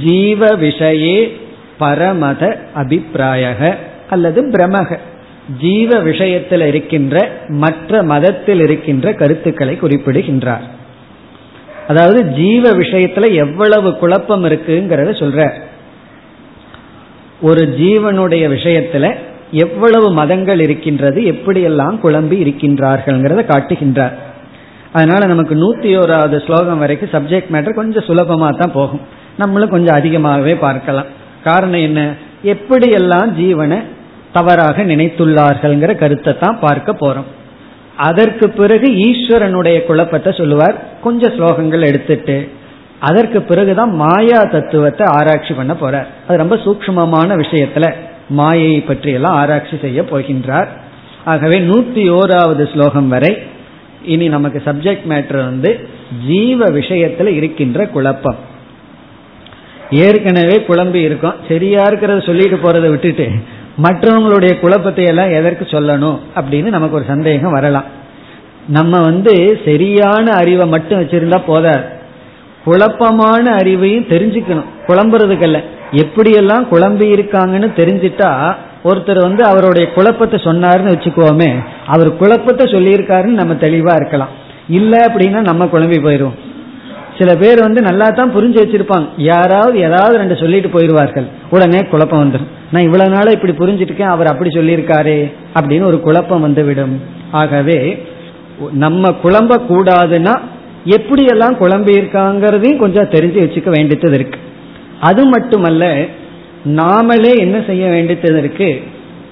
ஜீவ 0.03 0.47
விஷயே 0.47 1.31
பரமத 1.79 2.57
அபிப்பிராயக 2.73 3.75
அல்லது 4.09 4.47
பிரமக. 4.47 4.97
ஜீவ 5.61 5.99
விஷயத்தில் 5.99 6.61
இருக்கின்ற 6.61 7.31
மற்ற 7.47 8.03
மதத்தில் 8.03 8.59
இருக்கின்ற 8.59 9.13
கருத்துக்களை 9.13 9.75
குறிப்பிடுகின்றார். 9.75 10.61
அதாவது 11.87 12.25
ஜீவ 12.25 12.71
விஷயத்துல 12.71 13.33
எவ்வளவு 13.33 13.97
குழப்பம் 13.97 14.43
இருக்குங்கிறத 14.43 15.11
சொல்ற 15.19 15.51
ஒரு 17.41 17.75
ஜீவனுடைய 17.79 18.49
விஷயத்துல 18.49 19.15
எவ்வளவு 19.51 20.11
மதங்கள் 20.11 20.59
இருக்கின்றது 20.59 21.21
எப்படியெல்லாம் 21.21 21.99
குழம்பி 22.03 22.37
இருக்கின்றார்கள்ங்கிறத 22.43 23.45
காட்டுகின்றார். 23.45 24.11
அதனால 24.93 25.25
நமக்கு 25.25 25.55
நூத்தி 25.55 25.89
ஓராவது 26.01 26.45
ஸ்லோகம் 26.45 26.77
வரைக்கும் 26.77 27.13
சப்ஜெக்ட் 27.15 27.51
மேட்டர் 27.53 27.73
கொஞ்சம் 27.73 28.03
சுலபமாக 28.03 28.57
தான் 28.57 28.71
போகும். 28.71 29.01
நம்மளும் 29.37 29.69
கொஞ்சம் 29.69 29.95
அதிகமாகவே 29.95 30.55
பார்க்கலாம். 30.55 31.05
காரணம் 31.43 31.79
என்ன? 31.79 32.13
எப்படியெல்லாம் 32.43 33.29
ஜீவனை 33.41 33.79
தவறாக 34.31 34.83
நினைத்துள்ளார்கள்ங்கிற 34.83 35.95
கருத்தை 35.95 36.39
தான் 36.39 36.59
பார்க்க 36.59 36.93
போறோம். 36.93 37.27
அதற்கு 37.95 38.49
பிறகு 38.49 38.87
ஈஸ்வரனுடைய 38.91 39.85
குழப்பத்தை 39.85 40.33
சொல்லுவார். 40.33 40.75
கொஞ்சம் 41.03 41.31
ஸ்லோகங்கள் 41.31 41.87
எடுத்துட்டு 41.87 42.49
அதற்கு 42.99 43.41
பிறகுதான் 43.41 43.91
மாயா 43.95 44.41
தத்துவத்தை 44.43 45.07
ஆராய்ச்சி 45.17 45.53
பண்ண 45.53 45.73
போறார். 45.73 46.07
அது 46.27 46.37
ரொம்ப 46.37 46.55
சூக்மமான 46.55 47.35
விஷயத்துல 47.43 47.93
மாயை 48.29 48.81
பற்றியெல்லாம் 48.81 49.33
ஆராய்ச்சி 49.33 49.77
செய்ய 49.77 50.01
போகின்றார். 50.01 50.67
ஆகவே 51.25 51.59
நூத்தி 51.59 52.03
ஓராவது 52.19 52.73
ஸ்லோகம் 52.73 53.07
வரை 53.07 53.37
இனி 54.07 54.27
நமக்கு 54.27 54.61
சப்ஜெக்ட் 54.65 55.05
மேட்டர் 55.09 55.43
வந்து 55.43 55.71
ஜீவ 56.27 56.65
விஷயத்துல 56.65 57.27
இருக்கின்ற 57.27 57.87
குழப்பம். 57.87 58.35
ஏற்கனவே 59.91 60.55
குழம்பி 60.67 61.01
இருக்கும். 61.09 61.33
சரியா 61.47 61.83
இருக்கிறத 61.87 62.25
சொல்லிட்டு 62.25 62.55
போறதை 62.55 62.89
விட்டுட்டு 62.89 63.27
மற்றவங்களுடைய 63.83 64.59
குழப்பத்தை 64.59 65.03
எல்லாம் 65.05 65.31
எதற்கு 65.31 65.65
சொல்லணும் 65.65 66.17
அப்படின்னு 66.35 66.69
நமக்கு 66.77 66.95
ஒரு 66.95 67.05
சந்தேகம் 67.07 67.51
வரலாம். 67.51 67.83
நம்ம 68.67 68.99
வந்து 68.99 69.61
சரியான 69.65 70.31
அறிவை 70.31 70.67
மட்டும் 70.67 71.01
வச்சிருந்தா 71.01 71.41
போதாது. 71.45 71.83
குழப்பமான 72.63 73.55
அறிவையும் 73.55 74.09
தெரிஞ்சுக்கணும். 74.13 74.69
குழம்புறதுக்கல்ல. 74.87 75.59
எப்படியெல்லாம் 75.91 76.65
குழம்பி 76.71 77.05
இருக்காங்கன்னு 77.17 77.69
தெரிஞ்சிட்டா 77.81 78.55
ஒருத்தர் 78.89 79.19
வந்து 79.27 79.43
அவருடைய 79.51 79.85
குழப்பத்தை 79.95 80.37
சொன்னாருன்னு 80.47 80.93
வச்சுக்கோமே 80.95 81.49
அவர் 81.93 82.09
குழப்பத்தை 82.21 82.65
சொல்லியிருக்காருன்னு 82.73 83.41
நம்ம 83.41 83.55
தெளிவா 83.65 83.93
இருக்கலாம். 83.99 84.33
இல்ல 84.79 84.93
அப்படின்னா 85.07 85.41
நம்ம 85.49 85.65
குழம்பி 85.73 85.99
போயிடுவோம் 86.05 86.37
சில 87.19 87.31
பேர் 87.41 87.59
வந்து 87.65 87.81
நல்லா 87.87 88.07
தான் 88.17 88.33
புரிஞ்சு 88.35 88.57
வச்சிருப்பாங்க. 88.61 89.07
யாராவது 89.27 89.77
ஏதாவது 89.87 90.15
ரெண்டு 90.21 90.35
சொல்லிட்டு 90.41 90.69
போயிடுவார்கள். 90.73 91.27
உடனே 91.55 91.79
குழப்பம் 91.93 92.21
வந்துடும் 92.23 92.51
நான் 92.73 92.85
இவ்வளவு 92.87 93.13
நாளா 93.13 93.31
இப்படி 93.35 93.53
புரிஞ்சிருக்கேன் 93.61 94.13
அவர் 94.15 94.31
அப்படி 94.31 94.49
சொல்லியிருக்காரே 94.57 95.17
அப்படின்னு 95.57 95.89
ஒரு 95.91 95.99
குழப்பம் 96.07 96.45
வந்துவிடும். 96.47 96.93
ஆகவே 97.41 97.79
நம்ம 98.83 99.09
குழம்ப 99.23 99.57
கூடாதுன்னா 99.71 100.35
எப்படியெல்லாம் 100.97 101.57
குழம்பி 101.61 101.93
இருக்காங்கிறதையும் 101.99 102.81
கொஞ்சம் 102.83 103.11
தெரிஞ்சு 103.15 103.39
வச்சுக்க 103.43 103.69
வேண்டியது 103.75 104.15
இருக்கு. 104.19 104.39
அது 105.09 105.23
மட்டுமல்ல 105.33 105.85
நாமளே 106.65 107.37
என்ன 107.37 107.63
செய்ய 107.67 107.89
வேண்டியது 107.89 108.37
இருக்கு 108.37 108.83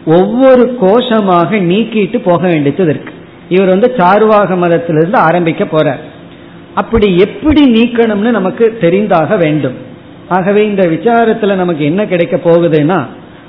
ஒவ்வொரு 0.06 0.78
கோஷமாக 0.82 1.60
நீக்கிட்டு 1.62 2.18
போக 2.24 2.48
வேண்டியது 2.48 2.92
இருக்கு 2.94 3.14
இவர் 3.50 3.68
வந்து 3.68 3.94
சார்வாக 3.98 4.56
மதத்திலிருந்து 4.56 5.18
ஆரம்பிக்க 5.18 5.64
போறார். 5.64 6.02
அப்படி 6.76 7.18
எப்படி 7.18 7.64
நீக்கணும்னு 7.72 8.32
நமக்கு 8.32 8.78
தெரிந்தாக 8.82 9.38
வேண்டும். 9.38 9.74
ஆகவே 10.30 10.66
இந்த 10.66 10.84
விசாரத்துல 10.88 11.56
நமக்கு 11.56 11.86
என்ன 11.86 12.06
கிடைக்க 12.06 12.36
போகுதுன்னா 12.36 13.06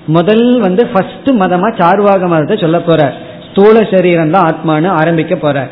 முதல் 0.06 0.60
வந்து 0.60 0.86
ஃபர்ஸ்ட் 0.86 1.30
மதமா 1.30 1.68
சார்வாக 1.80 2.28
மதத்தை 2.28 2.56
சொல்ல 2.56 2.78
போறார். 2.78 3.14
ஸ்தூல 3.50 3.86
சரீரம் 3.90 4.30
தான் 4.30 4.46
ஆத்மானு 4.50 4.86
ஆரம்பிக்க 4.86 5.34
போறார். 5.34 5.68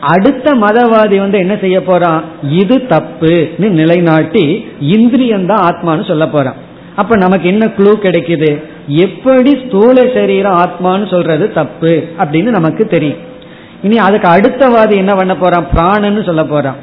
அடுத்த 0.00 0.54
மதவாதி 0.54 1.18
வந்து 1.18 1.38
என்ன 1.38 1.56
செய்ய 1.56 1.82
போறான்? 1.82 2.24
இது 2.42 2.76
தப்புன்னு 2.88 3.68
நிலைநாட்டி 3.68 4.64
இந்திரியம் 4.80 5.46
தான் 5.46 5.64
ஆத்மானு 5.70 6.06
சொல்ல 6.06 6.28
போறான். 6.28 6.54
அப்ப 6.98 7.16
நமக்கு 7.16 7.48
என்ன 7.48 7.66
க்ளூ 7.66 7.92
கிடைக்குது? 8.02 8.50
எப்படி 8.86 9.52
ஸ்தூல 9.66 10.02
சரீரம் 10.14 10.58
ஆத்மான்னு 10.58 11.10
சொல்றது 11.10 11.52
தப்பு 11.52 11.92
அப்படின்னு 12.18 12.48
நமக்கு 12.58 12.86
தெரியும். 12.86 13.26
இனி 13.82 13.96
அதுக்கு 13.98 14.28
அடுத்தவாதி 14.28 14.96
என்ன 14.96 15.14
பண்ண 15.14 15.36
போறான்? 15.36 15.66
பிராணன்னு 15.74 16.24
சொல்ல 16.24 16.44
போறான். 16.44 16.76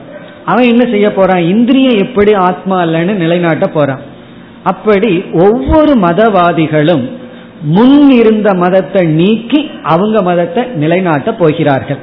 அவன் 0.45 0.63
என்ன 0.63 0.83
செய்ய 0.91 1.13
போறான்? 1.13 1.41
இந்திரியம் 1.41 1.97
எப்படி 1.97 2.33
ஆத்மா 2.33 2.83
இல்லைன்னு 2.83 3.13
நிலைநாட்ட 3.13 3.67
போறான். 3.67 3.99
அப்படி 4.63 5.23
ஒவ்வொரு 5.33 5.93
மதவாதிகளும் 5.99 7.09
முன் 7.61 8.11
இருந்த 8.11 8.53
மதத்தை 8.53 9.05
நீக்கி 9.05 9.69
அவங்க 9.83 10.21
மதத்தை 10.21 10.63
நிலைநாட்ட 10.63 11.33
போகிறார்கள். 11.33 11.97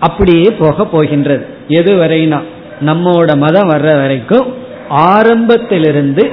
அப்படியே 0.00 0.50
போக 0.58 0.86
போகின்றது. 0.86 1.46
எது 1.68 1.92
வரைனா? 1.94 2.40
நம்மோட 2.86 3.36
மதம் 3.36 3.70
வர்ற 3.70 3.96
வரைக்கும் 3.96 4.54
ஆரம்பத்திலிருந்து 4.88 6.24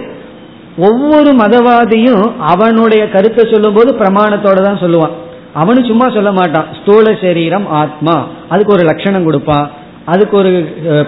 ஒவ்வொரு 0.77 1.31
மதவாதியும் 1.33 2.31
அவனுடைய 2.39 3.09
கருத்தை 3.09 3.43
சொல்லும்போது 3.51 3.93
பிரமாணத்தோட 3.93 4.59
தான் 4.61 4.81
சொல்லுவான். 4.83 5.15
அவனு 5.61 5.87
சும்மா 5.87 6.09
சொல்ல 6.09 6.31
மாட்டான். 6.31 6.67
ஸ்தூல 6.81 7.13
சரீரம் 7.21 7.67
ஆத்மா. 7.67 8.27
அதுக்கு 8.49 8.73
ஒரு 8.73 8.83
லட்சணம் 8.83 9.23
கொடுப்பான். 9.23 9.71
அதுக்கு 10.05 10.37
ஒரு 10.37 10.51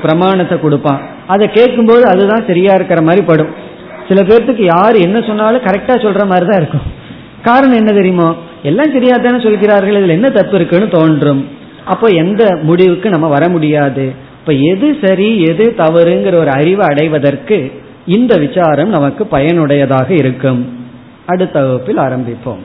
பிரமாணத்தை 0.01 0.59
கொடுப்பான். 0.59 0.99
அதை 1.27 1.51
கேட்கும்போது 1.51 2.07
அதுதான் 2.07 2.47
சரியா 2.47 2.73
இருக்கிற 2.73 3.01
மாதிரி 3.01 3.25
படும். 3.25 3.53
சில 4.07 4.21
பேர்த்துக்கு 4.21 4.63
யார் 4.63 4.95
என்ன 4.95 5.21
சொன்னாலும் 5.21 5.61
கரெக்டா 5.61 5.95
சொல்ற 6.05 6.25
மாதிரி 6.27 6.45
தான் 6.49 6.61
இருக்கும். 6.61 6.87
காரணம் 7.43 7.77
என்ன 7.77 7.91
தெரியுமோ? 7.91 8.35
எல்லாம் 8.63 8.91
சரியா 8.91 9.15
தானே 9.15 9.39
சொல்கிறார்கள். 9.43 9.97
இதுல 9.99 10.07
என்ன 10.07 10.29
தப்பு 10.29 10.55
இருக்குன்னு 10.55 10.89
தோன்றும். 10.89 11.47
அப்போ 11.85 12.07
எந்த 12.07 12.59
முடிவுக்கு 12.61 13.09
நம்ம 13.09 13.27
வர 13.27 13.49
முடியாது. 13.49 14.13
இப்ப 14.39 14.53
எது 14.53 14.97
சரி 15.01 15.41
எது 15.41 15.75
தவறுங்கிற 15.77 16.35
ஒரு 16.35 16.49
அறிவை 16.49 16.85
அடைவதற்கு 16.87 17.71
இந்த 18.05 18.37
விசாரம் 18.37 18.89
நமக்கு 18.89 19.27
பயனுடையதாக 19.31 20.09
இருக்கும். 20.09 20.81
அடுத்த 21.25 21.65
வகுப்பில் 21.65 21.97
ஆரம்பிப்போம். 21.97 22.63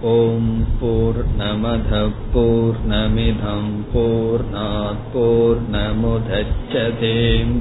ஓம் 0.00 0.66
போர் 0.80 1.24
நமத 1.38 2.08
போர் 2.32 2.76
நமிதம் 2.90 3.72
போர் 3.92 4.44
போர் 5.12 5.56
நமுதச்சதேம் 5.72 7.60